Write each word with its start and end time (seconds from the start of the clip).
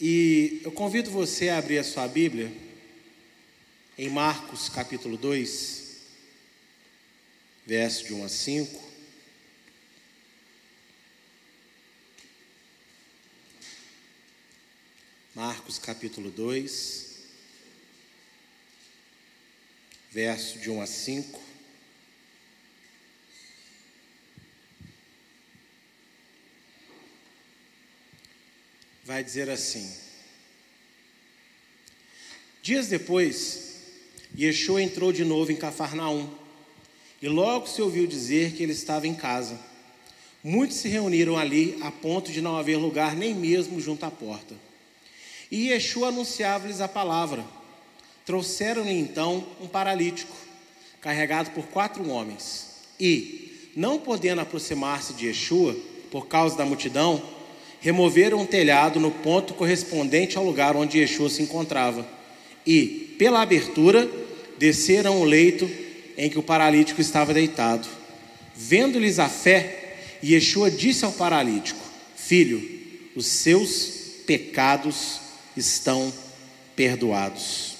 E 0.00 0.60
eu 0.64 0.72
convido 0.72 1.08
você 1.08 1.48
a 1.48 1.58
abrir 1.58 1.78
a 1.78 1.84
sua 1.84 2.08
Bíblia 2.08 2.52
em 3.96 4.10
Marcos 4.10 4.68
capítulo 4.68 5.16
2, 5.16 6.00
verso 7.64 8.04
de 8.04 8.12
1 8.12 8.24
a 8.24 8.28
5. 8.28 8.92
Marcos 15.32 15.78
capítulo 15.78 16.30
2, 16.30 17.18
verso 20.10 20.58
de 20.58 20.70
1 20.70 20.80
a 20.82 20.86
5. 20.86 21.53
Vai 29.04 29.22
dizer 29.22 29.50
assim: 29.50 29.92
Dias 32.62 32.88
depois, 32.88 33.82
Yeshua 34.36 34.82
entrou 34.82 35.12
de 35.12 35.24
novo 35.24 35.52
em 35.52 35.56
Cafarnaum, 35.56 36.30
e 37.20 37.28
logo 37.28 37.66
se 37.66 37.82
ouviu 37.82 38.06
dizer 38.06 38.52
que 38.52 38.62
ele 38.62 38.72
estava 38.72 39.06
em 39.06 39.14
casa. 39.14 39.60
Muitos 40.42 40.78
se 40.78 40.88
reuniram 40.88 41.36
ali 41.36 41.76
a 41.82 41.90
ponto 41.90 42.32
de 42.32 42.40
não 42.40 42.56
haver 42.56 42.76
lugar 42.76 43.14
nem 43.14 43.34
mesmo 43.34 43.78
junto 43.80 44.04
à 44.04 44.10
porta. 44.10 44.54
E 45.50 45.68
Yeshua 45.68 46.08
anunciava-lhes 46.08 46.80
a 46.80 46.88
palavra. 46.88 47.44
Trouxeram-lhe 48.24 48.98
então 48.98 49.46
um 49.60 49.68
paralítico, 49.68 50.34
carregado 51.02 51.50
por 51.50 51.66
quatro 51.66 52.08
homens. 52.08 52.80
E, 52.98 53.70
não 53.76 53.98
podendo 53.98 54.40
aproximar-se 54.40 55.12
de 55.12 55.26
Yeshua, 55.26 55.76
por 56.10 56.26
causa 56.26 56.56
da 56.56 56.64
multidão, 56.64 57.33
removeram 57.84 58.38
um 58.38 58.46
telhado 58.46 58.98
no 58.98 59.10
ponto 59.10 59.52
correspondente 59.52 60.38
ao 60.38 60.44
lugar 60.44 60.74
onde 60.74 60.96
Yeshua 60.96 61.28
se 61.28 61.42
encontrava. 61.42 62.08
E, 62.66 63.14
pela 63.18 63.42
abertura, 63.42 64.10
desceram 64.58 65.20
o 65.20 65.24
leito 65.24 65.70
em 66.16 66.30
que 66.30 66.38
o 66.38 66.42
paralítico 66.42 67.02
estava 67.02 67.34
deitado. 67.34 67.86
Vendo-lhes 68.56 69.18
a 69.18 69.28
fé, 69.28 69.98
Yeshua 70.24 70.70
disse 70.70 71.04
ao 71.04 71.12
paralítico: 71.12 71.78
Filho, 72.16 72.66
os 73.14 73.26
seus 73.26 74.22
pecados 74.26 75.20
estão 75.54 76.10
perdoados. 76.74 77.74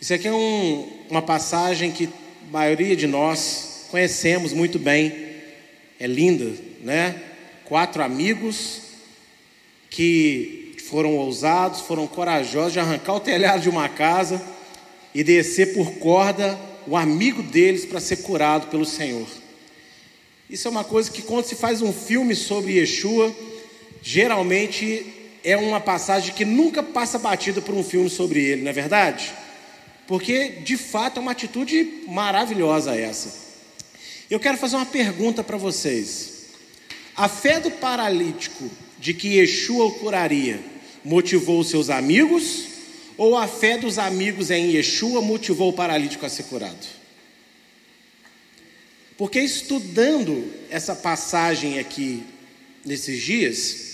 Isso 0.00 0.12
aqui 0.12 0.26
é 0.26 0.32
um, 0.32 0.88
uma 1.08 1.22
passagem 1.22 1.92
que 1.92 2.06
a 2.06 2.50
maioria 2.50 2.96
de 2.96 3.06
nós 3.06 3.86
conhecemos 3.92 4.52
muito 4.52 4.76
bem. 4.76 5.30
É 6.00 6.08
linda, 6.08 6.52
né? 6.82 7.14
Quatro 7.64 8.02
amigos 8.02 8.89
que 9.90 10.76
foram 10.88 11.16
ousados, 11.16 11.80
foram 11.80 12.06
corajosos 12.06 12.72
de 12.72 12.80
arrancar 12.80 13.14
o 13.14 13.20
telhado 13.20 13.62
de 13.62 13.68
uma 13.68 13.88
casa 13.88 14.40
e 15.14 15.22
descer 15.22 15.74
por 15.74 15.92
corda 15.94 16.58
o 16.86 16.96
amigo 16.96 17.42
deles 17.42 17.84
para 17.84 18.00
ser 18.00 18.18
curado 18.18 18.68
pelo 18.68 18.86
Senhor. 18.86 19.26
Isso 20.48 20.66
é 20.66 20.70
uma 20.70 20.84
coisa 20.84 21.10
que 21.10 21.22
quando 21.22 21.44
se 21.44 21.54
faz 21.54 21.82
um 21.82 21.92
filme 21.92 22.34
sobre 22.34 22.72
Yeshua, 22.78 23.34
geralmente 24.02 25.06
é 25.44 25.56
uma 25.56 25.80
passagem 25.80 26.34
que 26.34 26.44
nunca 26.44 26.82
passa 26.82 27.18
batida 27.18 27.60
por 27.60 27.74
um 27.74 27.84
filme 27.84 28.10
sobre 28.10 28.42
ele, 28.42 28.62
não 28.62 28.70
é 28.70 28.72
verdade? 28.72 29.32
Porque 30.06 30.48
de 30.64 30.76
fato 30.76 31.18
é 31.18 31.20
uma 31.20 31.32
atitude 31.32 32.04
maravilhosa 32.08 32.96
essa. 32.96 33.32
Eu 34.28 34.40
quero 34.40 34.58
fazer 34.58 34.76
uma 34.76 34.86
pergunta 34.86 35.44
para 35.44 35.56
vocês. 35.56 36.46
A 37.16 37.28
fé 37.28 37.60
do 37.60 37.70
paralítico 37.70 38.68
de 39.00 39.14
que 39.14 39.38
Yeshua 39.38 39.86
o 39.86 39.92
curaria 39.92 40.60
motivou 41.02 41.64
seus 41.64 41.88
amigos 41.88 42.66
ou 43.16 43.36
a 43.36 43.48
fé 43.48 43.78
dos 43.78 43.98
amigos 43.98 44.50
em 44.50 44.72
Yeshua 44.72 45.22
motivou 45.22 45.70
o 45.70 45.72
paralítico 45.72 46.24
a 46.26 46.28
ser 46.28 46.44
curado? 46.44 46.86
Porque 49.16 49.40
estudando 49.40 50.50
essa 50.70 50.94
passagem 50.94 51.78
aqui 51.78 52.22
nesses 52.84 53.22
dias, 53.22 53.90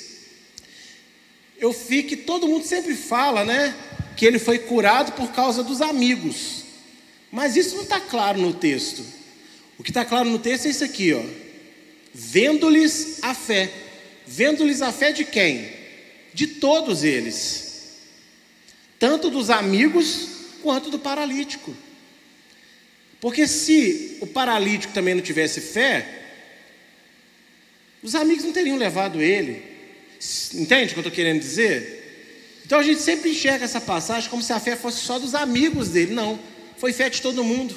eu 1.59 1.73
vi 1.73 2.03
que 2.03 2.17
todo 2.17 2.47
mundo 2.47 2.65
sempre 2.65 2.95
fala, 2.95 3.45
né? 3.45 3.75
Que 4.17 4.27
ele 4.27 4.39
foi 4.39 4.59
curado 4.59 5.13
por 5.13 5.33
causa 5.33 5.63
dos 5.63 5.81
amigos. 5.81 6.65
Mas 7.31 7.57
isso 7.57 7.75
não 7.75 7.83
está 7.83 7.99
claro 7.99 8.41
no 8.41 8.53
texto. 8.53 9.03
O 9.79 9.83
que 9.83 9.91
está 9.91 10.05
claro 10.05 10.29
no 10.29 10.39
texto 10.39 10.67
é 10.67 10.71
isso 10.71 10.85
aqui, 10.85 11.13
ó. 11.13 11.23
Vendo-lhes 12.15 13.19
a 13.23 13.35
fé. 13.35 13.71
Vendo-lhes 14.27 14.83
a 14.83 14.93
fé 14.93 15.13
de 15.13 15.25
quem? 15.25 15.71
De 16.35 16.47
todos 16.47 17.05
eles. 17.05 17.99
Tanto 18.99 19.31
dos 19.31 19.51
amigos 19.51 20.29
quanto 20.63 20.91
do 20.91 20.99
paralítico. 20.99 21.75
Porque 23.21 23.47
se 23.47 24.19
o 24.21 24.27
paralítico 24.27 24.93
também 24.93 25.15
não 25.15 25.23
tivesse 25.23 25.61
fé, 25.61 26.25
os 28.03 28.15
amigos 28.15 28.45
não 28.45 28.53
teriam 28.53 28.77
levado 28.77 29.23
ele. 29.23 29.63
Entende 30.55 30.91
o 30.91 30.95
que 30.95 30.99
eu 30.99 31.03
estou 31.03 31.13
querendo 31.13 31.41
dizer? 31.41 32.61
Então 32.65 32.79
a 32.79 32.83
gente 32.83 33.01
sempre 33.01 33.31
enxerga 33.31 33.65
essa 33.65 33.81
passagem 33.81 34.29
como 34.29 34.43
se 34.43 34.53
a 34.53 34.59
fé 34.59 34.75
fosse 34.75 35.01
só 35.01 35.19
dos 35.19 35.35
amigos 35.35 35.91
dele. 35.91 36.13
Não, 36.13 36.39
foi 36.79 36.93
fé 36.93 37.09
de 37.09 37.23
todo 37.23 37.45
mundo. 37.45 37.77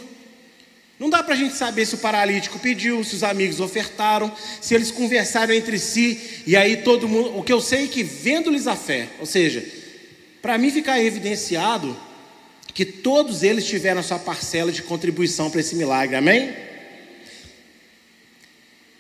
Não 1.00 1.10
dá 1.10 1.24
para 1.24 1.34
a 1.34 1.38
gente 1.38 1.56
saber 1.56 1.86
se 1.86 1.96
o 1.96 2.00
paralítico 2.00 2.60
pediu, 2.60 3.04
se 3.04 3.16
os 3.16 3.24
amigos 3.24 3.62
ofertaram, 3.62 4.32
se 4.62 4.76
eles 4.76 4.92
conversaram 4.92 5.54
entre 5.54 5.80
si, 5.80 6.44
e 6.46 6.58
aí 6.58 6.78
todo 6.78 7.08
mundo. 7.08 7.38
O 7.38 7.44
que 7.44 7.54
eu 7.54 7.62
sei 7.62 7.86
é 7.86 7.88
que 7.88 8.04
vendo-lhes 8.04 8.68
a 8.68 8.76
fé, 8.76 9.08
ou 9.20 9.26
seja, 9.26 9.66
para 10.42 10.58
mim 10.58 10.70
ficar 10.70 11.02
evidenciado 11.02 11.98
que 12.74 12.84
todos 12.86 13.44
eles 13.44 13.66
tiveram 13.66 14.02
a 14.02 14.04
sua 14.04 14.20
parcela 14.20 14.72
de 14.72 14.84
contribuição 14.84 15.50
para 15.50 15.62
esse 15.62 15.76
milagre, 15.76 16.18
amém? 16.18 16.54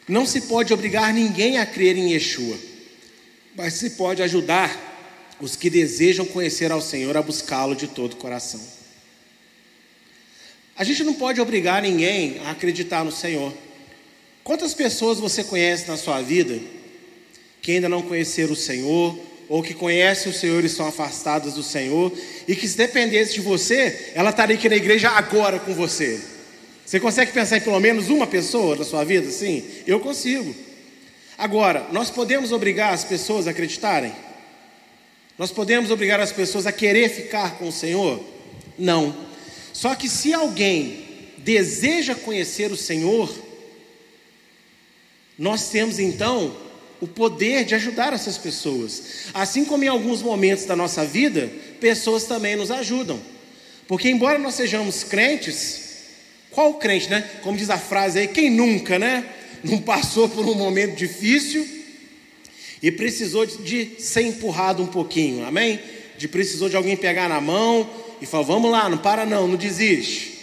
Não 0.07 0.25
se 0.25 0.41
pode 0.41 0.73
obrigar 0.73 1.13
ninguém 1.13 1.57
a 1.57 1.65
crer 1.65 1.97
em 1.97 2.13
Yeshua 2.13 2.69
mas 3.59 3.73
se 3.73 3.89
pode 3.91 4.23
ajudar 4.23 5.35
os 5.41 5.57
que 5.57 5.69
desejam 5.69 6.25
conhecer 6.25 6.71
ao 6.71 6.81
Senhor 6.81 7.17
a 7.17 7.21
buscá-lo 7.21 7.75
de 7.75 7.87
todo 7.87 8.13
o 8.13 8.15
coração. 8.15 8.78
A 10.79 10.83
gente 10.85 11.03
não 11.03 11.13
pode 11.13 11.41
obrigar 11.41 11.81
ninguém 11.81 12.39
a 12.45 12.51
acreditar 12.51 13.03
no 13.03 13.11
Senhor. 13.11 13.53
Quantas 14.45 14.73
pessoas 14.73 15.19
você 15.19 15.43
conhece 15.43 15.85
na 15.89 15.97
sua 15.97 16.21
vida 16.21 16.57
que 17.61 17.73
ainda 17.73 17.89
não 17.89 18.01
conheceram 18.01 18.53
o 18.53 18.55
Senhor, 18.55 19.19
ou 19.49 19.61
que 19.61 19.73
conhecem 19.73 20.31
o 20.31 20.33
Senhor 20.33 20.63
e 20.63 20.67
estão 20.67 20.87
afastadas 20.87 21.55
do 21.55 21.63
Senhor, 21.63 22.13
e 22.47 22.55
que 22.55 22.65
se 22.65 22.77
dependesse 22.77 23.33
de 23.33 23.41
você, 23.41 24.11
ela 24.15 24.29
estaria 24.29 24.55
aqui 24.55 24.69
na 24.69 24.77
igreja 24.77 25.09
agora 25.09 25.59
com 25.59 25.73
você? 25.73 26.21
Você 26.85 26.97
consegue 26.97 27.33
pensar 27.33 27.57
em 27.57 27.61
pelo 27.61 27.79
menos 27.81 28.07
uma 28.07 28.25
pessoa 28.25 28.77
na 28.77 28.85
sua 28.85 29.03
vida? 29.03 29.29
Sim, 29.29 29.61
eu 29.85 29.99
consigo. 29.99 30.55
Agora, 31.37 31.87
nós 31.91 32.09
podemos 32.09 32.53
obrigar 32.53 32.93
as 32.93 33.03
pessoas 33.03 33.47
a 33.47 33.51
acreditarem? 33.51 34.13
Nós 35.37 35.51
podemos 35.51 35.91
obrigar 35.91 36.21
as 36.21 36.31
pessoas 36.31 36.65
a 36.65 36.71
querer 36.71 37.09
ficar 37.09 37.57
com 37.57 37.67
o 37.67 37.71
Senhor? 37.71 38.23
Não. 38.77 39.28
Só 39.79 39.95
que 39.95 40.09
se 40.09 40.33
alguém 40.33 41.05
deseja 41.37 42.13
conhecer 42.13 42.69
o 42.69 42.75
Senhor, 42.75 43.33
nós 45.37 45.69
temos 45.69 45.99
então 45.99 46.53
o 46.99 47.07
poder 47.07 47.63
de 47.63 47.75
ajudar 47.75 48.11
essas 48.11 48.37
pessoas. 48.37 49.29
Assim 49.33 49.63
como 49.63 49.85
em 49.85 49.87
alguns 49.87 50.21
momentos 50.21 50.65
da 50.65 50.75
nossa 50.75 51.05
vida, 51.05 51.49
pessoas 51.79 52.25
também 52.25 52.57
nos 52.57 52.71
ajudam. 52.71 53.21
Porque 53.87 54.09
embora 54.09 54.37
nós 54.37 54.55
sejamos 54.55 55.05
crentes, 55.05 55.93
qual 56.51 56.73
crente, 56.73 57.09
né? 57.09 57.21
Como 57.41 57.57
diz 57.57 57.69
a 57.69 57.77
frase 57.77 58.19
aí, 58.19 58.27
quem 58.27 58.49
nunca, 58.49 58.99
né? 58.99 59.23
não 59.63 59.77
passou 59.77 60.27
por 60.27 60.45
um 60.45 60.55
momento 60.55 60.97
difícil 60.97 61.65
e 62.83 62.91
precisou 62.91 63.45
de, 63.45 63.95
ser 63.97 64.23
empurrado 64.23 64.83
um 64.83 64.87
pouquinho, 64.87 65.45
amém? 65.45 65.79
De 66.17 66.27
precisou 66.27 66.67
de 66.67 66.75
alguém 66.75 66.97
pegar 66.97 67.29
na 67.29 67.39
mão 67.39 67.89
e 68.21 68.25
falar: 68.25 68.43
vamos 68.43 68.71
lá, 68.71 68.89
não 68.89 68.97
para 68.97 69.25
não, 69.25 69.47
não 69.47 69.55
desiste. 69.55 70.39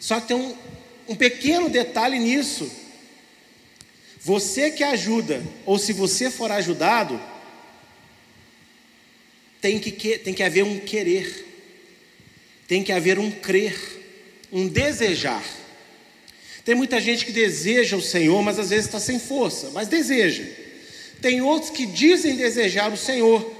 Só 0.00 0.20
que 0.20 0.28
tem 0.28 0.36
um, 0.36 0.54
um 1.08 1.14
pequeno 1.14 1.68
detalhe 1.68 2.18
nisso. 2.18 2.70
Você 4.20 4.70
que 4.70 4.84
ajuda, 4.84 5.42
ou 5.64 5.78
se 5.78 5.92
você 5.92 6.30
for 6.30 6.50
ajudado, 6.50 7.20
tem 9.60 9.78
que, 9.78 10.18
tem 10.18 10.34
que 10.34 10.42
haver 10.42 10.64
um 10.64 10.78
querer, 10.78 11.46
tem 12.66 12.82
que 12.82 12.92
haver 12.92 13.18
um 13.18 13.30
crer, 13.30 13.76
um 14.52 14.66
desejar. 14.66 15.44
Tem 16.64 16.74
muita 16.74 17.00
gente 17.00 17.24
que 17.24 17.32
deseja 17.32 17.96
o 17.96 18.02
Senhor, 18.02 18.42
mas 18.42 18.58
às 18.58 18.70
vezes 18.70 18.86
está 18.86 19.00
sem 19.00 19.18
força, 19.18 19.70
mas 19.70 19.88
deseja. 19.88 20.44
Tem 21.20 21.40
outros 21.40 21.70
que 21.70 21.86
dizem 21.86 22.36
desejar 22.36 22.92
o 22.92 22.96
Senhor, 22.96 23.50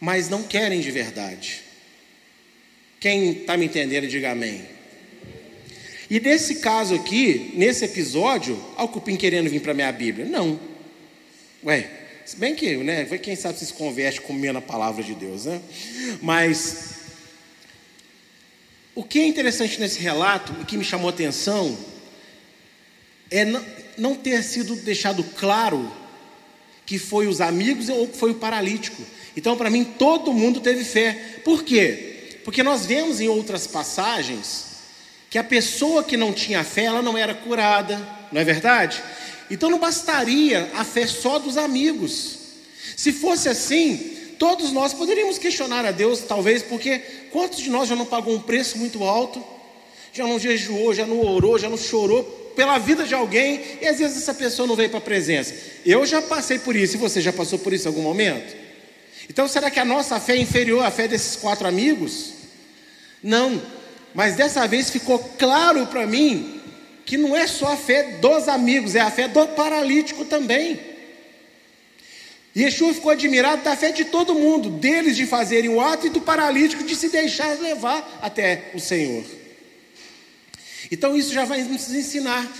mas 0.00 0.28
não 0.28 0.42
querem 0.42 0.80
de 0.80 0.90
verdade. 0.90 1.67
Quem 3.00 3.30
está 3.30 3.56
me 3.56 3.66
entendendo, 3.66 4.08
diga 4.08 4.32
amém. 4.32 4.64
E 6.10 6.18
nesse 6.18 6.56
caso 6.56 6.94
aqui, 6.94 7.52
nesse 7.54 7.84
episódio, 7.84 8.58
ao 8.76 8.88
cupim 8.88 9.14
querendo 9.14 9.50
vir 9.50 9.60
para 9.60 9.72
a 9.72 9.74
minha 9.74 9.92
Bíblia? 9.92 10.26
Não. 10.26 10.58
Ué, 11.64 11.90
Se 12.24 12.36
bem 12.36 12.54
que, 12.54 12.76
né? 12.78 13.04
Quem 13.22 13.36
sabe 13.36 13.58
se 13.58 13.72
converte 13.72 14.20
comendo 14.20 14.58
a 14.58 14.62
palavra 14.62 15.02
de 15.02 15.14
Deus, 15.14 15.44
né? 15.44 15.60
Mas 16.20 16.98
o 18.94 19.04
que 19.04 19.20
é 19.20 19.26
interessante 19.26 19.78
nesse 19.78 20.00
relato, 20.00 20.52
o 20.54 20.64
que 20.64 20.76
me 20.76 20.84
chamou 20.84 21.08
a 21.08 21.12
atenção, 21.12 21.78
é 23.30 23.44
não 23.96 24.14
ter 24.14 24.42
sido 24.42 24.74
deixado 24.76 25.22
claro 25.22 25.90
que 26.84 26.98
foi 26.98 27.26
os 27.26 27.40
amigos 27.40 27.88
ou 27.88 28.08
foi 28.08 28.30
o 28.30 28.36
paralítico. 28.36 29.02
Então, 29.36 29.56
para 29.56 29.70
mim, 29.70 29.84
todo 29.84 30.32
mundo 30.32 30.60
teve 30.60 30.84
fé. 30.84 31.40
Por 31.44 31.62
quê? 31.62 32.07
Porque 32.48 32.62
nós 32.62 32.86
vemos 32.86 33.20
em 33.20 33.28
outras 33.28 33.66
passagens 33.66 34.64
que 35.28 35.36
a 35.36 35.44
pessoa 35.44 36.02
que 36.02 36.16
não 36.16 36.32
tinha 36.32 36.64
fé, 36.64 36.84
ela 36.84 37.02
não 37.02 37.18
era 37.18 37.34
curada, 37.34 38.00
não 38.32 38.40
é 38.40 38.44
verdade? 38.44 39.02
Então 39.50 39.68
não 39.68 39.78
bastaria 39.78 40.70
a 40.74 40.82
fé 40.82 41.06
só 41.06 41.38
dos 41.38 41.58
amigos. 41.58 42.38
Se 42.96 43.12
fosse 43.12 43.50
assim, 43.50 43.98
todos 44.38 44.72
nós 44.72 44.94
poderíamos 44.94 45.36
questionar 45.36 45.84
a 45.84 45.90
Deus, 45.90 46.20
talvez, 46.20 46.62
porque 46.62 46.98
quantos 47.30 47.58
de 47.58 47.68
nós 47.68 47.86
já 47.86 47.94
não 47.94 48.06
pagou 48.06 48.34
um 48.34 48.40
preço 48.40 48.78
muito 48.78 49.04
alto, 49.04 49.44
já 50.10 50.26
não 50.26 50.38
jejuou, 50.38 50.94
já 50.94 51.06
não 51.06 51.20
orou, 51.20 51.58
já 51.58 51.68
não 51.68 51.76
chorou 51.76 52.24
pela 52.56 52.78
vida 52.78 53.04
de 53.04 53.12
alguém, 53.12 53.60
e 53.82 53.86
às 53.86 53.98
vezes 53.98 54.16
essa 54.16 54.32
pessoa 54.32 54.66
não 54.66 54.74
veio 54.74 54.88
para 54.88 55.00
a 55.00 55.02
presença. 55.02 55.54
Eu 55.84 56.06
já 56.06 56.22
passei 56.22 56.58
por 56.58 56.74
isso, 56.74 56.94
e 56.94 56.98
você 56.98 57.20
já 57.20 57.30
passou 57.30 57.58
por 57.58 57.74
isso 57.74 57.84
em 57.84 57.88
algum 57.88 58.00
momento? 58.00 58.56
Então 59.28 59.46
será 59.46 59.70
que 59.70 59.78
a 59.78 59.84
nossa 59.84 60.18
fé 60.18 60.32
é 60.32 60.40
inferior 60.40 60.82
à 60.82 60.90
fé 60.90 61.06
desses 61.06 61.36
quatro 61.36 61.68
amigos? 61.68 62.37
Não, 63.22 63.60
mas 64.14 64.36
dessa 64.36 64.66
vez 64.66 64.90
ficou 64.90 65.18
claro 65.38 65.86
para 65.86 66.06
mim 66.06 66.60
que 67.04 67.16
não 67.16 67.34
é 67.34 67.46
só 67.46 67.72
a 67.72 67.76
fé 67.76 68.18
dos 68.18 68.48
amigos, 68.48 68.94
é 68.94 69.00
a 69.00 69.10
fé 69.10 69.28
do 69.28 69.46
paralítico 69.48 70.24
também. 70.24 70.78
Yeshua 72.56 72.92
ficou 72.92 73.12
admirado 73.12 73.62
da 73.62 73.76
fé 73.76 73.92
de 73.92 74.06
todo 74.06 74.34
mundo, 74.34 74.68
deles 74.68 75.16
de 75.16 75.24
fazerem 75.24 75.70
o 75.70 75.80
ato 75.80 76.06
e 76.06 76.10
do 76.10 76.20
paralítico 76.20 76.82
de 76.82 76.96
se 76.96 77.08
deixar 77.08 77.58
levar 77.60 78.18
até 78.20 78.70
o 78.74 78.80
Senhor. 78.80 79.24
Então 80.90 81.16
isso 81.16 81.32
já 81.32 81.44
vai 81.44 81.62
nos 81.62 81.92
ensinar 81.94 82.50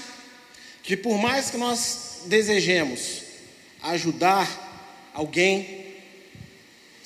que 0.83 0.97
por 0.97 1.19
mais 1.19 1.51
que 1.51 1.57
nós 1.57 2.23
desejemos 2.27 3.23
ajudar 3.83 5.11
alguém, 5.13 5.88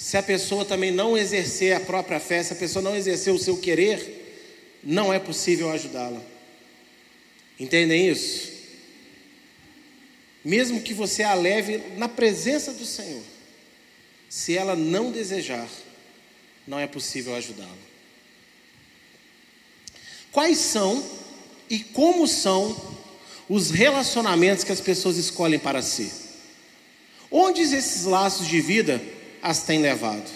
se 0.02 0.16
a 0.16 0.22
pessoa 0.22 0.64
também 0.64 0.90
não 0.90 1.16
exercer 1.16 1.76
a 1.76 1.78
própria 1.78 2.18
fé, 2.18 2.42
se 2.42 2.52
a 2.52 2.56
pessoa 2.56 2.82
não 2.82 2.96
exercer 2.96 3.32
o 3.32 3.38
seu 3.38 3.56
querer, 3.56 4.80
não 4.82 5.12
é 5.12 5.20
possível 5.20 5.70
ajudá-la. 5.70 6.20
Entendem 7.58 8.08
isso? 8.08 8.50
Mesmo 10.44 10.82
que 10.82 10.92
você 10.92 11.22
a 11.22 11.34
leve 11.34 11.80
na 11.96 12.08
presença 12.08 12.72
do 12.72 12.84
Senhor, 12.84 13.22
se 14.28 14.58
ela 14.58 14.74
não 14.74 15.12
desejar, 15.12 15.68
não 16.66 16.80
é 16.80 16.88
possível 16.88 17.36
ajudá-la. 17.36 17.70
Quais 20.32 20.58
são 20.58 21.08
e 21.70 21.78
como 21.78 22.26
são 22.26 22.98
os 23.48 23.70
relacionamentos 23.70 24.64
que 24.64 24.72
as 24.72 24.80
pessoas 24.80 25.16
escolhem 25.16 25.60
para 25.60 25.80
si? 25.80 26.10
Onde 27.30 27.62
esses 27.62 28.02
laços 28.02 28.48
de 28.48 28.60
vida 28.60 29.00
as 29.42 29.64
têm 29.64 29.80
levado? 29.80 30.30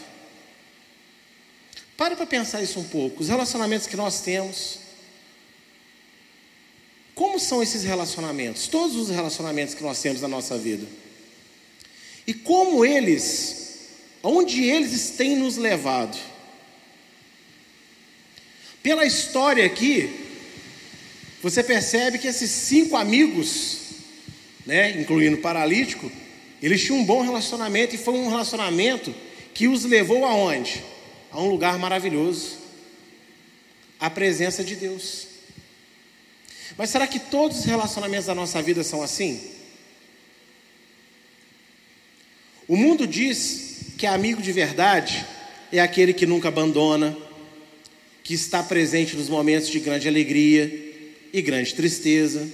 Pare 1.97 2.17
para 2.17 2.27
pensar 2.27 2.63
isso 2.63 2.79
um 2.79 2.85
pouco. 2.85 3.23
Os 3.23 3.29
relacionamentos 3.29 3.87
que 3.87 3.97
nós 3.97 4.21
temos. 4.21 4.81
Como 7.15 7.41
são 7.41 7.63
esses 7.63 7.83
relacionamentos? 7.85 8.67
Todos 8.69 8.97
os 8.97 9.09
relacionamentos 9.09 9.75
que 9.75 9.83
nós 9.83 10.03
temos 10.03 10.21
na 10.21 10.29
nossa 10.29 10.59
vida. 10.59 10.87
E 12.27 12.35
como 12.35 12.85
eles, 12.85 13.89
onde 14.23 14.65
eles 14.65 15.11
têm 15.11 15.37
nos 15.37 15.57
levado. 15.57 16.19
Pela 18.83 19.07
história 19.07 19.65
aqui, 19.65 20.27
você 21.43 21.63
percebe 21.63 22.19
que 22.19 22.27
esses 22.27 22.51
cinco 22.51 22.97
amigos, 22.97 23.79
né, 24.67 25.01
incluindo 25.01 25.37
o 25.37 25.41
paralítico, 25.41 26.11
eles 26.63 26.83
tinham 26.83 26.99
um 26.99 27.05
bom 27.05 27.23
relacionamento 27.23 27.95
e 27.95 27.99
foi 27.99 28.15
um 28.15 28.29
relacionamento 28.29 29.15
que 29.53 29.69
os 29.69 29.85
levou 29.85 30.25
aonde? 30.25 30.83
a 31.37 31.41
um 31.43 31.51
lugar 31.51 31.79
maravilhoso 31.79 32.57
a 34.01 34.09
presença 34.09 34.65
de 34.65 34.75
Deus. 34.75 35.27
Mas 36.79 36.91
será 36.91 37.07
que 37.07 37.19
todos 37.19 37.59
os 37.59 37.65
relacionamentos 37.65 38.27
da 38.27 38.35
nossa 38.35 38.61
vida 38.63 38.83
são 38.83 39.03
assim? 39.03 39.41
O 42.67 42.77
mundo 42.77 43.07
diz 43.07 43.93
que 43.99 44.07
amigo 44.07 44.41
de 44.41 44.51
verdade 44.51 45.27
é 45.71 45.79
aquele 45.79 46.15
que 46.15 46.27
nunca 46.27 46.49
abandona, 46.49 47.17
que 48.23 48.33
está 48.33 48.63
presente 48.63 49.15
nos 49.15 49.29
momentos 49.29 49.69
de 49.69 49.79
grande 49.79 50.09
alegria 50.09 50.71
e 51.33 51.43
grande 51.43 51.75
tristeza. 51.75 52.49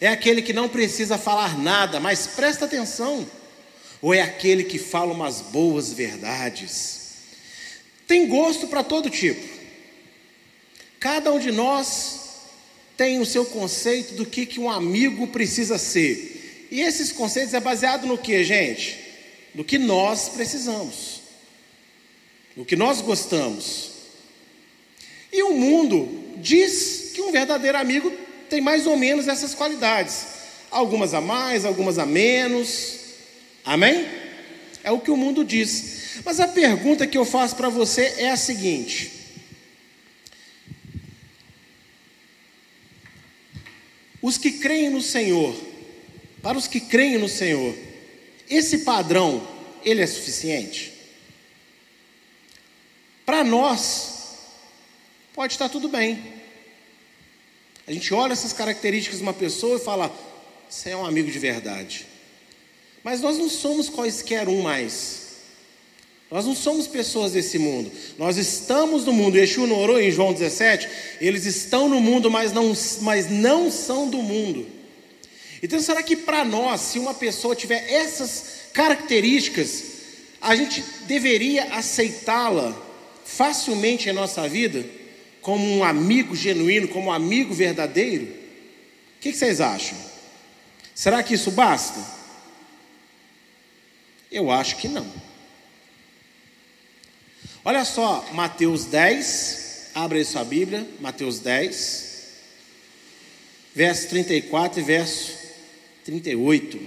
É 0.00 0.08
aquele 0.08 0.42
que 0.42 0.52
não 0.52 0.68
precisa 0.68 1.18
falar 1.18 1.58
nada, 1.58 2.00
mas 2.00 2.26
presta 2.26 2.64
atenção. 2.64 3.28
Ou 4.00 4.14
é 4.14 4.22
aquele 4.22 4.64
que 4.64 4.78
fala 4.78 5.12
umas 5.12 5.40
boas 5.40 5.92
verdades 5.92 7.00
tem 8.10 8.26
gosto 8.26 8.66
para 8.66 8.82
todo 8.82 9.08
tipo. 9.08 9.40
Cada 10.98 11.32
um 11.32 11.38
de 11.38 11.52
nós 11.52 12.40
tem 12.96 13.20
o 13.20 13.24
seu 13.24 13.46
conceito 13.46 14.14
do 14.14 14.26
que, 14.26 14.44
que 14.44 14.58
um 14.58 14.68
amigo 14.68 15.28
precisa 15.28 15.78
ser. 15.78 16.66
E 16.72 16.80
esses 16.80 17.12
conceitos 17.12 17.54
é 17.54 17.60
baseado 17.60 18.08
no 18.08 18.18
que, 18.18 18.42
gente? 18.42 18.98
No 19.54 19.62
que 19.62 19.78
nós 19.78 20.28
precisamos. 20.30 21.20
No 22.56 22.64
que 22.64 22.74
nós 22.74 23.00
gostamos. 23.00 23.92
E 25.32 25.44
o 25.44 25.54
mundo 25.54 26.34
diz 26.38 27.12
que 27.14 27.22
um 27.22 27.30
verdadeiro 27.30 27.78
amigo 27.78 28.12
tem 28.50 28.60
mais 28.60 28.86
ou 28.86 28.96
menos 28.96 29.28
essas 29.28 29.54
qualidades. 29.54 30.26
Algumas 30.70 31.14
a 31.14 31.20
mais, 31.20 31.64
algumas 31.64 31.98
a 31.98 32.04
menos. 32.04 32.98
Amém? 33.64 34.06
É 34.82 34.90
o 34.90 35.00
que 35.00 35.10
o 35.10 35.16
mundo 35.16 35.44
diz. 35.44 36.20
Mas 36.24 36.40
a 36.40 36.48
pergunta 36.48 37.06
que 37.06 37.16
eu 37.16 37.24
faço 37.24 37.56
para 37.56 37.68
você 37.68 38.14
é 38.18 38.30
a 38.30 38.36
seguinte: 38.36 39.12
os 44.20 44.36
que 44.36 44.52
creem 44.52 44.90
no 44.90 45.00
Senhor, 45.00 45.56
para 46.42 46.58
os 46.58 46.66
que 46.66 46.80
creem 46.80 47.18
no 47.18 47.28
Senhor, 47.28 47.74
esse 48.48 48.78
padrão, 48.78 49.46
ele 49.84 50.02
é 50.02 50.06
suficiente? 50.06 50.92
Para 53.24 53.44
nós, 53.44 54.38
pode 55.32 55.52
estar 55.52 55.68
tudo 55.68 55.88
bem. 55.88 56.39
A 57.90 57.92
gente 57.92 58.14
olha 58.14 58.34
essas 58.34 58.52
características 58.52 59.18
de 59.18 59.24
uma 59.24 59.32
pessoa 59.32 59.76
e 59.76 59.80
fala: 59.80 60.14
você 60.68 60.90
é 60.90 60.96
um 60.96 61.04
amigo 61.04 61.28
de 61.28 61.40
verdade. 61.40 62.06
Mas 63.02 63.20
nós 63.20 63.36
não 63.36 63.50
somos 63.50 63.88
quaisquer 63.88 64.48
um 64.48 64.62
mais. 64.62 65.30
Nós 66.30 66.46
não 66.46 66.54
somos 66.54 66.86
pessoas 66.86 67.32
desse 67.32 67.58
mundo. 67.58 67.90
Nós 68.16 68.36
estamos 68.36 69.04
no 69.04 69.12
mundo. 69.12 69.36
Yeshua 69.36 69.66
não 69.66 69.76
orou 69.76 70.00
em 70.00 70.12
João 70.12 70.32
17? 70.32 70.88
Eles 71.20 71.46
estão 71.46 71.88
no 71.88 71.98
mundo, 71.98 72.30
mas 72.30 72.52
não, 72.52 72.72
mas 73.00 73.28
não 73.28 73.72
são 73.72 74.08
do 74.08 74.18
mundo. 74.18 74.68
Então, 75.60 75.80
será 75.80 76.00
que 76.00 76.14
para 76.14 76.44
nós, 76.44 76.82
se 76.82 76.98
uma 77.00 77.12
pessoa 77.12 77.56
tiver 77.56 77.92
essas 77.92 78.68
características, 78.72 79.82
a 80.40 80.54
gente 80.54 80.84
deveria 81.08 81.74
aceitá-la 81.74 82.72
facilmente 83.24 84.08
em 84.08 84.12
nossa 84.12 84.48
vida, 84.48 84.99
como 85.40 85.64
um 85.64 85.84
amigo 85.84 86.34
genuíno, 86.34 86.88
como 86.88 87.08
um 87.08 87.12
amigo 87.12 87.54
verdadeiro? 87.54 88.24
O 88.24 89.20
que, 89.20 89.32
vocês 89.32 89.60
acham? 89.60 89.98
Será 90.94 91.22
que 91.22 91.34
isso 91.34 91.50
basta? 91.50 92.00
Eu 94.30 94.50
acho 94.50 94.76
que 94.76 94.88
não. 94.88 95.10
Olha 97.64 97.84
só, 97.84 98.26
Mateus 98.32 98.86
10, 98.86 99.90
abre 99.94 100.18
aí 100.18 100.24
sua 100.24 100.44
Bíblia, 100.44 100.88
Mateus 101.00 101.40
10, 101.40 102.10
verso 103.74 104.08
34 104.08 104.80
e 104.80 104.82
verso 104.82 105.38
38. 106.04 106.80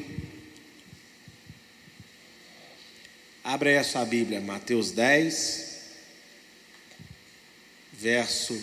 Abre 3.43 3.69
aí 3.69 3.77
a 3.77 3.83
sua 3.83 4.05
Bíblia, 4.05 4.41
Mateus 4.41 4.91
10, 4.91 5.72
verso 7.93 8.59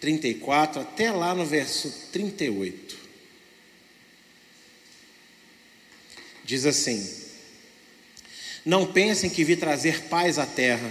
34 0.00 0.82
até 0.82 1.10
lá 1.10 1.34
no 1.34 1.44
verso 1.44 1.90
38. 2.12 2.96
Diz 6.44 6.64
assim: 6.64 7.08
Não 8.64 8.86
pensem 8.86 9.28
que 9.28 9.42
vi 9.42 9.56
trazer 9.56 10.04
paz 10.04 10.38
à 10.38 10.46
terra. 10.46 10.90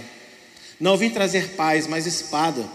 Não 0.78 0.96
vim 0.96 1.08
trazer 1.08 1.52
paz, 1.52 1.86
mas 1.86 2.06
espada, 2.06 2.68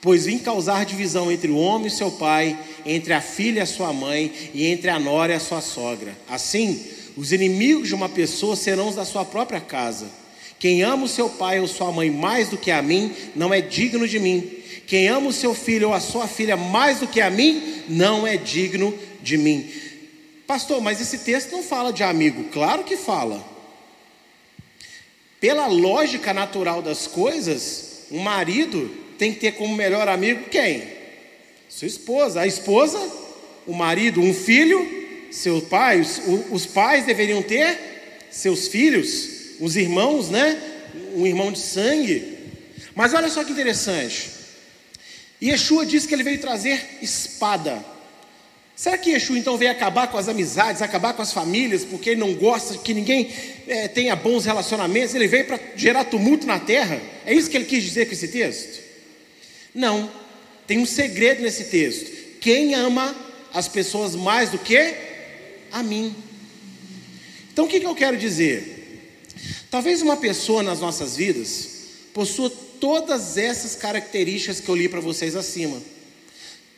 pois 0.00 0.26
vim 0.26 0.38
causar 0.38 0.84
divisão 0.84 1.30
entre 1.30 1.48
o 1.48 1.56
homem 1.56 1.86
e 1.86 1.90
seu 1.90 2.10
pai, 2.10 2.58
entre 2.84 3.12
a 3.12 3.20
filha 3.20 3.60
e 3.60 3.62
a 3.62 3.66
sua 3.66 3.92
mãe, 3.92 4.50
e 4.52 4.66
entre 4.66 4.90
a 4.90 4.98
nora 4.98 5.32
e 5.32 5.36
a 5.36 5.40
sua 5.40 5.60
sogra. 5.60 6.16
Assim, 6.28 6.84
Os 7.18 7.32
inimigos 7.32 7.88
de 7.88 7.96
uma 7.96 8.08
pessoa 8.08 8.54
serão 8.54 8.88
os 8.88 8.94
da 8.94 9.04
sua 9.04 9.24
própria 9.24 9.60
casa. 9.60 10.08
Quem 10.58 10.82
ama 10.82 11.04
o 11.04 11.08
seu 11.08 11.28
pai 11.28 11.60
ou 11.60 11.68
sua 11.68 11.92
mãe 11.92 12.10
mais 12.10 12.48
do 12.48 12.56
que 12.56 12.70
a 12.70 12.82
mim, 12.82 13.14
não 13.36 13.54
é 13.54 13.60
digno 13.60 14.06
de 14.08 14.18
mim. 14.18 14.58
Quem 14.86 15.08
ama 15.08 15.28
o 15.28 15.32
seu 15.32 15.54
filho 15.54 15.88
ou 15.88 15.94
a 15.94 16.00
sua 16.00 16.26
filha 16.26 16.56
mais 16.56 17.00
do 17.00 17.06
que 17.06 17.20
a 17.20 17.30
mim, 17.30 17.82
não 17.88 18.26
é 18.26 18.36
digno 18.36 18.96
de 19.22 19.36
mim. 19.36 19.70
Pastor, 20.46 20.80
mas 20.80 21.00
esse 21.00 21.18
texto 21.18 21.52
não 21.52 21.62
fala 21.62 21.92
de 21.92 22.02
amigo. 22.02 22.44
Claro 22.44 22.82
que 22.82 22.96
fala. 22.96 23.44
Pela 25.38 25.66
lógica 25.66 26.32
natural 26.32 26.82
das 26.82 27.06
coisas, 27.06 28.06
um 28.10 28.18
marido 28.18 28.90
tem 29.18 29.32
que 29.32 29.40
ter 29.40 29.52
como 29.52 29.74
melhor 29.74 30.08
amigo 30.08 30.48
quem? 30.50 30.82
Sua 31.68 31.86
esposa. 31.86 32.40
A 32.40 32.46
esposa, 32.46 32.98
o 33.66 33.74
marido, 33.74 34.20
um 34.20 34.32
filho, 34.32 35.28
seu 35.30 35.60
pai. 35.60 36.00
Os, 36.00 36.20
os 36.50 36.66
pais 36.66 37.04
deveriam 37.04 37.42
ter 37.42 38.26
seus 38.30 38.68
filhos, 38.68 39.37
os 39.60 39.76
irmãos, 39.76 40.30
né? 40.30 40.60
Um 41.14 41.26
irmão 41.26 41.52
de 41.52 41.58
sangue. 41.58 42.38
Mas 42.94 43.14
olha 43.14 43.28
só 43.28 43.44
que 43.44 43.52
interessante. 43.52 44.30
Yeshua 45.42 45.86
disse 45.86 46.08
que 46.08 46.14
ele 46.14 46.24
veio 46.24 46.40
trazer 46.40 46.98
espada. 47.00 47.84
Será 48.74 48.96
que 48.96 49.10
Yeshua 49.10 49.38
então 49.38 49.56
veio 49.56 49.70
acabar 49.70 50.06
com 50.08 50.18
as 50.18 50.28
amizades, 50.28 50.82
acabar 50.82 51.12
com 51.12 51.22
as 51.22 51.32
famílias, 51.32 51.84
porque 51.84 52.10
ele 52.10 52.20
não 52.20 52.34
gosta 52.34 52.78
que 52.78 52.94
ninguém 52.94 53.28
é, 53.66 53.88
tenha 53.88 54.14
bons 54.14 54.44
relacionamentos? 54.44 55.14
Ele 55.14 55.26
veio 55.26 55.46
para 55.46 55.58
gerar 55.74 56.04
tumulto 56.04 56.46
na 56.46 56.60
terra? 56.60 57.00
É 57.26 57.34
isso 57.34 57.50
que 57.50 57.56
ele 57.56 57.64
quis 57.64 57.82
dizer 57.82 58.06
com 58.06 58.12
esse 58.12 58.28
texto? 58.28 58.82
Não, 59.74 60.10
tem 60.66 60.78
um 60.78 60.86
segredo 60.86 61.42
nesse 61.42 61.64
texto. 61.64 62.38
Quem 62.40 62.74
ama 62.74 63.16
as 63.52 63.66
pessoas 63.66 64.14
mais 64.14 64.50
do 64.50 64.58
que 64.58 64.94
a 65.72 65.82
mim? 65.82 66.14
Então 67.52 67.64
o 67.64 67.68
que, 67.68 67.80
que 67.80 67.86
eu 67.86 67.94
quero 67.94 68.16
dizer? 68.16 68.77
Talvez 69.70 70.00
uma 70.00 70.16
pessoa 70.16 70.62
nas 70.62 70.80
nossas 70.80 71.16
vidas 71.16 71.68
possua 72.14 72.50
todas 72.80 73.36
essas 73.36 73.74
características 73.74 74.60
que 74.60 74.68
eu 74.68 74.74
li 74.74 74.88
para 74.88 75.00
vocês 75.00 75.36
acima. 75.36 75.80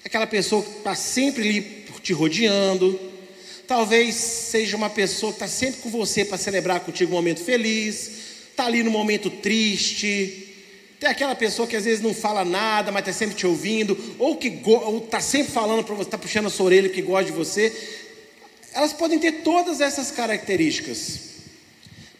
Aquela 0.05 0.27
pessoa 0.27 0.63
que 0.63 0.79
está 0.79 0.95
sempre 0.97 1.49
ali 1.49 1.85
te 2.03 2.13
rodeando. 2.13 2.99
Talvez 3.67 4.17
seja 4.17 4.77
uma 4.77 4.91
pessoa 4.91 5.33
que 5.33 5.37
está 5.37 5.47
sempre 5.47 5.81
com 5.83 5.91
você 5.91 6.25
para 6.25 6.37
celebrar 6.37 6.81
contigo 6.81 7.13
um 7.13 7.15
momento 7.15 7.45
feliz, 7.45 8.11
está 8.51 8.67
ali 8.67 8.83
no 8.83 8.91
momento 8.91 9.31
triste. 9.31 10.49
Tem 10.99 11.09
aquela 11.09 11.37
pessoa 11.37 11.69
que 11.69 11.77
às 11.77 11.85
vezes 11.85 12.03
não 12.03 12.13
fala 12.13 12.45
nada, 12.45 12.91
mas 12.91 13.03
está 13.07 13.13
sempre 13.13 13.37
te 13.37 13.47
ouvindo, 13.47 13.97
ou 14.19 14.37
que 14.37 14.49
está 15.05 15.21
sempre 15.21 15.53
falando 15.53 15.85
para 15.85 15.95
você, 15.95 16.09
está 16.09 16.19
puxando 16.19 16.47
a 16.47 16.51
sua 16.51 16.67
orelha 16.67 16.89
que 16.89 17.01
gosta 17.01 17.31
de 17.31 17.33
você. 17.37 17.73
Elas 18.73 18.93
podem 18.93 19.19
ter 19.21 19.43
todas 19.45 19.81
essas 19.81 20.11
características. 20.11 21.30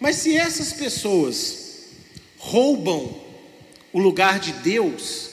Mas 0.01 0.17
se 0.17 0.35
essas 0.35 0.73
pessoas 0.73 1.91
roubam 2.39 3.23
o 3.93 3.99
lugar 3.99 4.41
de 4.41 4.55
Deus, 4.55 5.31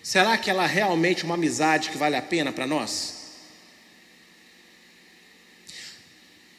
será 0.00 0.38
que 0.38 0.48
ela 0.48 0.64
é 0.64 0.68
realmente 0.68 1.24
uma 1.24 1.34
amizade 1.34 1.90
que 1.90 1.98
vale 1.98 2.14
a 2.14 2.22
pena 2.22 2.52
para 2.52 2.64
nós? 2.64 3.14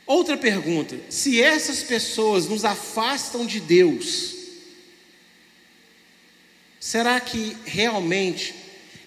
Outra 0.06 0.36
pergunta: 0.36 1.00
se 1.10 1.42
essas 1.42 1.82
pessoas 1.82 2.46
nos 2.46 2.66
afastam 2.66 3.46
de 3.46 3.62
Deus, 3.62 4.36
será 6.78 7.22
que 7.22 7.56
realmente 7.64 8.54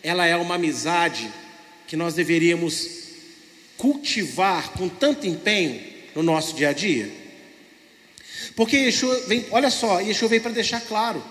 ela 0.02 0.24
é 0.24 0.34
uma 0.36 0.54
amizade 0.54 1.30
que 1.86 1.96
nós 1.96 2.14
deveríamos 2.14 2.88
cultivar 3.76 4.72
com 4.72 4.88
tanto 4.88 5.26
empenho 5.26 5.84
no 6.14 6.22
nosso 6.22 6.56
dia 6.56 6.70
a 6.70 6.72
dia? 6.72 7.25
Porque 8.54 8.76
Yeshua 8.76 9.20
vem, 9.26 9.46
olha 9.50 9.70
só, 9.70 10.00
Yeshua 10.00 10.28
veio 10.28 10.42
para 10.42 10.52
deixar 10.52 10.80
claro. 10.80 11.22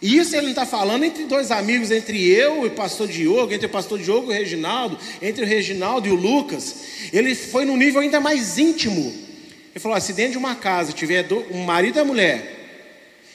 E 0.00 0.16
isso 0.16 0.34
ele 0.34 0.42
não 0.42 0.50
está 0.50 0.64
falando 0.64 1.04
entre 1.04 1.24
dois 1.24 1.50
amigos, 1.50 1.90
entre 1.90 2.28
eu 2.28 2.64
e 2.64 2.68
o 2.68 2.70
pastor 2.70 3.08
Diogo, 3.08 3.52
entre 3.52 3.66
o 3.66 3.70
pastor 3.70 3.98
Diogo 3.98 4.30
e 4.30 4.34
o 4.34 4.38
Reginaldo, 4.38 4.98
entre 5.20 5.44
o 5.44 5.46
Reginaldo 5.46 6.06
e 6.06 6.10
o 6.12 6.14
Lucas. 6.14 6.76
Ele 7.12 7.34
foi 7.34 7.64
num 7.64 7.76
nível 7.76 8.00
ainda 8.00 8.20
mais 8.20 8.58
íntimo. 8.58 9.12
Ele 9.74 9.80
falou: 9.80 10.00
se 10.00 10.12
dentro 10.12 10.32
de 10.32 10.38
uma 10.38 10.54
casa 10.54 10.92
tiver 10.92 11.26
um 11.50 11.64
marido 11.64 11.98
e 11.98 12.00
a 12.00 12.04
mulher, 12.04 12.58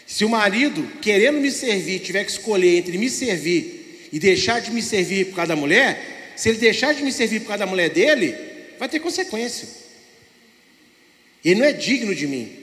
se 0.08 0.24
o 0.24 0.30
marido, 0.30 0.88
querendo 1.02 1.40
me 1.40 1.52
servir, 1.52 2.00
tiver 2.00 2.24
que 2.24 2.32
escolher 2.32 2.78
entre 2.78 2.98
me 2.98 3.10
servir 3.10 4.10
e 4.12 4.20
deixar 4.20 4.62
de 4.62 4.72
me 4.72 4.82
servir 4.82 5.26
por 5.28 5.36
causa 5.36 5.50
da 5.50 5.56
mulher, 5.56 6.34
se 6.36 6.50
ele 6.50 6.60
deixar 6.60 6.94
de 6.94 7.04
me 7.04 7.12
servir 7.12 7.42
por 7.42 7.48
causa 7.48 7.66
da 7.66 7.66
mulher 7.66 7.90
dele, 7.90 8.36
vai 8.80 8.88
ter 8.88 9.00
consequência. 9.00 9.68
Ele 11.44 11.60
não 11.60 11.66
é 11.66 11.74
digno 11.74 12.16
de 12.16 12.26
mim. 12.26 12.63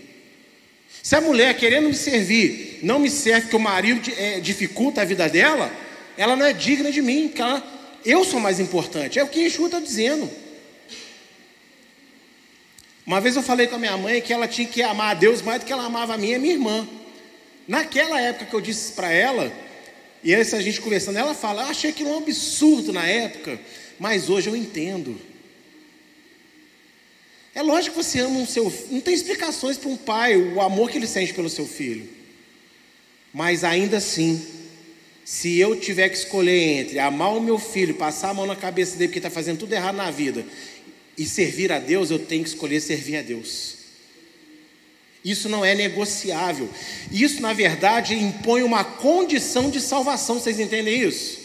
Se 1.03 1.17
a 1.17 1.21
mulher 1.21 1.57
querendo 1.57 1.89
me 1.89 1.95
servir 1.95 2.81
não 2.83 2.99
me 2.99 3.11
serve 3.11 3.43
porque 3.43 3.57
o 3.57 3.61
marido 3.61 4.11
é, 4.17 4.41
dificulta 4.41 5.03
a 5.03 5.05
vida 5.05 5.29
dela, 5.29 5.73
ela 6.17 6.37
não 6.37 6.45
é 6.45 6.53
digna 6.53 6.93
de 6.93 7.01
mim, 7.01 7.29
porque 7.29 7.43
ela, 7.43 7.63
eu 8.05 8.25
sou 8.25 8.41
mais 8.41 8.61
importante. 8.61 9.19
É 9.19 9.25
o 9.25 9.29
que 9.29 9.41
Yeshua 9.41 9.67
está 9.67 9.81
dizendo. 9.81 10.31
Uma 13.07 13.21
vez 13.21 13.35
eu 13.35 13.43
falei 13.43 13.67
com 13.67 13.77
a 13.77 13.79
minha 13.79 13.97
mãe 13.97 14.21
que 14.21 14.33
ela 14.33 14.47
tinha 14.47 14.69
que 14.69 14.83
amar 14.83 15.13
a 15.13 15.15
Deus 15.15 15.43
mais 15.43 15.61
do 15.61 15.67
que 15.67 15.73
ela 15.73 15.85
amava 15.85 16.15
a 16.15 16.19
mim 16.19 16.29
e 16.29 16.35
a 16.35 16.39
minha 16.39 16.53
irmã. 16.53 16.87
Naquela 17.67 18.21
época 18.21 18.47
que 18.47 18.55
eu 18.55 18.61
disse 18.61 18.93
para 18.93 19.11
ela, 19.11 19.51
e 20.23 20.35
essa 20.35 20.61
gente 20.61 20.81
conversando, 20.81 21.19
ela 21.19 21.35
fala: 21.35 21.63
Eu 21.63 21.69
achei 21.69 21.91
aquilo 21.91 22.11
um 22.11 22.19
absurdo 22.19 22.93
na 22.93 23.07
época, 23.07 23.59
mas 23.99 24.29
hoje 24.29 24.49
eu 24.49 24.57
entendo. 24.57 25.19
É 27.55 27.63
lógico 27.63 27.97
que 27.97 28.05
você 28.05 28.21
ama 28.21 28.39
um 28.39 28.47
seu 28.47 28.73
não 28.91 29.01
tem 29.01 29.15
explicações 29.15 29.77
para 29.77 29.89
um 29.89 29.97
pai, 29.97 30.37
o 30.37 30.61
amor 30.61 30.91
que 30.91 30.99
ele 30.99 31.07
sente 31.07 31.35
pelo 31.35 31.49
seu 31.49 31.67
filho. 31.67 32.09
Mas 33.33 33.65
ainda 33.65 33.97
assim, 33.97 34.45
se 35.25 35.59
eu 35.59 35.79
tiver 35.79 36.09
que 36.09 36.17
escolher 36.17 36.81
entre 36.81 36.99
amar 36.99 37.37
o 37.37 37.41
meu 37.41 37.59
filho, 37.59 37.95
passar 37.95 38.31
a 38.31 38.35
mão 38.35 38.47
na 38.47 38.57
cabeça 38.57 38.97
dele 38.97 39.09
porque 39.09 39.19
está 39.19 39.31
fazendo 39.31 39.59
tudo 39.59 39.73
errado 39.73 39.97
na 39.97 40.11
vida, 40.11 40.45
e 41.17 41.27
servir 41.27 41.71
a 41.71 41.79
Deus, 41.79 42.11
eu 42.11 42.19
tenho 42.19 42.43
que 42.43 42.49
escolher 42.49 42.81
servir 42.81 43.17
a 43.17 43.23
Deus. 43.23 43.77
Isso 45.25 45.49
não 45.49 45.65
é 45.65 45.75
negociável. 45.75 46.69
Isso, 47.13 47.43
na 47.43 47.53
verdade, 47.53 48.15
impõe 48.15 48.63
uma 48.63 48.83
condição 48.83 49.69
de 49.69 49.81
salvação. 49.81 50.41
Vocês 50.41 50.59
entendem 50.59 51.03
isso? 51.03 51.39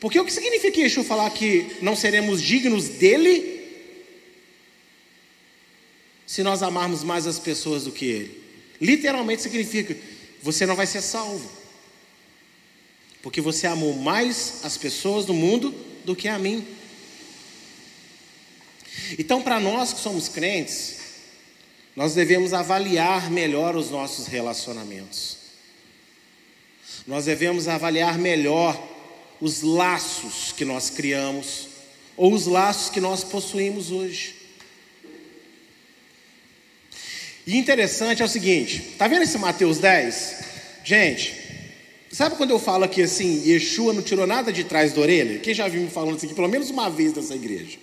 Porque 0.00 0.18
o 0.18 0.24
que 0.24 0.32
significa 0.32 0.80
Yeshua 0.80 1.04
falar 1.04 1.28
que 1.30 1.66
não 1.82 1.94
seremos 1.94 2.40
dignos 2.40 2.88
dele 2.88 3.61
se 6.32 6.42
nós 6.42 6.62
amarmos 6.62 7.04
mais 7.04 7.26
as 7.26 7.38
pessoas 7.38 7.84
do 7.84 7.92
que 7.92 8.06
ele. 8.06 8.42
Literalmente 8.80 9.42
significa 9.42 9.94
você 10.42 10.64
não 10.64 10.74
vai 10.74 10.86
ser 10.86 11.02
salvo. 11.02 11.46
Porque 13.20 13.38
você 13.38 13.66
amou 13.66 13.94
mais 13.96 14.60
as 14.62 14.78
pessoas 14.78 15.26
do 15.26 15.34
mundo 15.34 15.74
do 16.06 16.16
que 16.16 16.28
a 16.28 16.38
mim. 16.38 16.66
Então, 19.18 19.42
para 19.42 19.60
nós 19.60 19.92
que 19.92 20.00
somos 20.00 20.26
crentes, 20.26 21.00
nós 21.94 22.14
devemos 22.14 22.54
avaliar 22.54 23.30
melhor 23.30 23.76
os 23.76 23.90
nossos 23.90 24.26
relacionamentos. 24.26 25.36
Nós 27.06 27.26
devemos 27.26 27.68
avaliar 27.68 28.18
melhor 28.18 28.82
os 29.38 29.60
laços 29.60 30.50
que 30.56 30.64
nós 30.64 30.88
criamos 30.88 31.68
ou 32.16 32.32
os 32.32 32.46
laços 32.46 32.88
que 32.88 33.02
nós 33.02 33.22
possuímos 33.22 33.90
hoje. 33.90 34.41
E 37.46 37.56
interessante 37.56 38.22
é 38.22 38.24
o 38.24 38.28
seguinte, 38.28 38.94
tá 38.96 39.08
vendo 39.08 39.22
esse 39.22 39.36
Mateus 39.36 39.78
10? 39.78 40.36
Gente, 40.84 41.34
sabe 42.10 42.36
quando 42.36 42.50
eu 42.50 42.58
falo 42.58 42.84
aqui 42.84 43.02
assim, 43.02 43.42
Yeshua 43.44 43.92
não 43.92 44.02
tirou 44.02 44.26
nada 44.26 44.52
de 44.52 44.64
trás 44.64 44.92
da 44.92 45.00
orelha? 45.00 45.40
Quem 45.40 45.52
já 45.52 45.66
viu 45.66 45.82
me 45.82 45.90
falando 45.90 46.16
isso 46.16 46.26
aqui 46.26 46.34
pelo 46.34 46.48
menos 46.48 46.70
uma 46.70 46.88
vez 46.88 47.12
nessa 47.14 47.34
igreja? 47.34 47.78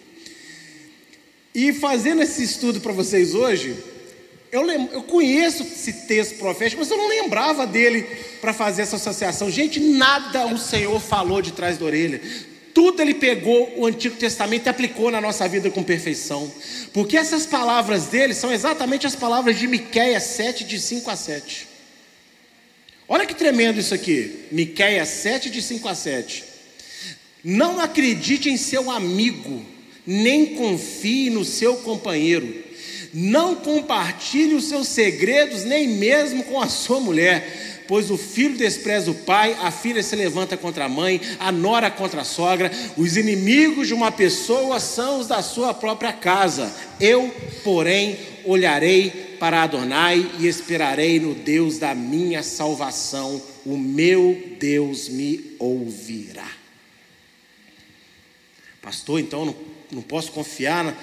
E 1.53 1.73
fazendo 1.73 2.21
esse 2.21 2.43
estudo 2.43 2.79
para 2.79 2.93
vocês 2.93 3.33
hoje, 3.33 3.75
eu, 4.51 4.61
lembro, 4.61 4.93
eu 4.93 5.03
conheço 5.03 5.63
esse 5.63 5.93
texto 6.07 6.37
profético, 6.37 6.81
mas 6.81 6.89
eu 6.89 6.97
não 6.97 7.07
lembrava 7.07 7.67
dele 7.67 8.03
para 8.39 8.53
fazer 8.53 8.83
essa 8.83 8.95
associação. 8.95 9.49
Gente, 9.49 9.79
nada 9.79 10.47
o 10.47 10.57
Senhor 10.57 10.99
falou 10.99 11.41
de 11.41 11.51
trás 11.51 11.77
da 11.77 11.85
orelha. 11.85 12.21
Tudo 12.79 13.01
ele 13.01 13.13
pegou 13.13 13.73
o 13.75 13.85
Antigo 13.85 14.15
Testamento 14.15 14.67
e 14.67 14.69
aplicou 14.69 15.11
na 15.11 15.19
nossa 15.19 15.45
vida 15.49 15.69
com 15.69 15.83
perfeição. 15.83 16.49
Porque 16.93 17.17
essas 17.17 17.45
palavras 17.45 18.05
dele 18.05 18.33
são 18.33 18.53
exatamente 18.53 19.05
as 19.05 19.17
palavras 19.17 19.59
de 19.59 19.67
Miqueias 19.67 20.23
7, 20.23 20.63
de 20.63 20.79
5 20.79 21.11
a 21.11 21.15
7. 21.17 21.67
Olha 23.05 23.25
que 23.25 23.35
tremendo 23.35 23.81
isso 23.81 23.93
aqui. 23.93 24.45
Miqueias 24.49 25.09
7, 25.09 25.49
de 25.49 25.61
5 25.61 25.89
a 25.89 25.93
7. 25.93 26.45
Não 27.43 27.81
acredite 27.81 28.49
em 28.49 28.55
seu 28.55 28.89
amigo, 28.89 29.61
nem 30.07 30.55
confie 30.55 31.29
no 31.29 31.43
seu 31.43 31.75
companheiro. 31.79 32.63
Não 33.13 33.55
compartilhe 33.55 34.53
os 34.53 34.69
seus 34.69 34.87
segredos, 34.87 35.65
nem 35.65 35.85
mesmo 35.85 36.45
com 36.45 36.61
a 36.61 36.69
sua 36.69 37.01
mulher 37.01 37.78
pois 37.89 38.11
o 38.11 38.17
filho 38.19 38.55
despreza 38.55 39.09
o 39.09 39.15
pai, 39.15 39.57
a 39.63 39.71
filha 39.71 40.03
se 40.03 40.15
levanta 40.15 40.55
contra 40.55 40.85
a 40.85 40.89
mãe, 40.89 41.19
a 41.39 41.51
nora 41.51 41.89
contra 41.89 42.21
a 42.21 42.23
sogra, 42.23 42.71
os 42.95 43.17
inimigos 43.17 43.87
de 43.87 43.95
uma 43.95 44.11
pessoa 44.11 44.79
são 44.79 45.19
os 45.19 45.25
da 45.25 45.41
sua 45.41 45.73
própria 45.73 46.13
casa. 46.13 46.71
Eu, 46.99 47.33
porém, 47.63 48.15
olharei 48.45 49.37
para 49.39 49.63
Adonai 49.63 50.23
e 50.37 50.45
esperarei 50.45 51.19
no 51.19 51.33
Deus 51.33 51.79
da 51.79 51.95
minha 51.95 52.43
salvação, 52.43 53.41
o 53.65 53.75
meu 53.75 54.39
Deus 54.59 55.09
me 55.09 55.55
ouvirá. 55.57 56.47
Pastor, 58.83 59.19
então 59.19 59.45
não, 59.45 59.55
não 59.91 60.01
posso 60.03 60.31
confiar 60.31 60.83
na, 60.83 60.93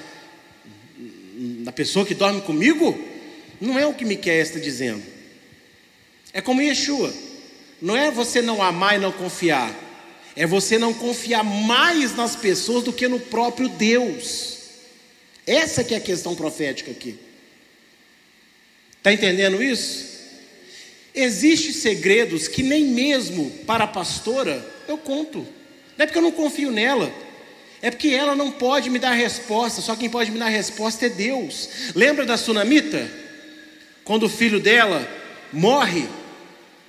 na 1.64 1.72
pessoa 1.72 2.06
que 2.06 2.14
dorme 2.14 2.42
comigo? 2.42 2.96
Não 3.60 3.76
é 3.76 3.84
o 3.84 3.92
que 3.92 4.04
Miquel 4.04 4.40
está 4.40 4.60
dizendo. 4.60 5.15
É 6.36 6.42
como 6.42 6.60
Yeshua. 6.60 7.14
Não 7.80 7.96
é 7.96 8.10
você 8.10 8.42
não 8.42 8.62
amar 8.62 8.96
e 8.96 8.98
não 8.98 9.10
confiar. 9.10 9.74
É 10.36 10.46
você 10.46 10.76
não 10.76 10.92
confiar 10.92 11.42
mais 11.42 12.14
nas 12.14 12.36
pessoas 12.36 12.84
do 12.84 12.92
que 12.92 13.08
no 13.08 13.18
próprio 13.18 13.70
Deus. 13.70 14.58
Essa 15.46 15.82
que 15.82 15.94
é 15.94 15.96
a 15.96 16.00
questão 16.00 16.34
profética 16.34 16.90
aqui. 16.90 17.18
Está 18.98 19.14
entendendo 19.14 19.62
isso? 19.62 20.14
Existem 21.14 21.72
segredos 21.72 22.48
que 22.48 22.62
nem 22.62 22.84
mesmo 22.84 23.50
para 23.66 23.84
a 23.84 23.88
pastora 23.88 24.62
eu 24.86 24.98
conto. 24.98 25.38
Não 25.38 26.02
é 26.02 26.06
porque 26.06 26.18
eu 26.18 26.22
não 26.22 26.32
confio 26.32 26.70
nela, 26.70 27.10
é 27.80 27.90
porque 27.90 28.08
ela 28.08 28.36
não 28.36 28.52
pode 28.52 28.90
me 28.90 28.98
dar 28.98 29.12
resposta, 29.12 29.80
só 29.80 29.96
quem 29.96 30.10
pode 30.10 30.30
me 30.30 30.38
dar 30.38 30.48
resposta 30.48 31.06
é 31.06 31.08
Deus. 31.08 31.70
Lembra 31.94 32.26
da 32.26 32.36
sunamita? 32.36 33.10
Quando 34.04 34.24
o 34.24 34.28
filho 34.28 34.60
dela 34.60 35.08
morre, 35.50 36.06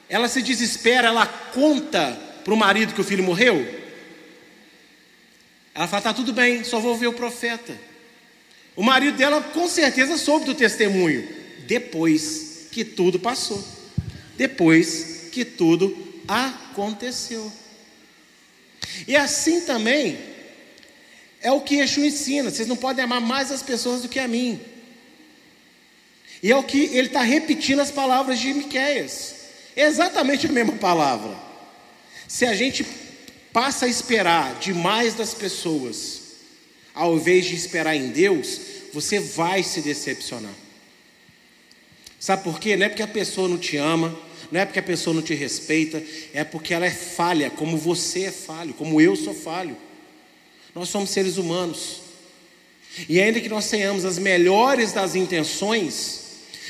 ela 0.09 0.27
se 0.27 0.41
desespera, 0.41 1.07
ela 1.07 1.25
conta 1.25 2.17
para 2.43 2.53
o 2.53 2.57
marido 2.57 2.93
que 2.93 3.01
o 3.01 3.03
filho 3.03 3.23
morreu. 3.23 3.65
Ela 5.75 5.87
fala: 5.87 6.01
tá 6.01 6.13
tudo 6.13 6.33
bem, 6.33 6.63
só 6.63 6.79
vou 6.79 6.95
ver 6.95 7.07
o 7.07 7.13
profeta. 7.13 7.77
O 8.75 8.83
marido 8.83 9.17
dela 9.17 9.41
com 9.41 9.67
certeza 9.67 10.17
soube 10.17 10.45
do 10.45 10.55
testemunho, 10.55 11.27
depois 11.65 12.67
que 12.71 12.85
tudo 12.85 13.19
passou, 13.19 13.63
depois 14.35 15.29
que 15.31 15.43
tudo 15.43 15.95
aconteceu. 16.27 17.51
E 19.07 19.15
assim 19.15 19.61
também 19.61 20.17
é 21.41 21.51
o 21.51 21.61
que 21.61 21.75
Yeshua 21.75 22.05
ensina. 22.05 22.49
Vocês 22.49 22.67
não 22.67 22.75
podem 22.75 23.03
amar 23.03 23.21
mais 23.21 23.51
as 23.51 23.61
pessoas 23.61 24.01
do 24.01 24.09
que 24.09 24.19
a 24.19 24.27
mim. 24.27 24.59
E 26.41 26.51
é 26.51 26.55
o 26.55 26.63
que 26.63 26.85
ele 26.95 27.07
está 27.07 27.21
repetindo 27.21 27.79
as 27.79 27.91
palavras 27.91 28.39
de 28.39 28.53
Miquéias. 28.53 29.36
Exatamente 29.77 30.47
a 30.47 30.51
mesma 30.51 30.73
palavra. 30.73 31.37
Se 32.27 32.45
a 32.45 32.55
gente 32.55 32.83
passa 33.53 33.85
a 33.85 33.89
esperar 33.89 34.55
demais 34.55 35.13
das 35.13 35.35
pessoas, 35.35 36.21
ao 36.95 37.15
invés 37.15 37.45
de 37.45 37.53
esperar 37.53 37.95
em 37.95 38.09
Deus, 38.09 38.59
você 38.91 39.19
vai 39.19 39.61
se 39.61 39.81
decepcionar. 39.81 40.53
Sabe 42.19 42.43
por 42.43 42.59
quê? 42.59 42.75
Não 42.75 42.87
é 42.87 42.89
porque 42.89 43.03
a 43.03 43.07
pessoa 43.07 43.47
não 43.47 43.59
te 43.59 43.77
ama, 43.77 44.17
não 44.51 44.59
é 44.59 44.65
porque 44.65 44.79
a 44.79 44.83
pessoa 44.83 45.13
não 45.13 45.21
te 45.21 45.35
respeita, 45.35 46.03
é 46.33 46.43
porque 46.43 46.73
ela 46.73 46.87
é 46.87 46.91
falha, 46.91 47.51
como 47.51 47.77
você 47.77 48.23
é 48.23 48.31
falho, 48.31 48.73
como 48.73 48.99
eu 48.99 49.15
sou 49.15 49.35
falho. 49.35 49.77
Nós 50.73 50.89
somos 50.89 51.11
seres 51.11 51.37
humanos. 51.37 52.01
E 53.07 53.21
ainda 53.21 53.39
que 53.39 53.49
nós 53.49 53.69
tenhamos 53.69 54.05
as 54.05 54.17
melhores 54.17 54.91
das 54.91 55.13
intenções, 55.13 56.21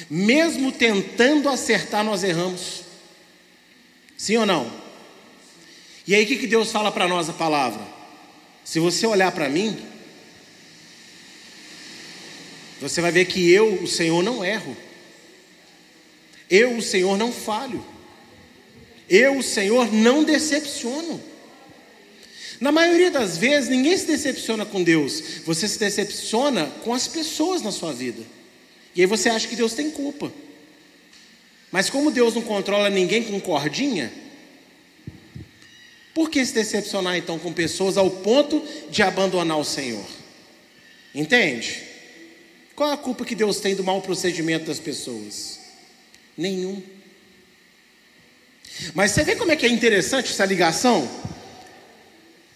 mesmo 0.10 0.74
tentando 0.74 1.48
acertar, 1.48 2.04
nós 2.04 2.22
erramos. 2.22 2.87
Sim 4.18 4.38
ou 4.38 4.46
não? 4.46 4.72
E 6.08 6.16
aí 6.16 6.24
o 6.24 6.28
que 6.28 6.48
Deus 6.48 6.72
fala 6.72 6.92
para 6.92 7.08
nós 7.08 7.30
a 7.30 7.34
palavra? 7.34 7.86
Se 8.64 8.80
você 8.80 9.06
olhar 9.06 9.32
para 9.32 9.48
mim, 9.48 9.78
você 12.82 13.00
vai 13.02 13.12
ver 13.12 13.26
que 13.26 13.52
eu, 13.52 13.76
o 13.84 13.88
Senhor, 13.88 14.24
não 14.24 14.44
erro. 14.44 14.76
Eu, 16.50 16.78
o 16.78 16.82
Senhor, 16.82 17.18
não 17.18 17.32
falho. 17.32 17.84
Eu, 19.10 19.38
o 19.38 19.44
Senhor, 19.44 19.94
não 19.94 20.24
decepciono. 20.24 21.22
Na 22.60 22.72
maioria 22.72 23.12
das 23.12 23.38
vezes, 23.38 23.70
ninguém 23.70 23.96
se 23.96 24.06
decepciona 24.06 24.66
com 24.66 24.82
Deus, 24.82 25.22
você 25.46 25.68
se 25.68 25.78
decepciona 25.78 26.66
com 26.84 26.94
as 26.94 27.08
pessoas 27.08 27.62
na 27.62 27.72
sua 27.72 27.94
vida. 27.94 28.24
E 28.96 29.02
aí 29.02 29.08
você 29.08 29.30
acha 29.30 29.48
que 29.48 29.56
Deus 29.56 29.74
tem 29.74 29.92
culpa. 29.92 30.32
Mas 31.78 31.92
como 31.92 32.10
Deus 32.10 32.34
não 32.34 32.42
controla 32.42 32.90
ninguém 32.90 33.22
com 33.22 33.40
cordinha, 33.40 34.12
por 36.12 36.28
que 36.28 36.44
se 36.44 36.52
decepcionar 36.52 37.16
então 37.16 37.38
com 37.38 37.54
pessoas 37.54 37.98
ao 37.98 38.10
ponto 38.10 38.68
de 38.90 39.04
abandonar 39.04 39.60
o 39.60 39.64
Senhor? 39.64 40.04
Entende? 41.14 41.84
Qual 42.76 42.90
a 42.90 42.98
culpa 42.98 43.24
que 43.24 43.36
Deus 43.36 43.60
tem 43.60 43.76
do 43.76 43.84
mau 43.84 44.02
procedimento 44.02 44.66
das 44.66 44.80
pessoas? 44.80 45.60
Nenhum. 46.36 46.82
Mas 48.96 49.12
você 49.12 49.24
vê 49.24 49.36
como 49.36 49.52
é 49.52 49.56
que 49.56 49.68
é 49.68 49.70
interessante 49.70 50.32
essa 50.32 50.46
ligação? 50.46 51.08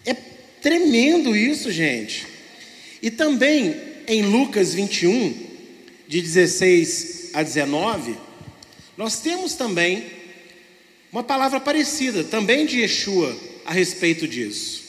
É 0.04 0.14
tremendo 0.60 1.36
isso, 1.36 1.70
gente. 1.70 2.26
E 3.00 3.08
também 3.08 3.80
em 4.08 4.22
Lucas 4.22 4.74
21, 4.74 5.46
de 6.08 6.20
16 6.20 7.30
a 7.34 7.44
19, 7.44 8.31
nós 8.96 9.20
temos 9.20 9.54
também 9.54 10.06
uma 11.10 11.22
palavra 11.22 11.60
parecida, 11.60 12.24
também 12.24 12.66
de 12.66 12.80
Yeshua, 12.80 13.36
a 13.64 13.72
respeito 13.72 14.26
disso. 14.26 14.82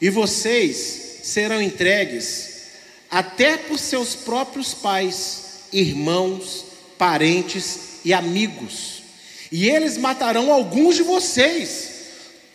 E 0.00 0.10
vocês 0.10 1.20
serão 1.22 1.60
entregues 1.60 2.68
até 3.10 3.56
por 3.56 3.78
seus 3.78 4.14
próprios 4.14 4.74
pais, 4.74 5.64
irmãos, 5.72 6.64
parentes 6.96 8.00
e 8.04 8.12
amigos, 8.12 9.02
e 9.50 9.68
eles 9.68 9.96
matarão 9.96 10.52
alguns 10.52 10.96
de 10.96 11.02
vocês 11.02 11.98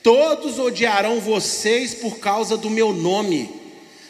Todos 0.03 0.59
odiarão 0.59 1.21
vocês 1.21 1.93
por 1.93 2.19
causa 2.19 2.57
do 2.57 2.69
meu 2.69 2.91
nome, 2.91 3.49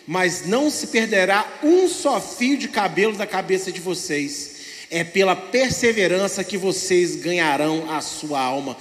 mas 0.07 0.47
não 0.47 0.71
se 0.71 0.88
perderá 0.88 1.59
um 1.62 1.88
só 1.88 2.19
fio 2.19 2.57
de 2.57 2.67
cabelo 2.67 3.15
da 3.15 3.27
cabeça 3.27 3.71
de 3.71 3.79
vocês. 3.79 4.53
É 4.95 5.03
pela 5.03 5.36
perseverança 5.36 6.43
que 6.43 6.56
vocês 6.56 7.15
ganharão 7.15 7.89
a 7.89 7.99
sua 7.99 8.39
alma. 8.39 8.77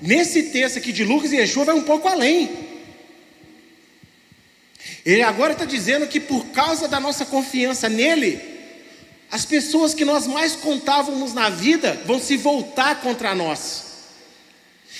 Nesse 0.00 0.44
texto 0.44 0.78
aqui 0.78 0.90
de 0.90 1.04
Lucas 1.04 1.34
e 1.34 1.36
Yeshua 1.36 1.66
vai 1.66 1.74
um 1.74 1.82
pouco 1.82 2.08
além. 2.08 2.48
Ele 5.04 5.20
agora 5.20 5.52
está 5.52 5.66
dizendo 5.66 6.06
que 6.06 6.18
por 6.18 6.46
causa 6.46 6.88
da 6.88 6.98
nossa 6.98 7.26
confiança 7.26 7.90
nele, 7.90 8.40
as 9.30 9.44
pessoas 9.44 9.92
que 9.92 10.02
nós 10.02 10.26
mais 10.26 10.56
contávamos 10.56 11.34
na 11.34 11.50
vida 11.50 12.00
vão 12.06 12.18
se 12.18 12.38
voltar 12.38 13.02
contra 13.02 13.34
nós. 13.34 13.84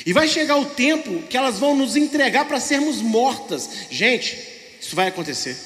E 0.05 0.13
vai 0.13 0.29
chegar 0.29 0.57
o 0.57 0.67
tempo 0.67 1.23
que 1.23 1.39
elas 1.39 1.59
vão 1.59 1.75
nos 1.75 1.97
entregar 1.97 2.45
para 2.45 2.61
sermos 2.61 3.01
mortas. 3.01 3.71
Gente, 3.91 4.39
isso 4.79 4.95
vai 4.95 5.09
acontecer. 5.09 5.57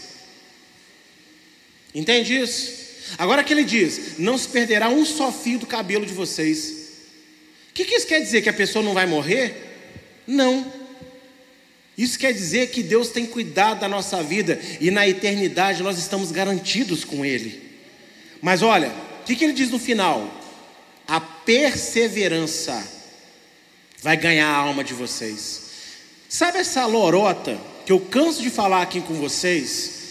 Entende 1.93 2.41
isso? 2.41 2.84
Agora 3.19 3.45
que 3.45 3.53
ele 3.53 3.65
diz: 3.65 4.19
não 4.19 4.37
se 4.37 4.49
perderá 4.49 4.89
um 4.89 5.05
só 5.05 5.33
fio 5.33 5.59
do 5.59 5.67
cabelo 5.67 6.07
de 6.07 6.13
vocês. 6.13 6.85
O 7.71 7.75
que, 7.75 7.85
que 7.85 7.95
isso 7.95 8.07
quer 8.07 8.21
dizer? 8.21 8.43
Que 8.43 8.49
a 8.49 8.53
pessoa 8.53 8.85
não 8.85 8.95
vai 8.95 9.07
morrer? 9.07 10.23
Não. 10.27 10.73
Isso 11.97 12.19
quer 12.19 12.33
dizer 12.33 12.71
que 12.71 12.83
Deus 12.83 13.09
tem 13.09 13.25
cuidado 13.25 13.81
da 13.81 13.89
nossa 13.89 14.23
vida 14.23 14.61
e 14.81 14.91
na 14.91 15.07
eternidade 15.07 15.83
nós 15.83 15.99
estamos 15.99 16.33
garantidos 16.33 17.05
com 17.05 17.25
Ele. 17.25 17.63
Mas 18.43 18.63
olha, 18.63 18.93
o 19.21 19.25
que, 19.25 19.37
que 19.37 19.45
ele 19.45 19.55
diz 19.55 19.71
no 19.71 19.79
final? 19.79 20.43
A 21.09 21.21
perseverança 21.21 22.87
vai 24.03 24.17
ganhar 24.17 24.49
a 24.49 24.57
alma 24.57 24.85
de 24.85 24.93
vocês. 24.93 25.63
Sabe 26.29 26.59
essa 26.59 26.85
lorota 26.85 27.59
que 27.87 27.93
eu 27.93 28.01
canso 28.01 28.43
de 28.43 28.51
falar 28.51 28.83
aqui 28.83 29.01
com 29.01 29.15
vocês? 29.15 30.04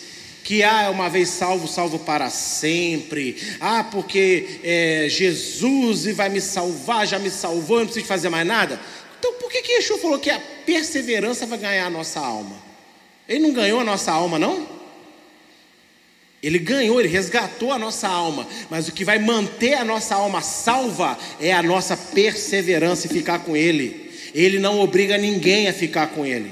Que 0.44 0.62
ah, 0.62 0.90
uma 0.90 1.10
vez 1.10 1.30
salvo, 1.30 1.68
salvo 1.68 2.00
para 2.00 2.30
sempre. 2.30 3.38
Ah, 3.60 3.84
porque 3.84 4.60
é, 4.64 5.08
Jesus 5.10 6.06
vai 6.16 6.30
me 6.30 6.42
salvar, 6.42 7.08
já 7.08 7.18
me 7.18 7.30
salvou, 7.30 7.80
não 7.80 7.86
preciso 7.86 8.06
fazer 8.06 8.30
mais 8.30 8.46
nada. 8.46 8.80
Então 9.20 9.34
por 9.36 9.50
que 9.50 9.62
que 9.62 9.72
Yeshua 9.72 9.98
falou 10.00 10.20
que 10.20 10.30
a 10.30 10.40
perseverança 10.66 11.46
vai 11.46 11.58
ganhar 11.58 11.86
a 11.86 11.90
nossa 11.90 12.20
alma? 12.20 12.62
Ele 13.28 13.40
não 13.40 13.54
ganhou 13.54 13.80
a 13.80 13.84
nossa 13.84 14.12
alma, 14.12 14.38
não? 14.38 14.68
Ele 16.44 16.60
ganhou, 16.60 17.00
ele 17.00 17.08
resgatou 17.08 17.72
a 17.72 17.80
nossa 17.80 18.06
alma, 18.10 18.46
mas 18.70 18.90
o 18.90 18.92
que 18.92 19.06
vai 19.06 19.18
manter 19.18 19.76
a 19.76 19.86
nossa 19.86 20.16
alma 20.16 20.42
salva 20.42 21.18
é 21.40 21.54
a 21.54 21.64
nossa 21.64 21.96
perseverança 21.96 23.08
e 23.08 23.10
ficar 23.10 23.40
com 23.40 23.56
Ele. 23.56 24.12
Ele 24.36 24.60
não 24.60 24.82
obriga 24.82 25.18
ninguém 25.18 25.70
a 25.70 25.74
ficar 25.74 26.08
com 26.08 26.26
Ele, 26.26 26.52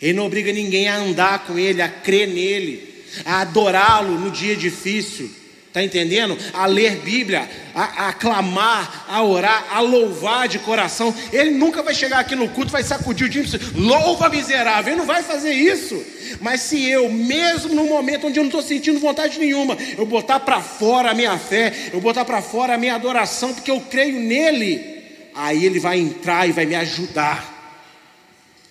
Ele 0.00 0.14
não 0.14 0.26
obriga 0.26 0.52
ninguém 0.52 0.88
a 0.88 0.96
andar 0.96 1.40
com 1.40 1.58
Ele, 1.58 1.82
a 1.82 1.88
crer 1.88 2.26
nele, 2.26 3.04
a 3.24 3.42
adorá-lo 3.42 4.18
no 4.18 4.30
dia 4.30 4.56
difícil. 4.56 5.30
Está 5.70 5.84
entendendo? 5.84 6.36
A 6.52 6.66
ler 6.66 6.96
Bíblia, 6.96 7.48
a, 7.72 8.08
a 8.08 8.12
clamar, 8.12 9.06
a 9.08 9.22
orar, 9.22 9.66
a 9.70 9.78
louvar 9.78 10.48
de 10.48 10.58
coração. 10.58 11.14
Ele 11.32 11.52
nunca 11.52 11.80
vai 11.80 11.94
chegar 11.94 12.18
aqui 12.18 12.34
no 12.34 12.48
culto, 12.48 12.72
vai 12.72 12.82
sacudir 12.82 13.28
o 13.28 13.30
dia 13.30 13.44
louva 13.76 14.28
miserável. 14.28 14.92
Ele 14.92 14.98
não 14.98 15.06
vai 15.06 15.22
fazer 15.22 15.52
isso. 15.52 16.04
Mas 16.40 16.62
se 16.62 16.90
eu, 16.90 17.08
mesmo 17.08 17.72
no 17.72 17.84
momento 17.84 18.26
onde 18.26 18.40
eu 18.40 18.42
não 18.42 18.48
estou 18.48 18.62
sentindo 18.62 18.98
vontade 18.98 19.38
nenhuma, 19.38 19.78
eu 19.96 20.04
botar 20.04 20.40
para 20.40 20.60
fora 20.60 21.12
a 21.12 21.14
minha 21.14 21.38
fé, 21.38 21.72
eu 21.92 22.00
botar 22.00 22.24
para 22.24 22.42
fora 22.42 22.74
a 22.74 22.78
minha 22.78 22.96
adoração, 22.96 23.54
porque 23.54 23.70
eu 23.70 23.80
creio 23.82 24.18
nele, 24.18 25.04
aí 25.36 25.64
ele 25.64 25.78
vai 25.78 26.00
entrar 26.00 26.48
e 26.48 26.52
vai 26.52 26.66
me 26.66 26.74
ajudar 26.74 27.59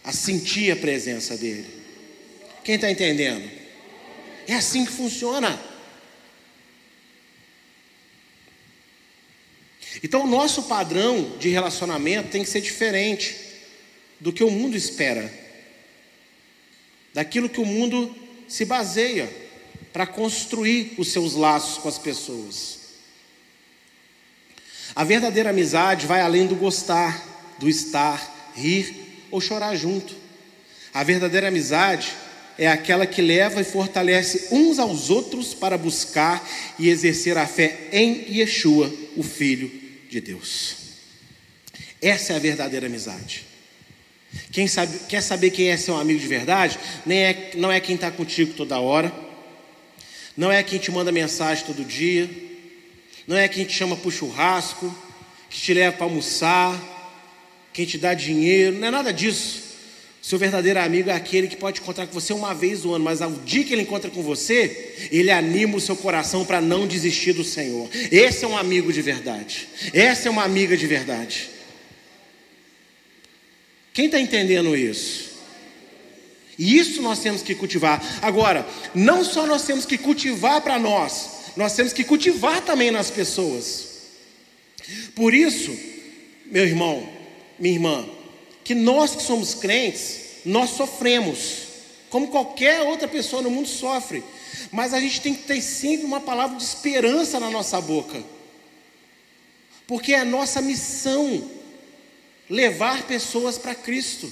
a 0.03 0.11
sentir 0.11 0.71
a 0.71 0.75
presença 0.75 1.37
dele. 1.37 1.67
Quem 2.63 2.75
está 2.75 2.89
entendendo? 2.89 3.49
É 4.47 4.53
assim 4.55 4.85
que 4.85 4.91
funciona. 4.91 5.59
Então, 10.03 10.23
o 10.23 10.27
nosso 10.27 10.63
padrão 10.63 11.37
de 11.37 11.49
relacionamento 11.49 12.29
tem 12.29 12.43
que 12.43 12.49
ser 12.49 12.61
diferente 12.61 13.35
do 14.19 14.31
que 14.31 14.43
o 14.43 14.51
mundo 14.51 14.75
espera, 14.77 15.31
daquilo 17.13 17.49
que 17.49 17.59
o 17.59 17.65
mundo 17.65 18.15
se 18.47 18.65
baseia 18.65 19.29
para 19.91 20.05
construir 20.05 20.93
os 20.97 21.11
seus 21.11 21.33
laços 21.33 21.77
com 21.77 21.89
as 21.89 21.97
pessoas. 21.97 22.79
A 24.95 25.03
verdadeira 25.03 25.49
amizade 25.49 26.07
vai 26.07 26.21
além 26.21 26.47
do 26.47 26.55
gostar, 26.55 27.55
do 27.59 27.69
estar, 27.69 28.51
rir 28.55 29.08
ou 29.31 29.41
chorar 29.41 29.75
junto. 29.75 30.13
A 30.93 31.03
verdadeira 31.03 31.47
amizade 31.47 32.13
é 32.57 32.67
aquela 32.67 33.05
que 33.05 33.21
leva 33.21 33.61
e 33.61 33.63
fortalece 33.63 34.47
uns 34.51 34.79
aos 34.79 35.09
outros 35.09 35.53
para 35.53 35.77
buscar 35.77 36.45
e 36.77 36.89
exercer 36.89 37.37
a 37.37 37.47
fé 37.47 37.87
em 37.91 38.25
Yeshua, 38.37 38.93
o 39.15 39.23
Filho 39.23 39.71
de 40.09 40.19
Deus. 40.19 40.75
Essa 42.01 42.33
é 42.33 42.35
a 42.35 42.39
verdadeira 42.39 42.87
amizade. 42.87 43.45
Quem 44.51 44.67
sabe, 44.67 44.99
quer 45.07 45.21
saber 45.21 45.51
quem 45.51 45.69
é 45.69 45.77
seu 45.77 45.97
amigo 45.97 46.19
de 46.19 46.27
verdade? 46.27 46.77
Nem 47.05 47.19
é, 47.19 47.51
não 47.55 47.71
é 47.71 47.79
quem 47.79 47.95
está 47.95 48.11
contigo 48.11 48.53
toda 48.53 48.79
hora, 48.79 49.11
não 50.35 50.51
é 50.51 50.61
quem 50.61 50.79
te 50.79 50.91
manda 50.91 51.11
mensagem 51.11 51.65
todo 51.65 51.83
dia, 51.83 52.29
não 53.27 53.37
é 53.37 53.47
quem 53.47 53.65
te 53.65 53.73
chama 53.73 53.95
para 53.95 54.07
o 54.07 54.11
churrasco, 54.11 54.93
que 55.49 55.59
te 55.59 55.73
leva 55.73 55.95
para 55.95 56.05
almoçar, 56.05 56.98
quem 57.73 57.85
te 57.85 57.97
dá 57.97 58.13
dinheiro, 58.13 58.77
não 58.77 58.87
é 58.87 58.91
nada 58.91 59.13
disso. 59.13 59.69
Seu 60.21 60.37
verdadeiro 60.37 60.79
amigo 60.79 61.09
é 61.09 61.13
aquele 61.13 61.47
que 61.47 61.55
pode 61.55 61.79
encontrar 61.79 62.05
com 62.05 62.13
você 62.13 62.33
uma 62.33 62.53
vez 62.53 62.83
no 62.83 62.93
ano, 62.93 63.05
mas 63.05 63.21
ao 63.21 63.31
dia 63.31 63.63
que 63.63 63.73
ele 63.73 63.83
encontra 63.83 64.11
com 64.11 64.21
você, 64.21 65.07
ele 65.11 65.31
anima 65.31 65.77
o 65.77 65.81
seu 65.81 65.95
coração 65.95 66.45
para 66.45 66.59
não 66.59 66.85
desistir 66.85 67.33
do 67.33 67.43
Senhor. 67.43 67.89
Esse 68.11 68.43
é 68.43 68.47
um 68.47 68.57
amigo 68.57 68.91
de 68.91 69.01
verdade. 69.01 69.67
Essa 69.93 70.27
é 70.27 70.31
uma 70.31 70.43
amiga 70.43 70.75
de 70.75 70.85
verdade. 70.85 71.49
Quem 73.93 74.05
está 74.05 74.19
entendendo 74.19 74.75
isso? 74.75 75.29
E 76.57 76.77
isso 76.77 77.01
nós 77.01 77.19
temos 77.19 77.41
que 77.41 77.55
cultivar. 77.55 78.03
Agora, 78.21 78.67
não 78.93 79.23
só 79.23 79.47
nós 79.47 79.63
temos 79.63 79.85
que 79.85 79.97
cultivar 79.97 80.59
para 80.61 80.77
nós, 80.77 81.29
nós 81.55 81.73
temos 81.73 81.93
que 81.93 82.03
cultivar 82.03 82.61
também 82.61 82.91
nas 82.91 83.09
pessoas. 83.09 83.87
Por 85.15 85.33
isso, 85.33 85.75
meu 86.51 86.65
irmão, 86.65 87.18
minha 87.59 87.73
irmã, 87.73 88.07
que 88.63 88.73
nós 88.73 89.15
que 89.15 89.23
somos 89.23 89.53
crentes, 89.53 90.39
nós 90.45 90.71
sofremos, 90.71 91.67
como 92.09 92.29
qualquer 92.29 92.81
outra 92.81 93.07
pessoa 93.07 93.41
no 93.41 93.51
mundo 93.51 93.67
sofre, 93.67 94.23
mas 94.71 94.93
a 94.93 94.99
gente 94.99 95.21
tem 95.21 95.33
que 95.33 95.43
ter 95.43 95.61
sempre 95.61 96.05
uma 96.05 96.19
palavra 96.19 96.57
de 96.57 96.63
esperança 96.63 97.39
na 97.39 97.49
nossa 97.49 97.79
boca, 97.81 98.23
porque 99.85 100.13
é 100.13 100.19
a 100.19 100.25
nossa 100.25 100.61
missão 100.61 101.49
levar 102.49 103.03
pessoas 103.03 103.57
para 103.57 103.75
Cristo. 103.75 104.31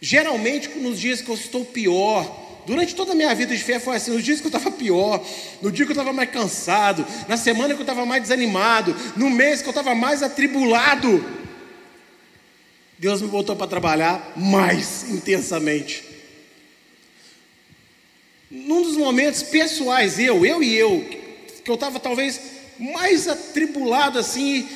Geralmente, 0.00 0.68
nos 0.70 1.00
dias 1.00 1.22
que 1.22 1.30
eu 1.30 1.34
estou 1.34 1.64
pior, 1.64 2.45
durante 2.66 2.94
toda 2.94 3.12
a 3.12 3.14
minha 3.14 3.34
vida 3.34 3.54
de 3.54 3.62
fé 3.62 3.78
foi 3.78 3.96
assim: 3.96 4.10
nos 4.10 4.24
dias 4.24 4.40
que 4.40 4.46
eu 4.46 4.54
estava 4.54 4.70
pior, 4.70 5.24
no 5.62 5.70
dia 5.70 5.86
que 5.86 5.92
eu 5.92 5.94
estava 5.94 6.12
mais 6.12 6.30
cansado, 6.30 7.06
na 7.28 7.36
semana 7.36 7.74
que 7.74 7.80
eu 7.80 7.84
estava 7.84 8.04
mais 8.04 8.22
desanimado, 8.22 8.94
no 9.16 9.30
mês 9.30 9.62
que 9.62 9.68
eu 9.68 9.70
estava 9.70 9.94
mais 9.94 10.22
atribulado, 10.22 11.24
Deus 12.98 13.22
me 13.22 13.28
botou 13.28 13.54
para 13.54 13.66
trabalhar 13.66 14.32
mais 14.36 15.08
intensamente. 15.10 16.04
Num 18.50 18.82
dos 18.82 18.96
momentos 18.96 19.42
pessoais, 19.42 20.18
eu, 20.18 20.44
eu 20.44 20.62
e 20.62 20.76
eu, 20.76 21.04
que 21.64 21.70
eu 21.70 21.74
estava 21.74 21.98
talvez 21.98 22.40
mais 22.78 23.26
atribulado 23.28 24.18
assim, 24.18 24.68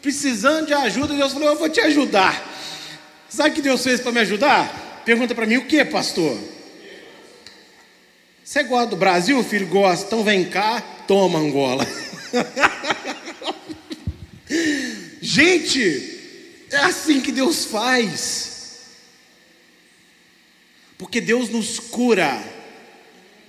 precisando 0.00 0.66
de 0.66 0.74
ajuda, 0.74 1.14
Deus 1.14 1.32
falou: 1.32 1.48
Eu 1.48 1.58
vou 1.58 1.68
te 1.68 1.80
ajudar. 1.80 2.50
Sabe 3.28 3.50
o 3.50 3.52
que 3.54 3.62
Deus 3.62 3.82
fez 3.82 4.00
para 4.00 4.12
me 4.12 4.20
ajudar? 4.20 5.02
Pergunta 5.04 5.34
para 5.34 5.46
mim: 5.46 5.56
O 5.56 5.66
que, 5.66 5.84
pastor? 5.84 6.36
Você 8.52 8.64
gosta 8.64 8.88
do 8.88 8.96
Brasil, 8.96 9.42
filho? 9.42 9.66
Gosta. 9.66 10.04
Então 10.04 10.22
vem 10.22 10.44
cá, 10.44 10.78
toma 11.08 11.38
Angola. 11.38 11.86
Gente, 15.22 16.18
é 16.70 16.76
assim 16.76 17.22
que 17.22 17.32
Deus 17.32 17.64
faz. 17.64 18.80
Porque 20.98 21.18
Deus 21.18 21.48
nos 21.48 21.78
cura 21.78 22.44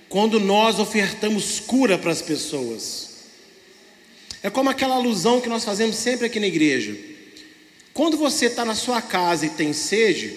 quando 0.08 0.40
nós 0.40 0.78
ofertamos 0.78 1.60
cura 1.60 1.98
para 1.98 2.10
as 2.10 2.22
pessoas. 2.22 3.10
É 4.42 4.48
como 4.48 4.70
aquela 4.70 4.94
alusão 4.94 5.38
que 5.38 5.50
nós 5.50 5.66
fazemos 5.66 5.96
sempre 5.96 6.24
aqui 6.24 6.40
na 6.40 6.46
igreja. 6.46 6.96
Quando 7.92 8.16
você 8.16 8.46
está 8.46 8.64
na 8.64 8.74
sua 8.74 9.02
casa 9.02 9.44
e 9.44 9.50
tem 9.50 9.74
sede, 9.74 10.34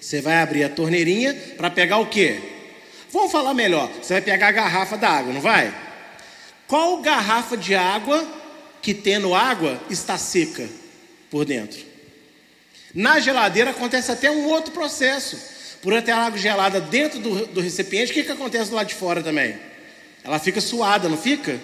você 0.00 0.20
vai 0.20 0.36
abrir 0.36 0.62
a 0.62 0.68
torneirinha 0.68 1.34
para 1.56 1.68
pegar 1.68 1.98
o 1.98 2.06
quê? 2.06 2.54
Vamos 3.16 3.32
falar 3.32 3.54
melhor. 3.54 3.90
Você 4.02 4.12
vai 4.12 4.20
pegar 4.20 4.48
a 4.48 4.52
garrafa 4.52 4.98
d'água, 4.98 5.32
não 5.32 5.40
vai? 5.40 5.74
Qual 6.68 7.00
garrafa 7.00 7.56
de 7.56 7.74
água 7.74 8.22
que 8.82 8.92
tendo 8.92 9.34
água 9.34 9.80
está 9.88 10.18
seca 10.18 10.68
por 11.30 11.46
dentro? 11.46 11.80
Na 12.94 13.18
geladeira 13.18 13.70
acontece 13.70 14.12
até 14.12 14.30
um 14.30 14.46
outro 14.48 14.70
processo. 14.70 15.38
Por 15.80 16.00
ter 16.02 16.12
água 16.12 16.38
gelada 16.38 16.78
dentro 16.78 17.18
do, 17.18 17.46
do 17.46 17.60
recipiente, 17.62 18.10
o 18.10 18.14
que, 18.14 18.22
que 18.22 18.32
acontece 18.32 18.68
do 18.68 18.76
lado 18.76 18.88
de 18.88 18.94
fora 18.94 19.22
também? 19.22 19.56
Ela 20.22 20.38
fica 20.38 20.60
suada, 20.60 21.08
não 21.08 21.16
fica? 21.16 21.58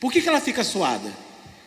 Por 0.00 0.12
que, 0.12 0.20
que 0.20 0.28
ela 0.28 0.40
fica 0.40 0.64
suada? 0.64 1.12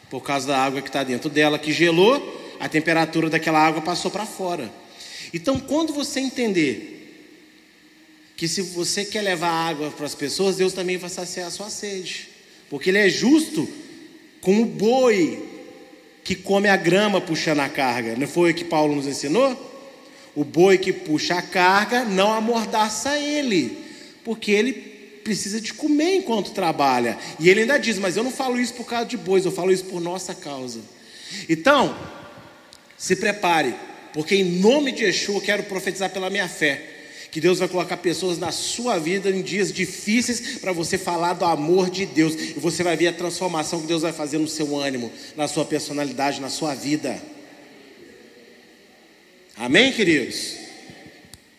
Por 0.10 0.22
causa 0.22 0.48
da 0.48 0.58
água 0.58 0.82
que 0.82 0.90
está 0.90 1.04
dentro 1.04 1.30
dela, 1.30 1.58
que 1.58 1.72
gelou, 1.72 2.58
a 2.60 2.68
temperatura 2.68 3.30
daquela 3.30 3.66
água 3.66 3.82
passou 3.82 4.12
para 4.12 4.26
fora. 4.26 4.70
Então, 5.34 5.58
quando 5.58 5.94
você 5.94 6.20
entender 6.20 6.95
que 8.36 8.48
se 8.48 8.62
você 8.62 9.06
quer 9.06 9.22
levar 9.22 9.50
água 9.50 9.92
para 9.92 10.06
as 10.06 10.16
pessoas, 10.16 10.58
Deus 10.58 10.74
também 10.74 10.98
vai 10.98 11.10
saciar 11.10 11.48
a 11.48 11.52
sua 11.52 11.70
sede, 11.70 12.30
porque 12.70 12.90
Ele 12.90 12.98
é 12.98 13.10
justo 13.10 13.68
com 14.42 14.62
o 14.62 14.66
boi 14.66 15.44
que 16.24 16.36
come 16.36 16.68
a 16.68 16.76
grama 16.76 17.22
puxando 17.22 17.60
a 17.60 17.70
carga. 17.70 18.16
Não 18.16 18.28
foi 18.28 18.52
o 18.52 18.54
que 18.54 18.64
Paulo 18.64 18.96
nos 18.96 19.08
ensinou? 19.08 19.74
O 20.36 20.44
boi 20.44 20.78
que 20.78 20.92
puxa 20.92 21.36
a 21.36 21.42
carga 21.42 22.04
não 22.04 22.34
amordaça 22.34 23.18
ele, 23.18 23.78
porque 24.24 24.52
ele 24.52 24.74
precisa 25.24 25.62
de 25.62 25.74
comer 25.74 26.18
enquanto 26.18 26.52
trabalha. 26.52 27.18
E 27.40 27.50
ele 27.50 27.62
ainda 27.62 27.78
diz: 27.78 27.98
Mas 27.98 28.18
eu 28.18 28.24
não 28.24 28.32
falo 28.32 28.60
isso 28.60 28.74
por 28.74 28.86
causa 28.86 29.06
de 29.06 29.18
bois, 29.18 29.46
eu 29.46 29.52
falo 29.52 29.72
isso 29.72 29.86
por 29.86 30.02
nossa 30.02 30.36
causa. 30.36 30.82
Então, 31.48 31.96
se 32.98 33.16
prepare, 33.16 33.74
porque 34.14 34.36
em 34.36 34.60
nome 34.60 34.92
de 34.92 35.06
Yeshua 35.06 35.36
eu 35.36 35.42
quero 35.42 35.64
profetizar 35.64 36.10
pela 36.10 36.30
minha 36.30 36.50
fé 36.50 36.95
que 37.36 37.42
Deus 37.42 37.60
vai 37.60 37.68
colocar 37.68 37.98
pessoas 37.98 38.38
na 38.38 38.50
sua 38.50 38.98
vida 38.98 39.30
em 39.30 39.42
dias 39.42 39.70
difíceis 39.70 40.58
para 40.60 40.72
você 40.72 40.98
falar 40.98 41.34
do 41.34 41.44
amor 41.44 41.90
de 41.90 42.06
Deus. 42.06 42.34
E 42.34 42.54
você 42.54 42.82
vai 42.82 42.96
ver 42.96 43.10
a 43.10 43.12
transformação 43.12 43.82
que 43.82 43.88
Deus 43.88 44.04
vai 44.04 44.14
fazer 44.14 44.38
no 44.38 44.48
seu 44.48 44.80
ânimo, 44.80 45.12
na 45.36 45.46
sua 45.46 45.66
personalidade, 45.66 46.40
na 46.40 46.50
sua 46.50 46.74
vida. 46.74 47.22
Amém, 49.58 49.92
queridos? 49.92 50.56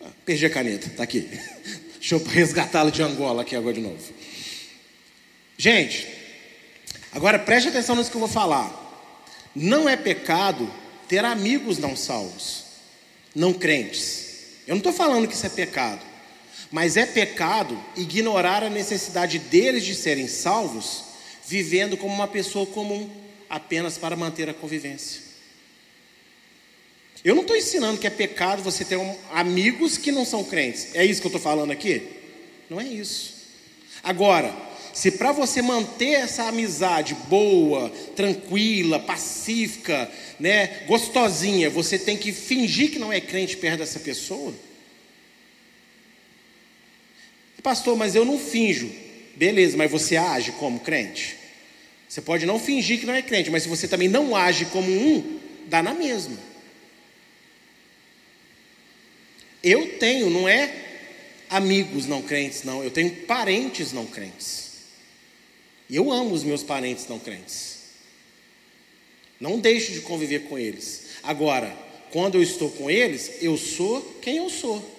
Ah, 0.01 0.09
perdi 0.25 0.47
a 0.47 0.51
caneta, 0.51 0.87
está 0.87 1.03
aqui. 1.03 1.29
Deixa 2.01 2.15
eu 2.15 2.25
resgatá-la 2.25 2.89
de 2.89 3.03
Angola 3.03 3.43
aqui 3.43 3.55
agora 3.55 3.75
de 3.75 3.83
novo. 3.83 4.03
Gente, 5.59 6.09
agora 7.13 7.39
preste 7.39 7.69
atenção 7.69 7.97
nisso 7.97 8.11
que 8.11 8.17
eu 8.17 8.21
vou 8.21 8.31
falar. 8.31 9.13
Não 9.55 9.87
é 9.87 9.95
pecado 9.95 10.73
ter 11.07 11.23
amigos 11.23 11.77
não 11.77 11.95
salvos, 11.95 12.65
não 13.35 13.53
crentes. 13.53 14.26
Eu 14.67 14.73
não 14.73 14.79
estou 14.79 14.93
falando 14.93 15.29
que 15.29 15.35
isso 15.35 15.47
é 15.47 15.51
pecado, 15.51 16.01
mas 16.71 16.97
é 16.97 17.07
pecado 17.07 17.79
ignorar 17.97 18.63
a 18.63 18.71
necessidade 18.71 19.39
deles 19.39 19.85
de 19.85 19.95
serem 19.95 20.27
salvos, 20.27 21.05
vivendo 21.47 21.97
como 21.97 22.13
uma 22.13 22.27
pessoa 22.27 22.67
comum, 22.67 23.09
apenas 23.49 23.97
para 23.97 24.17
manter 24.17 24.49
a 24.51 24.55
convivência. 24.55 25.23
Eu 27.25 27.35
não 27.35 27.43
estou 27.43 27.57
ensinando 27.57 27.99
que 27.99 28.07
é 28.07 28.11
pecado 28.11 28.63
você 28.63 28.85
ter 28.85 28.97
um, 28.97 29.17
amigos 29.33 29.99
que 29.99 30.13
não 30.13 30.25
são 30.25 30.45
crentes. 30.45 30.95
É 30.95 31.05
isso 31.05 31.21
que 31.21 31.27
eu 31.27 31.31
estou 31.31 31.43
falando 31.43 31.71
aqui? 31.71 32.03
Não 32.69 32.81
é 32.81 32.85
isso. 32.85 33.35
Agora, 34.03 34.55
se 34.97 35.11
para 35.11 35.31
você 35.31 35.61
manter 35.61 36.13
essa 36.13 36.45
amizade 36.45 37.15
boa, 37.29 37.91
tranquila, 38.17 38.99
pacífica, 38.99 40.11
né, 40.41 40.85
gostosinha, 40.87 41.69
você 41.69 41.99
tem 41.99 42.17
que 42.17 42.33
fingir 42.33 42.93
que 42.93 42.99
não 42.99 43.13
é 43.13 43.21
crente 43.21 43.59
perto 43.59 43.81
dessa 43.81 44.01
pessoa. 44.01 44.55
Pastor, 47.63 47.95
mas 47.95 48.15
eu 48.15 48.25
não 48.25 48.39
finjo. 48.39 48.91
Beleza, 49.37 49.77
mas 49.77 49.91
você 49.91 50.17
age 50.17 50.53
como 50.53 50.81
crente? 50.81 51.37
Você 52.09 52.23
pode 52.23 52.47
não 52.47 52.59
fingir 52.59 52.99
que 52.99 53.05
não 53.05 53.13
é 53.13 53.21
crente, 53.21 53.51
mas 53.51 53.65
se 53.65 53.69
você 53.69 53.87
também 53.87 54.09
não 54.09 54.35
age 54.35 54.65
como 54.65 54.91
um, 54.91 55.39
dá 55.67 55.83
na 55.83 55.93
mesma. 55.93 56.39
Eu 59.63 59.99
tenho, 59.99 60.31
não 60.31 60.49
é 60.49 60.75
amigos 61.51 62.07
não 62.07 62.23
crentes, 62.23 62.63
não, 62.63 62.83
eu 62.83 62.91
tenho 62.91 63.11
parentes 63.11 63.93
não 63.93 64.07
crentes. 64.07 64.66
E 65.89 65.97
eu 65.97 66.11
amo 66.11 66.35
os 66.35 66.43
meus 66.43 66.63
parentes 66.63 67.07
não 67.09 67.19
crentes. 67.19 67.77
Não 69.39 69.61
deixo 69.61 69.93
de 69.93 70.01
conviver 70.01 70.49
com 70.49 70.59
eles. 70.59 71.07
Agora, 71.23 71.77
quando 72.11 72.37
eu 72.37 72.43
estou 72.43 72.71
com 72.71 72.91
eles, 72.91 73.43
eu 73.43 73.57
sou 73.57 74.03
quem 74.23 74.39
eu 74.39 74.49
sou. 74.49 74.97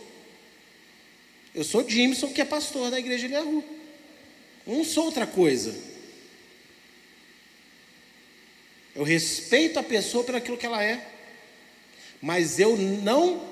Eu 1.53 1.63
sou 1.63 1.87
Jimson, 1.87 2.31
que 2.31 2.41
é 2.41 2.45
pastor 2.45 2.91
da 2.91 2.99
igreja 2.99 3.27
de 3.27 3.33
Ilhaú. 3.33 3.63
Não 4.65 4.83
sou 4.83 5.05
outra 5.05 5.25
coisa. 5.25 5.75
Eu 8.95 9.03
respeito 9.03 9.79
a 9.79 9.83
pessoa 9.83 10.23
por 10.23 10.35
aquilo 10.35 10.57
que 10.57 10.65
ela 10.65 10.83
é. 10.83 11.05
Mas 12.21 12.59
eu 12.59 12.77
não 12.77 13.47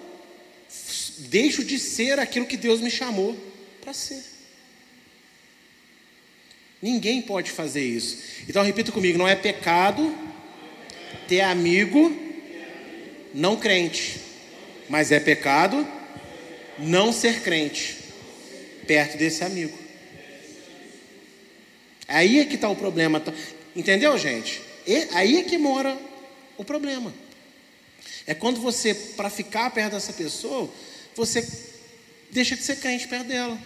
deixo 1.17 1.63
de 1.63 1.79
ser 1.79 2.19
aquilo 2.19 2.45
que 2.45 2.57
Deus 2.57 2.81
me 2.81 2.91
chamou 2.91 3.37
para 3.81 3.93
ser. 3.93 4.34
Ninguém 6.85 7.19
pode 7.19 7.49
fazer 7.49 7.83
isso. 7.83 8.19
Então 8.47 8.61
repita 8.61 8.91
comigo: 8.91 9.17
não 9.17 9.27
é 9.27 9.35
pecado 9.35 10.15
ter 11.27 11.41
amigo 11.41 12.15
não 13.33 13.57
crente, 13.57 14.19
mas 14.87 15.11
é 15.11 15.19
pecado 15.19 15.83
não 16.77 17.11
ser 17.11 17.41
crente 17.41 17.97
perto 18.85 19.17
desse 19.17 19.43
amigo. 19.43 19.75
Aí 22.07 22.39
é 22.39 22.45
que 22.45 22.53
está 22.53 22.69
o 22.69 22.75
problema. 22.75 23.19
Entendeu, 23.75 24.15
gente? 24.15 24.61
E 24.85 25.07
aí 25.13 25.39
é 25.39 25.43
que 25.43 25.57
mora 25.57 25.97
o 26.55 26.63
problema. 26.63 27.11
É 28.27 28.35
quando 28.35 28.61
você, 28.61 28.93
para 28.93 29.31
ficar 29.31 29.71
perto 29.71 29.93
dessa 29.93 30.13
pessoa, 30.13 30.71
você 31.15 31.47
deixa 32.29 32.55
de 32.55 32.61
ser 32.61 32.75
crente 32.75 33.07
perto 33.07 33.25
dela. 33.25 33.59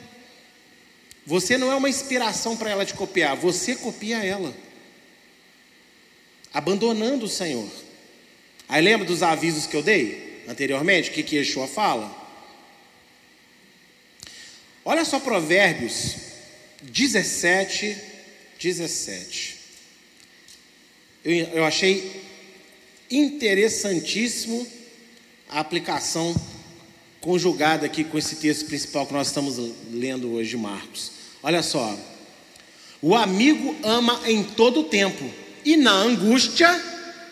Você 1.29 1.59
não 1.59 1.71
é 1.71 1.75
uma 1.75 1.87
inspiração 1.87 2.57
para 2.57 2.71
ela 2.71 2.83
te 2.83 2.95
copiar, 2.95 3.35
você 3.35 3.75
copia 3.75 4.17
ela. 4.25 4.51
Abandonando 6.51 7.27
o 7.27 7.29
Senhor. 7.29 7.69
Aí 8.67 8.81
lembra 8.81 9.05
dos 9.05 9.21
avisos 9.21 9.67
que 9.67 9.75
eu 9.75 9.83
dei 9.83 10.43
anteriormente? 10.47 11.11
O 11.11 11.13
que, 11.13 11.21
que 11.21 11.35
Yeshua 11.35 11.67
fala? 11.67 12.11
Olha 14.83 15.05
só 15.05 15.19
Provérbios 15.19 16.15
17, 16.81 17.95
17. 18.59 19.57
Eu, 21.23 21.31
eu 21.31 21.63
achei 21.63 22.23
interessantíssimo 23.11 24.65
a 25.47 25.59
aplicação 25.59 26.35
conjugada 27.21 27.85
aqui 27.85 28.03
com 28.03 28.17
esse 28.17 28.37
texto 28.37 28.65
principal 28.65 29.05
que 29.05 29.13
nós 29.13 29.27
estamos 29.27 29.59
lendo 29.91 30.31
hoje, 30.31 30.57
Marcos. 30.57 31.18
Olha 31.41 31.63
só. 31.63 31.97
O 33.01 33.15
amigo 33.15 33.75
ama 33.83 34.21
em 34.25 34.43
todo 34.43 34.83
tempo, 34.83 35.23
e 35.63 35.77
na 35.77 35.91
angústia 35.91 36.69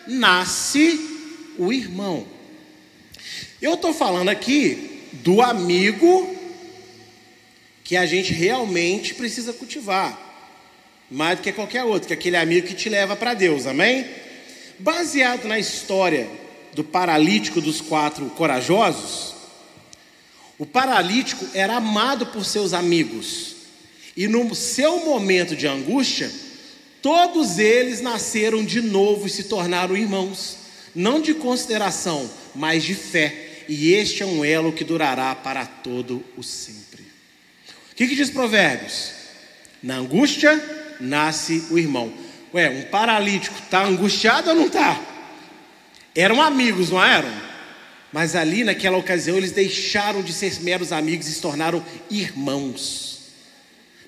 nasce 0.06 0.98
o 1.58 1.72
irmão. 1.72 2.26
Eu 3.60 3.74
estou 3.74 3.92
falando 3.92 4.28
aqui 4.28 5.02
do 5.12 5.42
amigo 5.42 6.36
que 7.84 7.96
a 7.96 8.06
gente 8.06 8.32
realmente 8.32 9.14
precisa 9.14 9.52
cultivar, 9.52 10.16
mais 11.10 11.38
do 11.38 11.42
que 11.42 11.52
qualquer 11.52 11.84
outro, 11.84 12.06
que 12.06 12.14
é 12.14 12.16
aquele 12.16 12.36
amigo 12.36 12.66
que 12.66 12.74
te 12.74 12.88
leva 12.88 13.16
para 13.16 13.34
Deus, 13.34 13.66
amém? 13.66 14.06
Baseado 14.78 15.46
na 15.46 15.58
história 15.58 16.28
do 16.74 16.84
paralítico 16.84 17.60
dos 17.60 17.80
quatro 17.80 18.26
corajosos, 18.30 19.34
o 20.58 20.66
paralítico 20.66 21.46
era 21.54 21.76
amado 21.76 22.26
por 22.26 22.44
seus 22.44 22.72
amigos, 22.72 23.56
e 24.18 24.26
no 24.26 24.52
seu 24.52 25.04
momento 25.04 25.54
de 25.54 25.68
angústia, 25.68 26.28
todos 27.00 27.56
eles 27.60 28.00
nasceram 28.00 28.64
de 28.64 28.80
novo 28.80 29.28
e 29.28 29.30
se 29.30 29.44
tornaram 29.44 29.96
irmãos, 29.96 30.56
não 30.92 31.20
de 31.20 31.34
consideração, 31.34 32.28
mas 32.52 32.82
de 32.82 32.96
fé, 32.96 33.62
e 33.68 33.92
este 33.92 34.24
é 34.24 34.26
um 34.26 34.44
elo 34.44 34.72
que 34.72 34.82
durará 34.82 35.36
para 35.36 35.64
todo 35.64 36.24
o 36.36 36.42
sempre. 36.42 37.02
O 37.92 37.94
que, 37.94 38.08
que 38.08 38.16
diz 38.16 38.28
Provérbios? 38.28 39.12
Na 39.80 39.98
angústia 39.98 40.60
nasce 40.98 41.62
o 41.70 41.78
irmão. 41.78 42.12
Ué, 42.52 42.68
um 42.70 42.90
paralítico 42.90 43.56
está 43.56 43.84
angustiado 43.84 44.50
ou 44.50 44.56
não 44.56 44.66
está? 44.66 45.00
Eram 46.12 46.42
amigos, 46.42 46.90
não 46.90 47.04
eram? 47.04 47.32
Mas 48.12 48.34
ali 48.34 48.64
naquela 48.64 48.98
ocasião 48.98 49.36
eles 49.36 49.52
deixaram 49.52 50.22
de 50.22 50.32
ser 50.32 50.60
meros 50.60 50.90
amigos 50.90 51.28
e 51.28 51.34
se 51.34 51.40
tornaram 51.40 51.84
irmãos. 52.10 53.17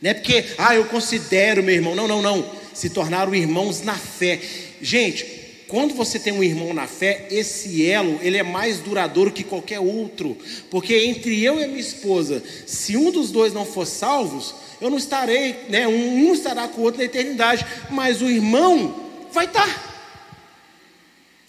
Não 0.00 0.10
é 0.10 0.14
porque, 0.14 0.44
ah, 0.56 0.74
eu 0.74 0.84
considero 0.86 1.62
meu 1.62 1.74
irmão. 1.74 1.94
Não, 1.94 2.08
não, 2.08 2.22
não. 2.22 2.50
Se 2.72 2.90
tornaram 2.90 3.34
irmãos 3.34 3.82
na 3.82 3.94
fé. 3.94 4.40
Gente, 4.80 5.26
quando 5.68 5.94
você 5.94 6.18
tem 6.18 6.32
um 6.32 6.42
irmão 6.42 6.74
na 6.74 6.86
fé, 6.86 7.28
esse 7.30 7.86
elo, 7.86 8.18
ele 8.22 8.36
é 8.36 8.42
mais 8.42 8.78
duradouro 8.80 9.30
que 9.30 9.44
qualquer 9.44 9.78
outro. 9.78 10.36
Porque 10.70 10.94
entre 10.96 11.42
eu 11.44 11.60
e 11.60 11.64
a 11.64 11.68
minha 11.68 11.80
esposa, 11.80 12.42
se 12.66 12.96
um 12.96 13.10
dos 13.10 13.30
dois 13.30 13.52
não 13.52 13.64
for 13.64 13.86
salvos, 13.86 14.54
eu 14.80 14.90
não 14.90 14.98
estarei, 14.98 15.54
né? 15.68 15.86
Um 15.86 16.32
estará 16.32 16.66
com 16.66 16.80
o 16.80 16.84
outro 16.84 16.98
na 16.98 17.04
eternidade, 17.04 17.64
mas 17.90 18.22
o 18.22 18.28
irmão 18.28 19.10
vai 19.32 19.44
estar. 19.44 19.90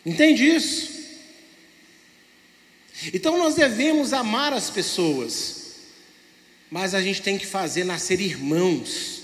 Entende 0.05 0.45
isso? 0.45 0.91
Então 3.13 3.37
nós 3.37 3.55
devemos 3.55 4.13
amar 4.13 4.53
as 4.53 4.69
pessoas, 4.69 5.60
mas 6.71 6.95
a 6.95 7.01
gente 7.01 7.21
tem 7.21 7.37
que 7.37 7.45
fazer 7.45 7.83
nascer 7.83 8.21
irmãos. 8.21 9.23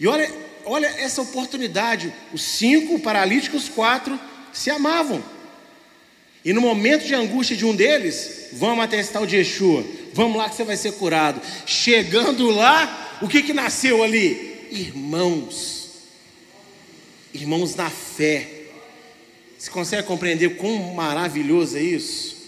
E 0.00 0.08
olha, 0.08 0.28
olha 0.64 0.88
essa 0.98 1.22
oportunidade: 1.22 2.12
os 2.32 2.42
cinco 2.42 2.98
paralíticos, 2.98 3.68
quatro 3.68 4.18
se 4.52 4.68
amavam. 4.68 5.22
E 6.44 6.52
no 6.52 6.60
momento 6.60 7.06
de 7.06 7.14
angústia 7.14 7.56
de 7.56 7.64
um 7.64 7.76
deles, 7.76 8.48
vamos 8.54 8.82
atestar 8.84 9.22
o 9.22 9.26
de 9.26 9.36
Yeshua, 9.36 9.84
vamos 10.12 10.36
lá 10.36 10.48
que 10.48 10.56
você 10.56 10.64
vai 10.64 10.76
ser 10.76 10.92
curado. 10.92 11.40
Chegando 11.64 12.50
lá, 12.50 13.18
o 13.22 13.28
que, 13.28 13.42
que 13.42 13.52
nasceu 13.52 14.02
ali? 14.02 14.66
Irmãos, 14.70 15.90
irmãos 17.32 17.76
na 17.76 17.88
fé. 17.88 18.48
Você 19.56 19.70
consegue 19.70 20.08
compreender 20.08 20.56
quão 20.56 20.94
maravilhoso 20.94 21.76
é 21.76 21.82
isso? 21.82 22.39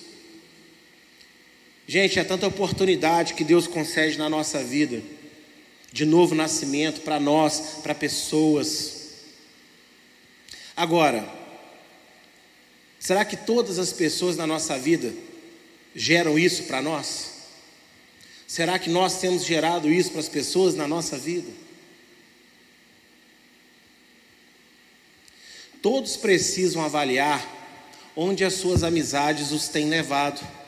Gente, 1.92 2.18
é 2.18 2.24
tanta 2.24 2.46
oportunidade 2.46 3.34
que 3.34 3.44
Deus 3.44 3.66
concede 3.66 4.16
na 4.16 4.26
nossa 4.26 4.64
vida, 4.64 5.02
de 5.92 6.06
novo 6.06 6.34
nascimento 6.34 7.02
para 7.02 7.20
nós, 7.20 7.80
para 7.82 7.94
pessoas. 7.94 9.10
Agora, 10.74 11.28
será 12.98 13.26
que 13.26 13.36
todas 13.36 13.78
as 13.78 13.92
pessoas 13.92 14.38
na 14.38 14.46
nossa 14.46 14.78
vida 14.78 15.12
geram 15.94 16.38
isso 16.38 16.62
para 16.62 16.80
nós? 16.80 17.32
Será 18.46 18.78
que 18.78 18.88
nós 18.88 19.20
temos 19.20 19.44
gerado 19.44 19.92
isso 19.92 20.12
para 20.12 20.20
as 20.20 20.30
pessoas 20.30 20.74
na 20.74 20.88
nossa 20.88 21.18
vida? 21.18 21.52
Todos 25.82 26.16
precisam 26.16 26.82
avaliar 26.82 27.46
onde 28.16 28.46
as 28.46 28.54
suas 28.54 28.82
amizades 28.82 29.52
os 29.52 29.68
têm 29.68 29.90
levado. 29.90 30.61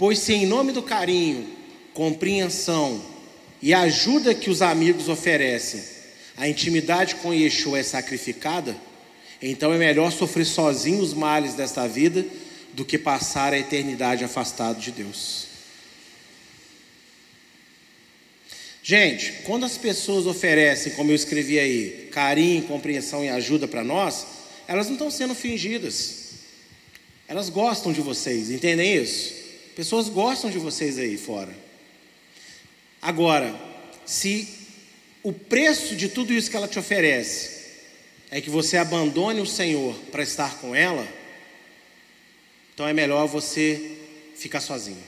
Pois 0.00 0.18
se 0.20 0.32
em 0.32 0.46
nome 0.46 0.72
do 0.72 0.82
carinho, 0.82 1.46
compreensão 1.92 3.04
e 3.60 3.74
ajuda 3.74 4.34
que 4.34 4.48
os 4.48 4.62
amigos 4.62 5.10
oferecem, 5.10 5.84
a 6.38 6.48
intimidade 6.48 7.16
com 7.16 7.34
Yeshua 7.34 7.80
é 7.80 7.82
sacrificada, 7.82 8.74
então 9.42 9.74
é 9.74 9.76
melhor 9.76 10.10
sofrer 10.10 10.46
sozinho 10.46 11.02
os 11.02 11.12
males 11.12 11.52
desta 11.52 11.86
vida 11.86 12.24
do 12.72 12.82
que 12.82 12.96
passar 12.96 13.52
a 13.52 13.58
eternidade 13.58 14.24
afastado 14.24 14.80
de 14.80 14.90
Deus. 14.90 15.48
Gente, 18.82 19.42
quando 19.44 19.66
as 19.66 19.76
pessoas 19.76 20.24
oferecem, 20.24 20.94
como 20.94 21.10
eu 21.10 21.14
escrevi 21.14 21.58
aí, 21.58 22.08
carinho, 22.10 22.62
compreensão 22.62 23.22
e 23.22 23.28
ajuda 23.28 23.68
para 23.68 23.84
nós, 23.84 24.26
elas 24.66 24.86
não 24.86 24.94
estão 24.94 25.10
sendo 25.10 25.34
fingidas. 25.34 26.30
Elas 27.28 27.50
gostam 27.50 27.92
de 27.92 28.00
vocês, 28.00 28.50
entendem 28.50 28.96
isso? 28.96 29.39
Pessoas 29.74 30.08
gostam 30.08 30.50
de 30.50 30.58
vocês 30.58 30.98
aí 30.98 31.16
fora. 31.16 31.56
Agora, 33.00 33.58
se 34.04 34.48
o 35.22 35.32
preço 35.32 35.96
de 35.96 36.08
tudo 36.08 36.32
isso 36.32 36.50
que 36.50 36.56
ela 36.56 36.68
te 36.68 36.78
oferece 36.78 37.60
é 38.30 38.40
que 38.40 38.50
você 38.50 38.76
abandone 38.76 39.40
o 39.40 39.46
Senhor 39.46 39.94
para 40.10 40.22
estar 40.22 40.58
com 40.58 40.74
ela, 40.74 41.06
então 42.74 42.86
é 42.86 42.92
melhor 42.92 43.26
você 43.26 43.98
ficar 44.36 44.60
sozinho. 44.60 45.02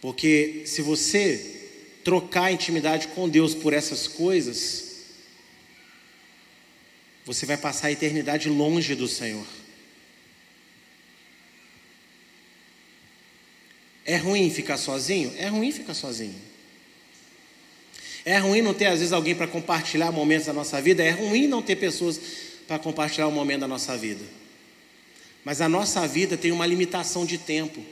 Porque 0.00 0.62
se 0.64 0.80
você 0.82 1.70
trocar 2.04 2.44
a 2.44 2.52
intimidade 2.52 3.08
com 3.08 3.28
Deus 3.28 3.54
por 3.54 3.72
essas 3.72 4.06
coisas, 4.06 4.88
você 7.24 7.44
vai 7.44 7.56
passar 7.56 7.88
a 7.88 7.92
eternidade 7.92 8.48
longe 8.48 8.94
do 8.94 9.08
Senhor. 9.08 9.46
É 14.08 14.16
ruim 14.16 14.48
ficar 14.48 14.78
sozinho? 14.78 15.30
É 15.36 15.48
ruim 15.48 15.70
ficar 15.70 15.92
sozinho. 15.92 16.34
É 18.24 18.38
ruim 18.38 18.62
não 18.62 18.72
ter, 18.72 18.86
às 18.86 19.00
vezes, 19.00 19.12
alguém 19.12 19.34
para 19.34 19.46
compartilhar 19.46 20.10
momentos 20.10 20.46
da 20.46 20.52
nossa 20.54 20.80
vida. 20.80 21.04
É 21.04 21.10
ruim 21.10 21.46
não 21.46 21.60
ter 21.60 21.76
pessoas 21.76 22.18
para 22.66 22.78
compartilhar 22.78 23.26
o 23.26 23.30
um 23.30 23.34
momento 23.34 23.60
da 23.60 23.68
nossa 23.68 23.98
vida. 23.98 24.24
Mas 25.44 25.60
a 25.60 25.68
nossa 25.68 26.08
vida 26.08 26.38
tem 26.38 26.50
uma 26.50 26.64
limitação 26.64 27.26
de 27.26 27.36
tempo. 27.36 27.84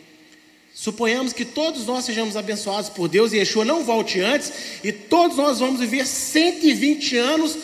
Suponhamos 0.74 1.34
que 1.34 1.44
todos 1.44 1.84
nós 1.84 2.06
sejamos 2.06 2.34
abençoados 2.34 2.88
por 2.88 3.08
Deus 3.08 3.34
e 3.34 3.36
Yeshua 3.36 3.66
não 3.66 3.84
volte 3.84 4.18
antes, 4.20 4.50
e 4.82 4.92
todos 4.92 5.36
nós 5.36 5.58
vamos 5.58 5.80
viver 5.80 6.06
120 6.06 7.14
anos 7.18 7.58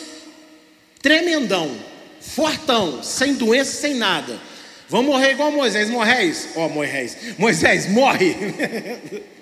tremendão, 1.01 1.75
fortão, 2.21 3.01
sem 3.01 3.33
doença, 3.33 3.81
sem 3.81 3.95
nada. 3.95 4.39
Vamos 4.89 5.07
morrer 5.07 5.31
igual 5.31 5.51
Moisés. 5.51 5.89
Moisés, 5.89 6.49
ó 6.55 6.65
oh, 6.65 6.69
Moisés, 6.69 7.17
Moisés, 7.37 7.87
morre. 7.87 8.35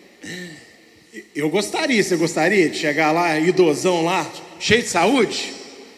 Eu 1.36 1.49
gostaria, 1.49 2.01
você 2.01 2.15
gostaria 2.15 2.69
de 2.69 2.77
chegar 2.77 3.12
lá, 3.12 3.38
idosão 3.38 4.04
lá, 4.04 4.32
cheio 4.60 4.82
de 4.82 4.88
saúde? 4.88 5.54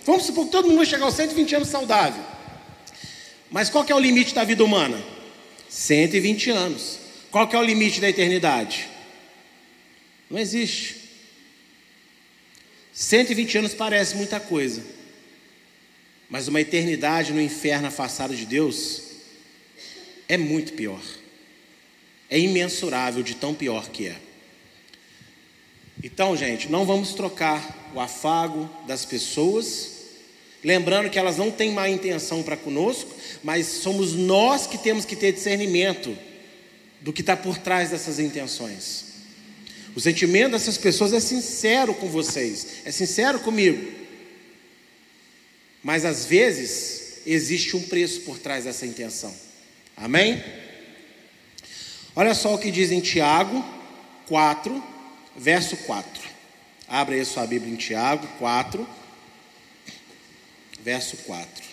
Vamos 0.06 0.23
supor 0.25 0.45
que 0.45 0.51
todo 0.51 0.67
mundo 0.67 0.77
vai 0.77 0.86
chegar 0.86 1.06
aos 1.06 1.13
120 1.13 1.56
anos 1.56 1.69
saudável. 1.69 2.23
Mas 3.51 3.69
qual 3.69 3.86
é 3.88 3.93
o 3.93 3.99
limite 3.99 4.34
da 4.34 4.43
vida 4.43 4.63
humana? 4.63 4.99
120 5.69 6.49
anos. 6.49 6.99
Qual 7.29 7.47
é 7.51 7.58
o 7.58 7.63
limite 7.63 8.01
da 8.01 8.10
eternidade? 8.10 8.88
Não 10.29 10.39
existe. 10.39 10.95
120 12.91 13.60
anos 13.60 13.73
parece 13.73 14.15
muita 14.15 14.39
coisa. 14.39 14.84
Mas 16.29 16.47
uma 16.47 16.62
eternidade 16.62 17.32
no 17.34 17.41
inferno 17.41 17.88
afastado 17.88 18.36
de 18.36 18.45
Deus 18.45 19.12
é 20.27 20.38
muito 20.38 20.73
pior. 20.73 21.01
É 22.29 22.39
imensurável 22.39 23.23
de 23.23 23.36
tão 23.36 23.53
pior 23.53 23.89
que 23.89 24.07
é. 24.07 24.15
Então, 26.03 26.36
gente, 26.36 26.69
não 26.69 26.86
vamos 26.86 27.13
trocar 27.13 27.91
o 27.93 27.99
afago 27.99 28.69
das 28.88 29.05
pessoas 29.05 29.93
Lembrando 30.63 31.09
que 31.09 31.19
elas 31.19 31.38
não 31.38 31.51
têm 31.51 31.73
má 31.73 31.89
intenção 31.89 32.41
para 32.41 32.55
conosco, 32.55 33.13
mas 33.43 33.67
somos 33.67 34.13
nós 34.13 34.65
que 34.65 34.77
temos 34.77 35.03
que 35.03 35.15
ter 35.15 35.33
discernimento 35.33 36.17
do 37.01 37.12
que 37.12 37.19
está 37.19 37.36
por 37.36 37.57
trás 37.57 37.89
dessas 37.89 38.17
intenções. 38.17 39.12
O 39.93 39.99
sentimento 39.99 40.53
dessas 40.53 40.77
pessoas 40.77 41.12
é 41.12 41.19
sincero 41.19 41.93
com 41.93 42.07
vocês, 42.07 42.65
é 42.86 42.91
sincero 42.91 43.39
comigo. 43.41 43.91
Mas 45.83 46.05
às 46.05 46.23
vezes 46.23 47.21
existe 47.25 47.75
um 47.75 47.81
preço 47.81 48.21
por 48.21 48.39
trás 48.39 48.63
dessa 48.63 48.86
intenção. 48.86 49.36
Amém? 49.95 50.43
Olha 52.15 52.34
só 52.34 52.53
o 52.53 52.58
que 52.58 52.71
diz 52.71 52.91
em 52.91 53.01
Tiago 53.01 53.63
4, 54.27 54.84
verso 55.36 55.77
4. 55.77 56.29
Abra 56.88 57.15
aí 57.15 57.25
sua 57.25 57.47
Bíblia 57.47 57.73
em 57.73 57.77
Tiago 57.77 58.27
4, 58.39 58.88
verso 60.82 61.17
4. 61.17 61.63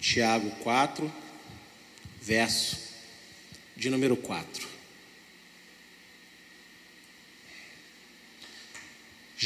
Tiago 0.00 0.50
4, 0.62 1.12
verso 2.20 2.78
de 3.74 3.88
número 3.90 4.16
4. 4.16 4.73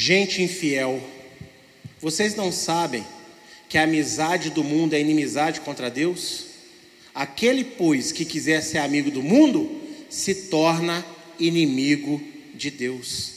Gente 0.00 0.40
infiel, 0.40 1.02
vocês 2.00 2.36
não 2.36 2.52
sabem 2.52 3.04
que 3.68 3.76
a 3.76 3.82
amizade 3.82 4.48
do 4.48 4.62
mundo 4.62 4.94
é 4.94 5.00
inimizade 5.00 5.60
contra 5.60 5.90
Deus? 5.90 6.44
Aquele, 7.12 7.64
pois, 7.64 8.12
que 8.12 8.24
quiser 8.24 8.62
ser 8.62 8.78
amigo 8.78 9.10
do 9.10 9.24
mundo, 9.24 9.68
se 10.08 10.32
torna 10.50 11.04
inimigo 11.36 12.22
de 12.54 12.70
Deus. 12.70 13.32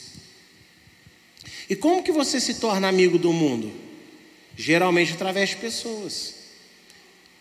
E 1.68 1.74
como 1.74 2.00
que 2.00 2.12
você 2.12 2.38
se 2.38 2.54
torna 2.54 2.86
amigo 2.86 3.18
do 3.18 3.32
mundo? 3.32 3.72
Geralmente 4.56 5.14
através 5.14 5.48
de 5.48 5.56
pessoas. 5.56 6.34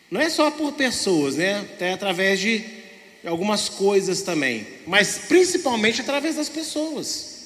Não 0.10 0.20
é 0.20 0.32
só 0.32 0.50
por 0.50 0.74
pessoas, 0.74 1.36
né? 1.36 1.60
Até 1.60 1.94
através 1.94 2.40
de 2.40 2.66
algumas 3.24 3.70
coisas 3.70 4.24
também, 4.24 4.66
mas 4.88 5.20
principalmente 5.28 6.02
através 6.02 6.38
das 6.38 6.50
pessoas. 6.50 7.41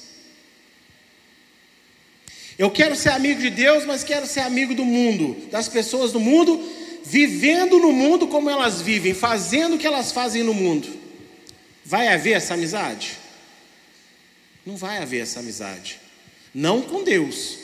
Eu 2.58 2.70
quero 2.70 2.96
ser 2.96 3.10
amigo 3.10 3.40
de 3.40 3.50
Deus, 3.50 3.84
mas 3.84 4.02
quero 4.02 4.26
ser 4.26 4.40
amigo 4.40 4.74
do 4.74 4.84
mundo, 4.84 5.36
das 5.50 5.68
pessoas 5.68 6.12
do 6.12 6.20
mundo, 6.20 6.58
vivendo 7.04 7.78
no 7.78 7.92
mundo 7.92 8.26
como 8.28 8.48
elas 8.48 8.80
vivem, 8.80 9.12
fazendo 9.12 9.76
o 9.76 9.78
que 9.78 9.86
elas 9.86 10.10
fazem 10.10 10.42
no 10.42 10.54
mundo. 10.54 10.88
Vai 11.84 12.08
haver 12.08 12.32
essa 12.32 12.54
amizade? 12.54 13.18
Não 14.64 14.76
vai 14.76 14.98
haver 14.98 15.22
essa 15.22 15.40
amizade. 15.40 16.00
Não 16.54 16.80
com 16.80 17.04
Deus. 17.04 17.58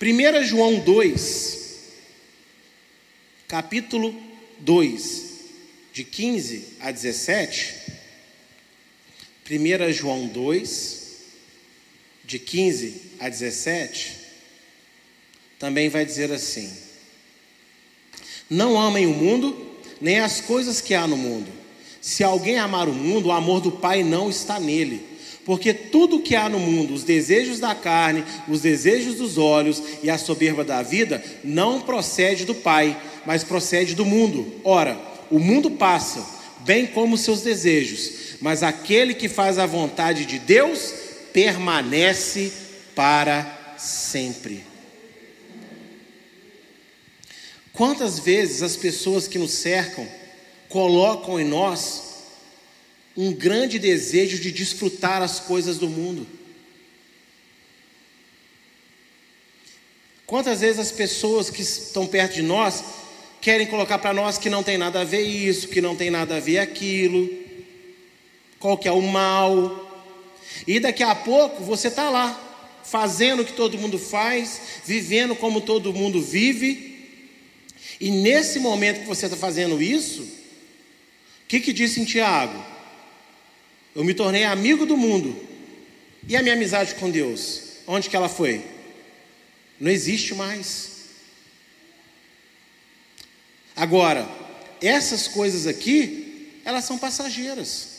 1 0.00 0.44
João 0.44 0.80
2, 0.80 1.78
capítulo 3.46 4.14
2, 4.58 5.24
de 5.92 6.04
15 6.04 6.76
a 6.80 6.90
17. 6.90 7.74
1 9.50 9.92
João 9.92 10.26
2, 10.26 10.97
de 12.28 12.38
15 12.38 13.12
a 13.20 13.30
17, 13.30 14.14
também 15.58 15.88
vai 15.88 16.04
dizer 16.04 16.30
assim: 16.30 16.70
Não 18.50 18.78
amem 18.78 19.06
o 19.06 19.14
mundo, 19.14 19.56
nem 19.98 20.20
as 20.20 20.38
coisas 20.38 20.82
que 20.82 20.92
há 20.92 21.06
no 21.06 21.16
mundo. 21.16 21.50
Se 22.02 22.22
alguém 22.22 22.58
amar 22.58 22.86
o 22.86 22.92
mundo, 22.92 23.28
o 23.28 23.32
amor 23.32 23.62
do 23.62 23.72
Pai 23.72 24.02
não 24.02 24.28
está 24.28 24.60
nele. 24.60 25.00
Porque 25.46 25.72
tudo 25.72 26.20
que 26.20 26.36
há 26.36 26.50
no 26.50 26.58
mundo, 26.58 26.92
os 26.92 27.02
desejos 27.02 27.58
da 27.58 27.74
carne, 27.74 28.22
os 28.46 28.60
desejos 28.60 29.14
dos 29.14 29.38
olhos 29.38 29.82
e 30.02 30.10
a 30.10 30.18
soberba 30.18 30.62
da 30.62 30.82
vida, 30.82 31.24
não 31.42 31.80
procede 31.80 32.44
do 32.44 32.54
Pai, 32.54 32.94
mas 33.24 33.42
procede 33.42 33.94
do 33.94 34.04
mundo. 34.04 34.60
Ora, 34.62 35.00
o 35.30 35.38
mundo 35.38 35.70
passa, 35.70 36.26
bem 36.60 36.86
como 36.86 37.16
seus 37.16 37.40
desejos, 37.40 38.36
mas 38.42 38.62
aquele 38.62 39.14
que 39.14 39.30
faz 39.30 39.58
a 39.58 39.64
vontade 39.64 40.26
de 40.26 40.38
Deus 40.38 41.07
permanece 41.38 42.52
para 42.96 43.76
sempre. 43.78 44.64
Quantas 47.72 48.18
vezes 48.18 48.60
as 48.60 48.76
pessoas 48.76 49.28
que 49.28 49.38
nos 49.38 49.52
cercam 49.52 50.04
colocam 50.68 51.38
em 51.38 51.44
nós 51.44 52.24
um 53.16 53.32
grande 53.32 53.78
desejo 53.78 54.40
de 54.40 54.50
desfrutar 54.50 55.22
as 55.22 55.38
coisas 55.38 55.78
do 55.78 55.88
mundo. 55.88 56.26
Quantas 60.26 60.60
vezes 60.60 60.80
as 60.80 60.90
pessoas 60.90 61.50
que 61.50 61.62
estão 61.62 62.04
perto 62.04 62.34
de 62.34 62.42
nós 62.42 62.82
querem 63.40 63.68
colocar 63.68 64.00
para 64.00 64.12
nós 64.12 64.38
que 64.38 64.50
não 64.50 64.64
tem 64.64 64.76
nada 64.76 65.02
a 65.02 65.04
ver 65.04 65.22
isso, 65.22 65.68
que 65.68 65.80
não 65.80 65.94
tem 65.94 66.10
nada 66.10 66.38
a 66.38 66.40
ver 66.40 66.58
aquilo, 66.58 67.30
qual 68.58 68.76
que 68.76 68.88
é 68.88 68.92
o 68.92 69.00
mal. 69.00 69.87
E 70.66 70.80
daqui 70.80 71.02
a 71.02 71.14
pouco 71.14 71.62
você 71.62 71.88
está 71.88 72.10
lá, 72.10 72.80
fazendo 72.84 73.42
o 73.42 73.44
que 73.44 73.52
todo 73.52 73.78
mundo 73.78 73.98
faz, 73.98 74.60
vivendo 74.84 75.36
como 75.36 75.60
todo 75.60 75.92
mundo 75.92 76.20
vive. 76.20 76.86
E 78.00 78.10
nesse 78.10 78.58
momento 78.58 79.00
que 79.00 79.06
você 79.06 79.26
está 79.26 79.36
fazendo 79.36 79.82
isso, 79.82 80.38
que, 81.48 81.60
que 81.60 81.72
disse 81.72 81.98
em 81.98 82.04
Tiago? 82.04 82.62
Eu 83.94 84.04
me 84.04 84.12
tornei 84.12 84.44
amigo 84.44 84.84
do 84.84 84.96
mundo. 84.96 85.34
E 86.28 86.36
a 86.36 86.42
minha 86.42 86.54
amizade 86.54 86.94
com 86.96 87.10
Deus? 87.10 87.62
Onde 87.86 88.10
que 88.10 88.14
ela 88.14 88.28
foi? 88.28 88.62
Não 89.80 89.90
existe 89.90 90.34
mais. 90.34 90.98
Agora, 93.74 94.28
essas 94.82 95.26
coisas 95.26 95.66
aqui, 95.66 96.60
elas 96.64 96.84
são 96.84 96.98
passageiras. 96.98 97.97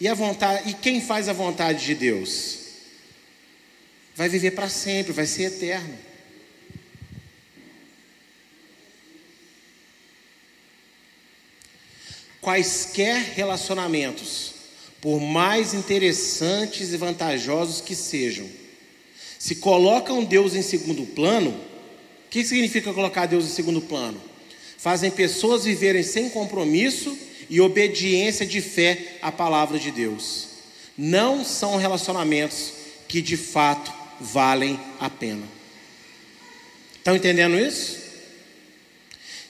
E 0.00 0.08
a 0.08 0.14
vontade, 0.14 0.70
e 0.70 0.74
quem 0.74 1.00
faz 1.00 1.28
a 1.28 1.32
vontade 1.32 1.84
de 1.84 1.94
Deus? 1.94 2.60
vai 4.20 4.28
viver 4.28 4.50
para 4.50 4.68
sempre, 4.68 5.14
vai 5.14 5.24
ser 5.24 5.44
eterno. 5.44 5.96
Quaisquer 12.38 13.32
relacionamentos, 13.34 14.52
por 15.00 15.18
mais 15.20 15.72
interessantes 15.72 16.92
e 16.92 16.98
vantajosos 16.98 17.80
que 17.80 17.94
sejam, 17.94 18.46
se 19.38 19.54
colocam 19.54 20.22
Deus 20.22 20.54
em 20.54 20.60
segundo 20.60 21.06
plano, 21.06 21.52
o 22.26 22.28
que 22.28 22.44
significa 22.44 22.92
colocar 22.92 23.24
Deus 23.24 23.46
em 23.46 23.54
segundo 23.54 23.80
plano? 23.80 24.20
Fazem 24.76 25.10
pessoas 25.10 25.64
viverem 25.64 26.02
sem 26.02 26.28
compromisso 26.28 27.16
e 27.50 27.60
obediência 27.60 28.46
de 28.46 28.60
fé 28.60 29.18
à 29.20 29.32
palavra 29.32 29.78
de 29.78 29.90
Deus. 29.90 30.48
Não 30.96 31.44
são 31.44 31.76
relacionamentos 31.76 32.72
que 33.08 33.20
de 33.20 33.36
fato 33.36 33.92
valem 34.20 34.78
a 35.00 35.10
pena. 35.10 35.46
Estão 36.96 37.16
entendendo 37.16 37.58
isso? 37.58 37.98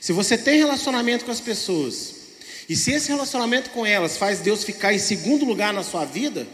Se 0.01 0.12
você 0.12 0.38
tem 0.38 0.57
relacionamento 0.57 1.26
com 1.26 1.30
as 1.30 1.40
pessoas, 1.40 2.14
e 2.66 2.74
se 2.74 2.92
esse 2.92 3.09
relacionamento 3.09 3.68
com 3.70 3.84
elas 3.84 4.16
faz 4.16 4.40
Deus 4.40 4.64
ficar 4.64 4.94
em 4.94 4.98
segundo 4.98 5.44
lugar 5.44 5.74
na 5.74 5.82
sua 5.82 6.07
vida, 6.07 6.48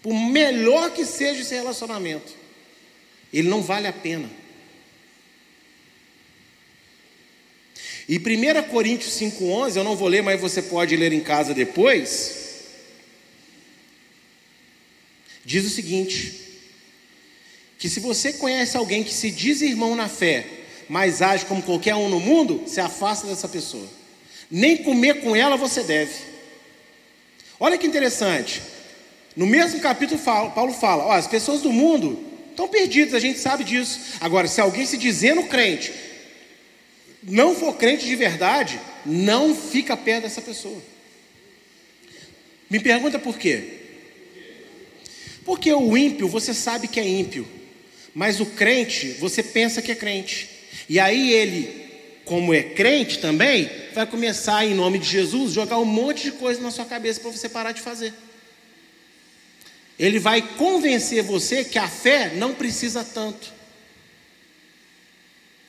por 0.00 0.14
melhor 0.14 0.92
que 0.92 1.04
seja 1.04 1.40
esse 1.40 1.54
relacionamento, 1.54 2.32
ele 3.32 3.48
não 3.48 3.60
vale 3.60 3.88
a 3.88 3.92
pena. 3.92 4.30
E 8.08 8.16
1 8.16 8.62
Coríntios 8.70 9.12
5,11, 9.20 9.76
eu 9.76 9.84
não 9.84 9.94
vou 9.94 10.08
ler, 10.08 10.22
mas 10.22 10.40
você 10.40 10.62
pode 10.62 10.96
ler 10.96 11.12
em 11.12 11.20
casa 11.20 11.52
depois. 11.52 12.46
Diz 15.44 15.66
o 15.66 15.70
seguinte: 15.70 16.48
que 17.78 17.88
se 17.88 18.00
você 18.00 18.32
conhece 18.32 18.76
alguém 18.76 19.04
que 19.04 19.12
se 19.12 19.30
diz 19.30 19.60
irmão 19.60 19.94
na 19.94 20.08
fé, 20.08 20.46
mas 20.88 21.20
age 21.20 21.44
como 21.44 21.62
qualquer 21.62 21.94
um 21.94 22.08
no 22.08 22.18
mundo, 22.18 22.64
se 22.66 22.80
afasta 22.80 23.26
dessa 23.26 23.46
pessoa. 23.46 23.86
Nem 24.50 24.78
comer 24.78 25.20
com 25.20 25.36
ela 25.36 25.56
você 25.56 25.82
deve. 25.82 26.14
Olha 27.60 27.76
que 27.76 27.86
interessante. 27.86 28.62
No 29.36 29.46
mesmo 29.46 29.80
capítulo, 29.80 30.18
Paulo 30.20 30.72
fala: 30.72 31.04
ó, 31.04 31.12
as 31.12 31.26
pessoas 31.26 31.60
do 31.60 31.72
mundo 31.72 32.24
estão 32.50 32.66
perdidas, 32.66 33.12
a 33.12 33.20
gente 33.20 33.38
sabe 33.38 33.64
disso. 33.64 34.00
Agora, 34.18 34.48
se 34.48 34.60
alguém 34.60 34.86
se 34.86 34.96
dizendo 34.96 35.42
crente, 35.44 35.92
não 37.22 37.54
for 37.54 37.74
crente 37.76 38.06
de 38.06 38.14
verdade, 38.14 38.80
não 39.04 39.54
fica 39.54 39.96
perto 39.96 40.22
dessa 40.22 40.40
pessoa. 40.40 40.80
Me 42.70 42.78
pergunta 42.78 43.18
por 43.18 43.38
quê? 43.38 43.78
Porque 45.44 45.72
o 45.72 45.96
ímpio, 45.96 46.28
você 46.28 46.52
sabe 46.52 46.86
que 46.86 47.00
é 47.00 47.08
ímpio, 47.08 47.48
mas 48.14 48.40
o 48.40 48.46
crente, 48.46 49.08
você 49.12 49.42
pensa 49.42 49.80
que 49.80 49.92
é 49.92 49.94
crente. 49.94 50.48
E 50.88 51.00
aí 51.00 51.32
ele, 51.32 51.88
como 52.24 52.52
é 52.52 52.62
crente 52.62 53.18
também, 53.18 53.70
vai 53.94 54.06
começar, 54.06 54.66
em 54.66 54.74
nome 54.74 54.98
de 54.98 55.08
Jesus, 55.08 55.52
jogar 55.52 55.78
um 55.78 55.84
monte 55.84 56.24
de 56.24 56.32
coisa 56.32 56.60
na 56.60 56.70
sua 56.70 56.84
cabeça 56.84 57.20
para 57.20 57.30
você 57.30 57.48
parar 57.48 57.72
de 57.72 57.80
fazer. 57.80 58.12
Ele 59.98 60.18
vai 60.18 60.42
convencer 60.42 61.22
você 61.22 61.64
que 61.64 61.78
a 61.78 61.88
fé 61.88 62.32
não 62.34 62.54
precisa 62.54 63.02
tanto. 63.02 63.57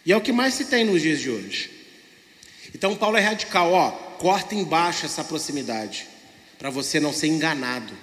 E 0.06 0.12
é 0.12 0.18
o 0.18 0.22
que 0.22 0.32
mais 0.32 0.54
se 0.54 0.66
tem 0.66 0.84
nos 0.84 1.02
dias 1.02 1.20
de 1.20 1.30
hoje. 1.30 1.70
Então 2.74 2.96
Paulo 2.96 3.18
é 3.18 3.22
radical, 3.22 3.72
ó, 3.72 3.92
corta 3.92 4.56
embaixo 4.56 5.06
essa 5.06 5.24
proximidade, 5.24 6.08
para 6.58 6.70
você 6.70 7.00
não 7.00 7.14
ser 7.14 7.28
enganado, 7.28 7.94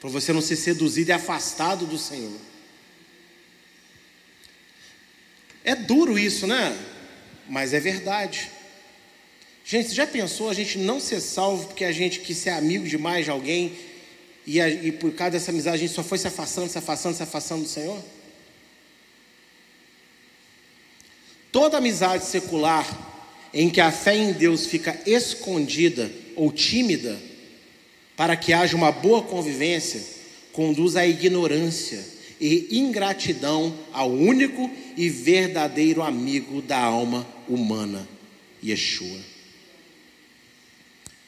para 0.00 0.10
você 0.10 0.32
não 0.32 0.40
ser 0.40 0.56
seduzido 0.56 1.10
e 1.10 1.12
afastado 1.12 1.86
do 1.86 1.98
Senhor. 1.98 2.38
É 5.64 5.74
duro 5.74 6.18
isso, 6.18 6.46
né? 6.46 6.76
Mas 7.48 7.72
é 7.72 7.80
verdade. 7.80 8.50
Gente, 9.64 9.94
já 9.94 10.06
pensou 10.06 10.50
a 10.50 10.54
gente 10.54 10.78
não 10.78 10.98
ser 10.98 11.20
salvo 11.20 11.68
porque 11.68 11.84
a 11.84 11.92
gente 11.92 12.20
quis 12.20 12.36
ser 12.36 12.50
amigo 12.50 12.86
demais 12.86 13.24
de 13.24 13.30
alguém 13.30 13.76
e, 14.44 14.60
a, 14.60 14.68
e 14.68 14.90
por 14.90 15.12
causa 15.12 15.32
dessa 15.32 15.52
amizade 15.52 15.76
a 15.76 15.78
gente 15.78 15.92
só 15.92 16.02
foi 16.02 16.18
se 16.18 16.26
afastando, 16.26 16.68
se 16.68 16.78
afastando, 16.78 17.16
se 17.16 17.22
afastando 17.22 17.62
do 17.62 17.68
Senhor? 17.68 18.02
Toda 21.52 21.76
amizade 21.76 22.24
secular 22.24 22.86
em 23.52 23.68
que 23.68 23.80
a 23.80 23.92
fé 23.92 24.16
em 24.16 24.32
Deus 24.32 24.66
fica 24.66 24.98
escondida 25.04 26.10
ou 26.34 26.50
tímida, 26.50 27.20
para 28.16 28.34
que 28.34 28.54
haja 28.54 28.74
uma 28.74 28.90
boa 28.90 29.22
convivência, 29.22 30.02
conduz 30.52 30.96
à 30.96 31.06
ignorância 31.06 32.02
e 32.40 32.78
ingratidão 32.78 33.78
ao 33.92 34.10
único 34.10 34.70
e 34.96 35.10
verdadeiro 35.10 36.02
amigo 36.02 36.62
da 36.62 36.78
alma 36.78 37.26
humana, 37.46 38.08
Yeshua. 38.64 39.20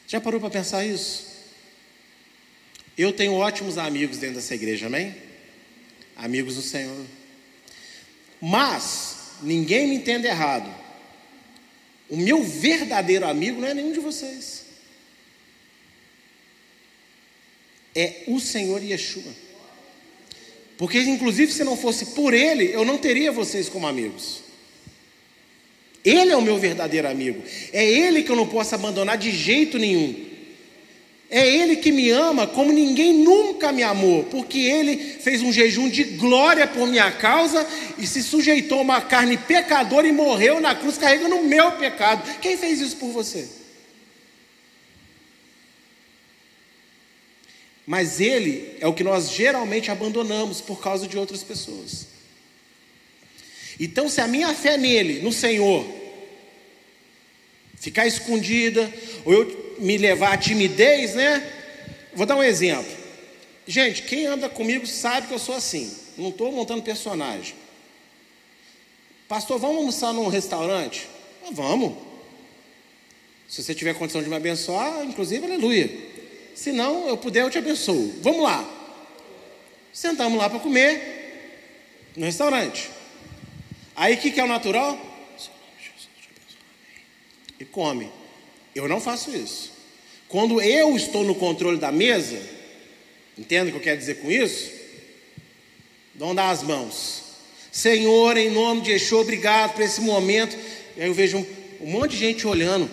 Já 0.07 0.19
parou 0.19 0.39
para 0.39 0.49
pensar 0.49 0.83
isso? 0.85 1.35
Eu 2.97 3.13
tenho 3.13 3.33
ótimos 3.33 3.77
amigos 3.77 4.17
dentro 4.17 4.37
dessa 4.37 4.55
igreja, 4.55 4.87
amém? 4.87 5.15
Amigos 6.15 6.55
do 6.55 6.61
Senhor. 6.61 7.05
Mas 8.41 9.14
ninguém 9.45 9.87
me 9.87 9.95
entenda 9.95 10.27
errado. 10.27 10.69
O 12.09 12.17
meu 12.17 12.43
verdadeiro 12.43 13.27
amigo 13.27 13.61
não 13.61 13.67
é 13.67 13.73
nenhum 13.73 13.91
de 13.91 13.99
vocês. 13.99 14.65
É 17.95 18.23
o 18.27 18.39
Senhor 18.39 18.83
Yeshua. 18.83 19.33
Porque, 20.77 20.99
inclusive, 20.99 21.51
se 21.53 21.63
não 21.63 21.77
fosse 21.77 22.07
por 22.07 22.33
Ele, 22.33 22.73
eu 22.73 22.83
não 22.83 22.97
teria 22.97 23.31
vocês 23.31 23.69
como 23.69 23.87
amigos. 23.87 24.41
Ele 26.03 26.31
é 26.31 26.37
o 26.37 26.41
meu 26.41 26.57
verdadeiro 26.57 27.09
amigo. 27.09 27.41
É 27.71 27.83
Ele 27.83 28.21
que 28.21 28.29
eu 28.29 28.35
não 28.35 28.47
posso 28.47 28.75
abandonar 28.75 29.17
de 29.17 29.31
jeito 29.31 29.79
nenhum. 29.79 30.34
É 31.29 31.47
Ele 31.47 31.77
que 31.77 31.91
me 31.91 32.09
ama 32.11 32.45
como 32.45 32.71
ninguém 32.71 33.13
nunca 33.13 33.71
me 33.71 33.81
amou, 33.81 34.23
porque 34.25 34.59
Ele 34.59 34.95
fez 34.97 35.41
um 35.41 35.51
jejum 35.51 35.89
de 35.89 36.03
glória 36.03 36.67
por 36.67 36.87
minha 36.87 37.11
causa 37.11 37.67
e 37.97 38.05
se 38.05 38.21
sujeitou 38.21 38.79
a 38.79 38.83
uma 38.83 39.01
carne 39.01 39.37
pecadora 39.37 40.07
e 40.07 40.11
morreu 40.11 40.59
na 40.59 40.75
cruz 40.75 40.97
carregando 40.97 41.37
o 41.37 41.43
meu 41.43 41.71
pecado. 41.73 42.39
Quem 42.39 42.57
fez 42.57 42.79
isso 42.79 42.97
por 42.97 43.11
você? 43.11 43.47
Mas 47.87 48.19
Ele 48.19 48.77
é 48.79 48.87
o 48.87 48.93
que 48.93 49.03
nós 49.03 49.31
geralmente 49.31 49.89
abandonamos 49.89 50.61
por 50.61 50.79
causa 50.79 51.07
de 51.07 51.17
outras 51.17 51.43
pessoas. 51.43 52.07
Então, 53.79 54.07
se 54.07 54.21
a 54.21 54.27
minha 54.27 54.53
fé 54.53 54.77
nele, 54.77 55.21
no 55.21 55.33
Senhor, 55.33 55.85
ficar 57.75 58.07
escondida, 58.07 58.91
ou 59.25 59.33
eu 59.33 59.64
me 59.77 59.97
levar 59.97 60.33
à 60.33 60.37
timidez, 60.37 61.15
né? 61.15 61.51
Vou 62.13 62.25
dar 62.25 62.35
um 62.35 62.43
exemplo. 62.43 62.91
Gente, 63.67 64.03
quem 64.03 64.25
anda 64.25 64.47
comigo 64.47 64.85
sabe 64.85 65.27
que 65.27 65.33
eu 65.33 65.39
sou 65.39 65.55
assim. 65.55 65.95
Não 66.17 66.29
estou 66.29 66.51
montando 66.51 66.81
personagem. 66.81 67.55
Pastor, 69.27 69.59
vamos 69.59 69.77
almoçar 69.77 70.13
num 70.13 70.27
restaurante? 70.27 71.07
Ah, 71.43 71.49
vamos. 71.51 71.97
Se 73.47 73.63
você 73.63 73.73
tiver 73.73 73.95
condição 73.95 74.21
de 74.21 74.29
me 74.29 74.35
abençoar, 74.35 75.03
inclusive, 75.03 75.45
aleluia. 75.45 75.89
Se 76.55 76.71
não, 76.71 77.07
eu 77.07 77.17
puder, 77.17 77.41
eu 77.41 77.49
te 77.49 77.57
abençoo. 77.57 78.13
Vamos 78.21 78.41
lá. 78.41 78.67
Sentamos 79.91 80.37
lá 80.37 80.49
para 80.49 80.59
comer 80.59 82.11
no 82.15 82.25
restaurante. 82.25 82.89
Aí 83.95 84.15
o 84.15 84.17
que, 84.17 84.31
que 84.31 84.39
é 84.39 84.43
o 84.43 84.47
natural? 84.47 84.99
E 87.59 87.65
come. 87.65 88.11
Eu 88.75 88.89
não 88.89 88.99
faço 88.99 89.33
isso. 89.33 89.71
Quando 90.27 90.61
eu 90.61 90.97
estou 90.97 91.23
no 91.23 91.33
controle 91.33 91.77
da 91.77 91.93
mesa, 91.93 92.37
entende 93.37 93.69
o 93.69 93.71
que 93.71 93.77
eu 93.77 93.83
quero 93.83 93.97
dizer 93.97 94.15
com 94.15 94.29
isso? 94.29 94.69
Dar 96.13 96.49
as 96.49 96.61
mãos. 96.61 97.23
Senhor, 97.71 98.35
em 98.35 98.49
nome 98.49 98.81
de 98.81 98.91
Yeshua, 98.91 99.21
obrigado 99.21 99.73
por 99.73 99.81
esse 99.81 100.01
momento. 100.01 100.57
E 100.97 101.01
aí 101.01 101.07
eu 101.07 101.13
vejo 101.13 101.37
um, 101.37 101.45
um 101.79 101.89
monte 101.89 102.11
de 102.11 102.17
gente 102.17 102.45
olhando. 102.45 102.89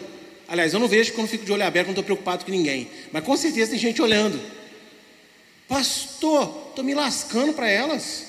Aliás, 0.47 0.73
eu 0.73 0.79
não 0.79 0.87
vejo 0.87 1.13
quando 1.15 1.27
fico 1.27 1.45
de 1.45 1.51
olho 1.51 1.65
aberto, 1.65 1.87
não 1.87 1.93
estou 1.93 2.05
preocupado 2.05 2.45
com 2.45 2.53
ninguém. 2.53 2.89
Mas 3.11 3.25
com 3.25 3.37
certeza 3.37 3.73
tem 3.73 3.81
gente 3.81 4.01
olhando. 4.01 4.41
Pastor, 5.67 6.69
estou 6.69 6.85
me 6.85 6.95
lascando 6.95 7.55
para 7.55 7.69
elas. 7.69 8.27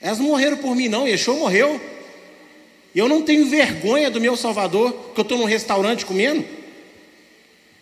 Elas 0.00 0.18
não 0.18 0.26
morreram 0.26 0.56
por 0.56 0.74
mim, 0.74 0.88
não. 0.88 1.06
Yeshua 1.06 1.34
morreu. 1.36 1.93
Eu 2.94 3.08
não 3.08 3.22
tenho 3.22 3.46
vergonha 3.46 4.10
do 4.10 4.20
meu 4.20 4.36
Salvador, 4.36 5.12
que 5.12 5.20
eu 5.20 5.22
estou 5.22 5.36
num 5.36 5.44
restaurante 5.44 6.06
comendo. 6.06 6.46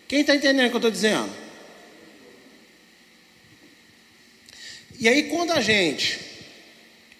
Quem 0.07 0.21
está 0.21 0.35
entendendo 0.35 0.67
o 0.67 0.69
que 0.69 0.75
eu 0.75 0.79
estou 0.79 0.91
dizendo? 0.91 1.29
E 4.99 5.07
aí, 5.07 5.23
quando 5.23 5.51
a 5.51 5.61
gente 5.61 6.19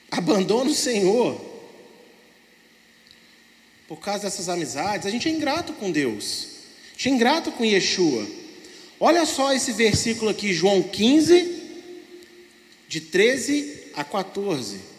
abandona 0.10 0.72
o 0.72 0.76
Senhor, 0.76 1.40
por 3.88 3.98
causa 3.98 4.24
dessas 4.24 4.50
amizades, 4.50 5.06
a 5.06 5.10
gente 5.10 5.28
é 5.28 5.32
ingrato 5.32 5.74
com 5.74 5.92
Deus, 5.92 6.48
a 6.88 6.92
gente 6.94 7.10
é 7.10 7.12
ingrato 7.12 7.52
com 7.52 7.66
Yeshua. 7.66 8.26
Olha 9.00 9.26
só 9.26 9.54
esse 9.54 9.72
versículo 9.72 10.32
aqui, 10.32 10.54
João 10.54 10.82
15, 10.82 11.62
de 12.88 13.02
13 13.02 13.92
a 13.96 14.04
14. 14.04 14.93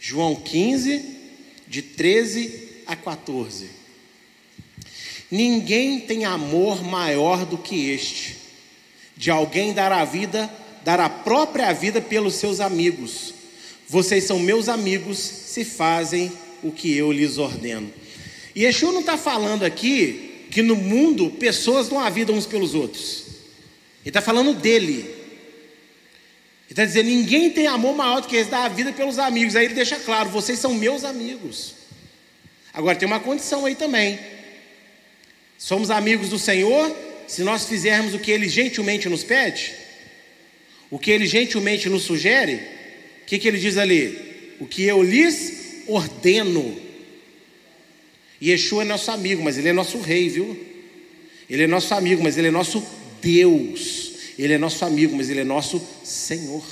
João 0.00 0.34
15, 0.34 1.04
de 1.68 1.82
13 1.82 2.68
a 2.86 2.96
14. 2.96 3.66
Ninguém 5.30 6.00
tem 6.00 6.24
amor 6.24 6.82
maior 6.82 7.44
do 7.44 7.58
que 7.58 7.90
este, 7.90 8.38
de 9.14 9.30
alguém 9.30 9.74
dar 9.74 9.92
a 9.92 10.02
vida, 10.06 10.50
dar 10.82 10.98
a 10.98 11.10
própria 11.10 11.70
vida 11.74 12.00
pelos 12.00 12.34
seus 12.34 12.60
amigos. 12.60 13.34
Vocês 13.86 14.24
são 14.24 14.38
meus 14.38 14.70
amigos 14.70 15.18
se 15.18 15.66
fazem 15.66 16.32
o 16.62 16.72
que 16.72 16.96
eu 16.96 17.12
lhes 17.12 17.36
ordeno. 17.36 17.92
E 18.54 18.64
Yeshua 18.64 18.92
não 18.92 19.00
está 19.00 19.18
falando 19.18 19.64
aqui 19.64 20.46
que 20.50 20.62
no 20.62 20.76
mundo 20.76 21.30
pessoas 21.30 21.90
dão 21.90 22.00
a 22.00 22.08
vida 22.08 22.32
uns 22.32 22.46
pelos 22.46 22.74
outros. 22.74 23.24
Ele 24.00 24.08
está 24.08 24.22
falando 24.22 24.54
dele. 24.54 25.19
Está 26.70 26.84
dizendo: 26.84 27.06
ninguém 27.06 27.50
tem 27.50 27.66
amor 27.66 27.96
maior 27.96 28.20
do 28.20 28.28
que 28.28 28.36
esse 28.36 28.48
dar 28.48 28.64
a 28.64 28.68
vida 28.68 28.92
pelos 28.92 29.18
amigos. 29.18 29.56
Aí 29.56 29.64
ele 29.64 29.74
deixa 29.74 29.96
claro: 29.96 30.30
vocês 30.30 30.58
são 30.58 30.72
meus 30.72 31.04
amigos. 31.04 31.74
Agora 32.72 32.96
tem 32.96 33.06
uma 33.06 33.18
condição 33.18 33.66
aí 33.66 33.74
também. 33.74 34.18
Somos 35.58 35.90
amigos 35.90 36.28
do 36.28 36.38
Senhor 36.38 36.96
se 37.26 37.42
nós 37.42 37.66
fizermos 37.66 38.14
o 38.14 38.18
que 38.18 38.30
Ele 38.30 38.48
gentilmente 38.48 39.08
nos 39.08 39.24
pede, 39.24 39.74
o 40.90 40.98
que 40.98 41.10
Ele 41.10 41.26
gentilmente 41.26 41.88
nos 41.88 42.04
sugere. 42.04 42.54
O 43.22 43.26
que, 43.26 43.38
que 43.38 43.46
Ele 43.46 43.58
diz 43.58 43.76
ali? 43.76 44.56
O 44.58 44.66
que 44.66 44.84
eu 44.84 45.02
lhes 45.02 45.84
ordeno. 45.86 46.80
Yeshua 48.42 48.82
é 48.82 48.86
nosso 48.86 49.10
amigo, 49.10 49.42
mas 49.42 49.58
Ele 49.58 49.68
é 49.68 49.72
nosso 49.72 50.00
rei, 50.00 50.28
viu? 50.28 50.58
Ele 51.48 51.64
é 51.64 51.66
nosso 51.66 51.92
amigo, 51.94 52.22
mas 52.22 52.38
Ele 52.38 52.48
é 52.48 52.50
nosso 52.50 52.84
Deus. 53.20 54.09
Ele 54.42 54.54
é 54.54 54.58
nosso 54.58 54.84
amigo, 54.86 55.14
mas 55.14 55.28
Ele 55.28 55.40
é 55.40 55.44
nosso 55.44 55.82
Senhor. 56.02 56.64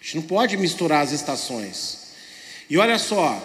A 0.00 0.04
gente 0.04 0.16
não 0.16 0.22
pode 0.24 0.58
misturar 0.58 1.02
as 1.02 1.10
estações. 1.10 1.98
E 2.68 2.76
olha 2.76 2.98
só, 2.98 3.42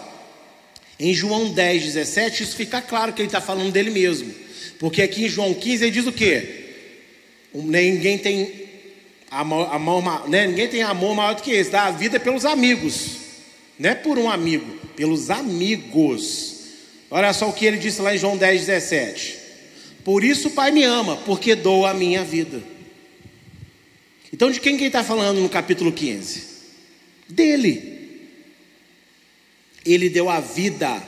em 0.98 1.14
João 1.14 1.50
10, 1.50 1.82
17, 1.82 2.42
isso 2.42 2.56
fica 2.56 2.82
claro 2.82 3.14
que 3.14 3.22
ele 3.22 3.28
está 3.28 3.40
falando 3.40 3.72
dele 3.72 3.90
mesmo. 3.90 4.34
Porque 4.78 5.00
aqui 5.00 5.24
em 5.24 5.28
João 5.30 5.54
15 5.54 5.84
ele 5.84 5.90
diz 5.90 6.06
o 6.06 6.12
quê? 6.12 6.74
Ninguém 7.54 8.18
tem 8.18 8.68
amor, 9.30 9.74
amor, 9.74 10.28
né? 10.28 10.46
Ninguém 10.46 10.68
tem 10.68 10.82
amor 10.82 11.14
maior 11.14 11.34
do 11.34 11.42
que 11.42 11.52
esse, 11.52 11.70
dá 11.70 11.84
a 11.84 11.90
vida 11.90 12.20
pelos 12.20 12.44
amigos. 12.44 13.16
Não 13.78 13.88
é 13.88 13.94
por 13.94 14.18
um 14.18 14.28
amigo, 14.28 14.76
pelos 14.94 15.30
amigos. 15.30 16.56
Olha 17.10 17.32
só 17.32 17.48
o 17.48 17.52
que 17.54 17.64
ele 17.64 17.78
disse 17.78 18.02
lá 18.02 18.14
em 18.14 18.18
João 18.18 18.36
10, 18.36 18.66
17. 18.66 19.38
Por 20.04 20.22
isso 20.22 20.48
o 20.48 20.50
Pai 20.50 20.70
me 20.70 20.84
ama, 20.84 21.16
porque 21.16 21.54
dou 21.54 21.86
a 21.86 21.94
minha 21.94 22.22
vida. 22.22 22.60
Então 24.32 24.50
de 24.50 24.60
quem 24.60 24.76
que 24.76 24.82
ele 24.82 24.88
está 24.88 25.02
falando 25.02 25.40
no 25.40 25.48
capítulo 25.48 25.92
15? 25.92 26.42
Dele. 27.28 28.00
Ele 29.84 30.08
deu 30.08 30.28
a 30.28 30.40
vida. 30.40 31.02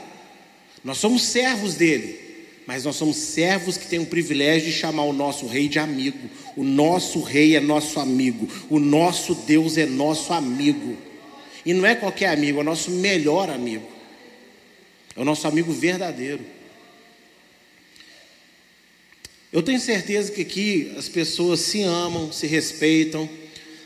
Nós 0.83 0.99
somos 0.99 1.23
servos 1.23 1.75
dele, 1.75 2.19
mas 2.67 2.85
nós 2.85 2.97
somos 2.97 3.17
servos 3.17 3.77
que 3.77 3.87
têm 3.87 4.01
o 4.01 4.07
privilégio 4.07 4.71
de 4.71 4.77
chamar 4.77 5.05
o 5.05 5.13
nosso 5.13 5.47
rei 5.47 5.69
de 5.69 5.79
amigo. 5.79 6.29
O 6.57 6.65
nosso 6.65 7.21
rei 7.21 7.57
é 7.57 7.61
nosso 7.61 8.01
amigo, 8.01 8.49
o 8.69 8.79
nosso 8.79 9.35
Deus 9.35 9.77
é 9.77 9.87
nosso 9.87 10.33
amigo. 10.33 10.97
E 11.65 11.73
não 11.73 11.87
é 11.87 11.95
qualquer 11.95 12.31
amigo, 12.31 12.59
é 12.59 12.63
o 12.63 12.65
nosso 12.65 12.91
melhor 12.91 13.49
amigo. 13.49 13.87
É 15.15 15.21
o 15.21 15.25
nosso 15.25 15.47
amigo 15.47 15.73
verdadeiro. 15.73 16.45
Eu 19.53 19.63
tenho 19.63 19.79
certeza 19.79 20.33
que 20.33 20.41
aqui 20.41 20.95
as 20.97 21.11
pessoas 21.11 21.61
se 21.61 21.83
amam, 21.83 22.33
se 22.33 22.47
respeitam. 22.47 23.29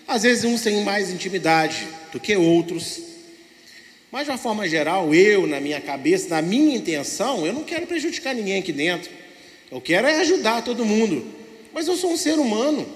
Às 0.07 0.23
vezes 0.23 0.45
uns 0.45 0.63
têm 0.63 0.85
mais 0.85 1.11
intimidade 1.11 1.89
do 2.13 2.21
que 2.21 2.37
outros. 2.37 3.01
Mas 4.13 4.27
de 4.27 4.31
uma 4.31 4.39
forma 4.39 4.69
geral, 4.69 5.13
eu, 5.13 5.45
na 5.45 5.59
minha 5.59 5.81
cabeça, 5.81 6.29
na 6.29 6.41
minha 6.41 6.77
intenção, 6.77 7.45
eu 7.45 7.53
não 7.53 7.65
quero 7.65 7.85
prejudicar 7.85 8.33
ninguém 8.33 8.61
aqui 8.61 8.73
dentro. 8.73 9.11
Eu 9.69 9.81
quero 9.81 10.07
é 10.07 10.21
ajudar 10.21 10.63
todo 10.63 10.85
mundo. 10.85 11.27
Mas 11.75 11.89
eu 11.89 11.97
sou 11.97 12.13
um 12.13 12.17
ser 12.17 12.39
humano. 12.39 12.87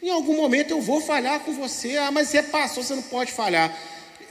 Em 0.00 0.10
algum 0.10 0.36
momento 0.36 0.70
eu 0.70 0.80
vou 0.80 1.00
falhar 1.00 1.40
com 1.40 1.52
você. 1.52 1.96
Ah, 1.96 2.12
mas 2.12 2.28
você 2.28 2.38
é 2.38 2.42
pastor, 2.42 2.84
você 2.84 2.94
não 2.94 3.02
pode 3.02 3.32
falhar. 3.32 3.76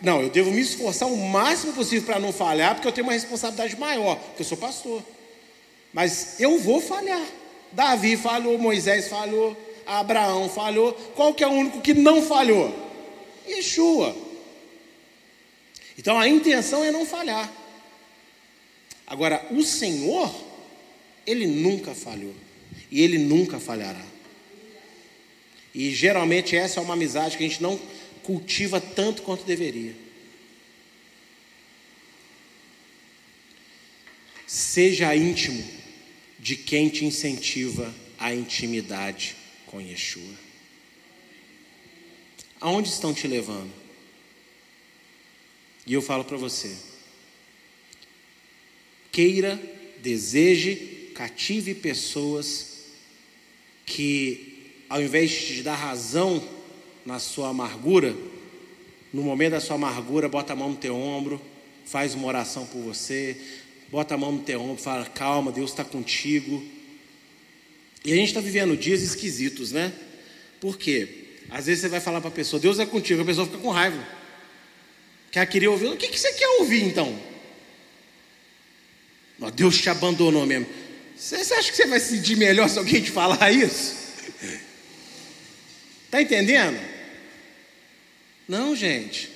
Não, 0.01 0.21
eu 0.21 0.29
devo 0.29 0.51
me 0.51 0.61
esforçar 0.61 1.09
o 1.09 1.17
máximo 1.17 1.73
possível 1.73 2.05
para 2.05 2.17
não 2.17 2.31
falhar, 2.31 2.75
porque 2.75 2.87
eu 2.87 2.93
tenho 2.93 3.07
uma 3.07 3.13
responsabilidade 3.13 3.77
maior, 3.77 4.15
porque 4.15 4.41
eu 4.41 4.45
sou 4.45 4.57
pastor. 4.57 5.03
Mas 5.95 6.41
eu 6.41 6.59
vou 6.59 6.81
falhar. 6.81 7.25
Davi 7.71 8.17
falhou, 8.17 8.57
Moisés 8.57 9.07
falhou, 9.07 9.55
Abraão 9.85 10.49
falhou. 10.49 10.91
Qual 10.91 11.33
que 11.33 11.41
é 11.41 11.47
o 11.47 11.51
único 11.51 11.79
que 11.79 11.93
não 11.93 12.21
falhou? 12.21 12.69
Yeshua. 13.47 14.13
Então 15.97 16.19
a 16.19 16.27
intenção 16.27 16.83
é 16.83 16.91
não 16.91 17.05
falhar. 17.05 17.49
Agora, 19.07 19.47
o 19.51 19.63
Senhor, 19.63 20.35
Ele 21.25 21.47
nunca 21.47 21.95
falhou. 21.95 22.35
E 22.91 23.01
Ele 23.01 23.17
nunca 23.17 23.57
falhará. 23.57 24.05
E 25.73 25.91
geralmente 25.91 26.57
essa 26.57 26.81
é 26.81 26.83
uma 26.83 26.95
amizade 26.95 27.37
que 27.37 27.45
a 27.45 27.47
gente 27.47 27.63
não 27.63 27.79
cultiva 28.21 28.81
tanto 28.81 29.21
quanto 29.21 29.45
deveria. 29.45 29.95
Seja 34.45 35.15
íntimo 35.15 35.74
de 36.45 36.55
quem 36.55 36.89
te 36.89 37.03
incentiva 37.03 37.91
a 38.19 38.31
intimidade 38.31 39.35
com 39.65 39.81
Yeshua. 39.81 40.35
Aonde 42.61 42.87
estão 42.87 43.15
te 43.15 43.27
levando? 43.27 43.73
E 45.87 45.93
eu 45.95 46.03
falo 46.03 46.23
para 46.23 46.37
você: 46.37 46.77
queira, 49.11 49.59
deseje, 50.03 51.09
cative 51.15 51.73
pessoas 51.73 52.91
que, 53.83 54.83
ao 54.87 55.01
invés 55.01 55.31
de 55.31 55.47
te 55.47 55.63
dar 55.63 55.73
razão 55.73 56.47
na 57.03 57.17
sua 57.17 57.49
amargura, 57.49 58.15
no 59.11 59.23
momento 59.23 59.53
da 59.53 59.59
sua 59.59 59.77
amargura, 59.77 60.29
bota 60.29 60.53
a 60.53 60.55
mão 60.55 60.69
no 60.69 60.77
teu 60.77 60.95
ombro, 60.95 61.41
faz 61.87 62.13
uma 62.13 62.27
oração 62.27 62.67
por 62.67 62.83
você, 62.83 63.35
bota 63.89 64.15
a 64.15 64.17
mão 64.17 64.31
no 64.31 64.43
teu 64.43 64.61
ombro, 64.61 64.81
fala: 64.81 65.05
calma, 65.05 65.51
Deus 65.51 65.71
está 65.71 65.83
contigo. 65.83 66.63
E 68.03 68.13
a 68.13 68.15
gente 68.15 68.27
está 68.27 68.41
vivendo 68.41 68.77
dias 68.77 69.01
esquisitos, 69.01 69.71
né? 69.71 69.91
Por 70.59 70.77
quê? 70.77 71.25
Às 71.49 71.65
vezes 71.65 71.81
você 71.81 71.89
vai 71.89 71.99
falar 71.99 72.21
para 72.21 72.29
a 72.29 72.33
pessoa: 72.33 72.59
Deus 72.59 72.79
é 72.79 72.85
contigo, 72.85 73.21
a 73.21 73.25
pessoa 73.25 73.45
fica 73.45 73.59
com 73.59 73.69
raiva. 73.69 74.05
Quer 75.31 75.45
querer 75.47 75.67
ouvir? 75.67 75.87
O 75.87 75.97
que, 75.97 76.07
que 76.07 76.19
você 76.19 76.33
quer 76.33 76.47
ouvir 76.59 76.83
então? 76.83 77.19
Deus 79.53 79.77
te 79.77 79.89
abandonou 79.89 80.45
mesmo. 80.45 80.65
Você, 81.15 81.43
você 81.43 81.53
acha 81.53 81.71
que 81.71 81.77
você 81.77 81.87
vai 81.87 81.99
se 81.99 82.15
sentir 82.15 82.37
melhor 82.37 82.69
se 82.69 82.77
alguém 82.77 83.01
te 83.01 83.11
falar 83.11 83.51
isso? 83.51 83.95
Está 86.05 86.21
entendendo? 86.23 86.79
Não, 88.47 88.75
gente. 88.75 89.29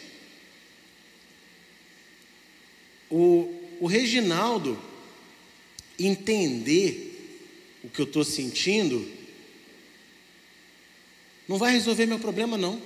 O, 3.09 3.58
o 3.79 3.87
Reginaldo 3.87 4.79
entender 5.97 7.09
o 7.83 7.89
que 7.89 7.99
eu 7.99 8.05
estou 8.05 8.23
sentindo 8.23 9.07
não 11.47 11.57
vai 11.57 11.73
resolver 11.73 12.05
meu 12.05 12.19
problema, 12.19 12.57
não. 12.57 12.79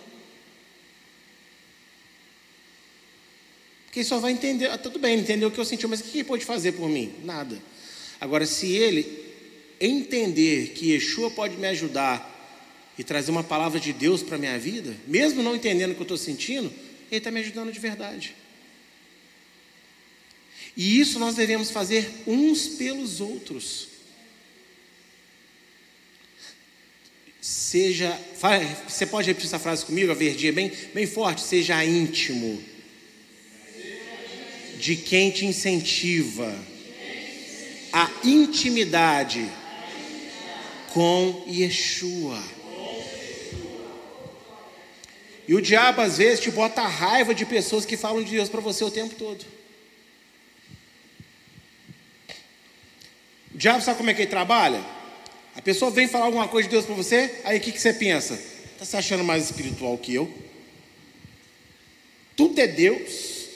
Porque 3.85 4.03
só 4.03 4.19
vai 4.19 4.31
entender, 4.31 4.67
ah, 4.71 4.77
tudo 4.77 4.97
bem, 4.97 5.19
entendeu 5.19 5.49
o 5.49 5.51
que 5.51 5.59
eu 5.59 5.65
senti, 5.65 5.85
mas 5.85 5.99
o 5.99 6.03
que 6.03 6.19
ele 6.19 6.23
pode 6.23 6.45
fazer 6.45 6.71
por 6.71 6.89
mim? 6.89 7.13
Nada. 7.23 7.61
Agora, 8.19 8.45
se 8.45 8.71
ele 8.71 9.21
entender 9.79 10.69
que 10.69 10.91
Yeshua 10.91 11.29
pode 11.29 11.57
me 11.57 11.67
ajudar 11.67 12.31
e 12.97 13.03
trazer 13.03 13.31
uma 13.31 13.43
palavra 13.43 13.79
de 13.79 13.91
Deus 13.91 14.23
para 14.23 14.35
a 14.35 14.39
minha 14.39 14.57
vida, 14.57 14.95
mesmo 15.05 15.43
não 15.43 15.55
entendendo 15.55 15.91
o 15.91 15.95
que 15.95 16.01
eu 16.01 16.05
estou 16.05 16.17
sentindo, 16.17 16.71
ele 17.11 17.17
está 17.17 17.29
me 17.29 17.41
ajudando 17.41 17.71
de 17.71 17.79
verdade. 17.79 18.33
E 20.75 20.99
isso 20.99 21.19
nós 21.19 21.35
devemos 21.35 21.69
fazer 21.69 22.23
uns 22.25 22.67
pelos 22.67 23.21
outros. 23.21 23.87
Seja, 27.41 28.17
você 28.87 29.05
pode 29.05 29.27
repetir 29.27 29.47
essa 29.47 29.59
frase 29.59 29.85
comigo, 29.85 30.11
a 30.11 30.15
verdinha 30.15 30.53
bem, 30.53 30.71
bem 30.93 31.05
forte, 31.05 31.41
seja 31.41 31.83
íntimo 31.83 32.63
de 34.79 34.95
quem 34.97 35.31
te 35.31 35.45
incentiva 35.45 36.53
a 37.93 38.09
intimidade 38.23 39.49
com 40.93 41.43
Yeshua. 41.47 42.41
E 45.47 45.53
o 45.53 45.61
diabo 45.61 46.01
às 46.01 46.17
vezes 46.17 46.39
te 46.39 46.49
bota 46.49 46.81
a 46.81 46.87
raiva 46.87 47.35
de 47.35 47.45
pessoas 47.45 47.85
que 47.85 47.95
falam 47.95 48.23
de 48.23 48.31
Deus 48.31 48.49
para 48.49 48.61
você 48.61 48.83
o 48.83 48.91
tempo 48.91 49.15
todo. 49.15 49.52
Diabo 53.63 53.81
sabe 53.81 53.97
como 53.97 54.09
é 54.09 54.13
que 54.13 54.23
ele 54.23 54.29
trabalha? 54.29 54.83
A 55.55 55.61
pessoa 55.61 55.89
vem 55.89 56.05
falar 56.05 56.25
alguma 56.25 56.49
coisa 56.49 56.67
de 56.67 56.73
Deus 56.73 56.85
para 56.85 56.95
você, 56.95 57.39
aí 57.45 57.59
o 57.59 57.61
que, 57.61 57.71
que 57.71 57.79
você 57.79 57.93
pensa? 57.93 58.33
Está 58.33 58.83
se 58.83 58.97
achando 58.97 59.23
mais 59.23 59.45
espiritual 59.45 59.97
que 59.97 60.13
eu? 60.13 60.29
Tudo 62.35 62.59
é 62.59 62.67
Deus. 62.67 63.47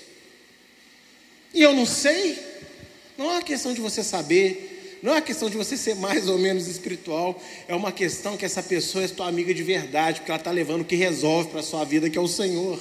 E 1.54 1.62
eu 1.62 1.74
não 1.74 1.86
sei. 1.86 2.40
Não 3.18 3.32
é 3.32 3.34
uma 3.34 3.42
questão 3.42 3.74
de 3.74 3.82
você 3.82 4.02
saber, 4.02 5.00
não 5.04 5.12
é 5.12 5.16
uma 5.16 5.22
questão 5.22 5.50
de 5.50 5.58
você 5.58 5.76
ser 5.76 5.96
mais 5.96 6.30
ou 6.30 6.38
menos 6.38 6.68
espiritual, 6.68 7.42
é 7.68 7.76
uma 7.76 7.92
questão 7.92 8.38
que 8.38 8.46
essa 8.46 8.64
pessoa 8.64 9.04
é 9.04 9.08
tua 9.10 9.28
amiga 9.28 9.54
de 9.54 9.64
verdade, 9.64 10.20
porque 10.20 10.32
ela 10.32 10.40
está 10.40 10.52
levando 10.52 10.82
o 10.82 10.86
que 10.86 10.96
resolve 10.96 11.50
para 11.50 11.60
a 11.60 11.64
sua 11.64 11.84
vida, 11.84 12.10
que 12.10 12.18
é 12.18 12.22
o 12.22 12.28
Senhor. 12.28 12.80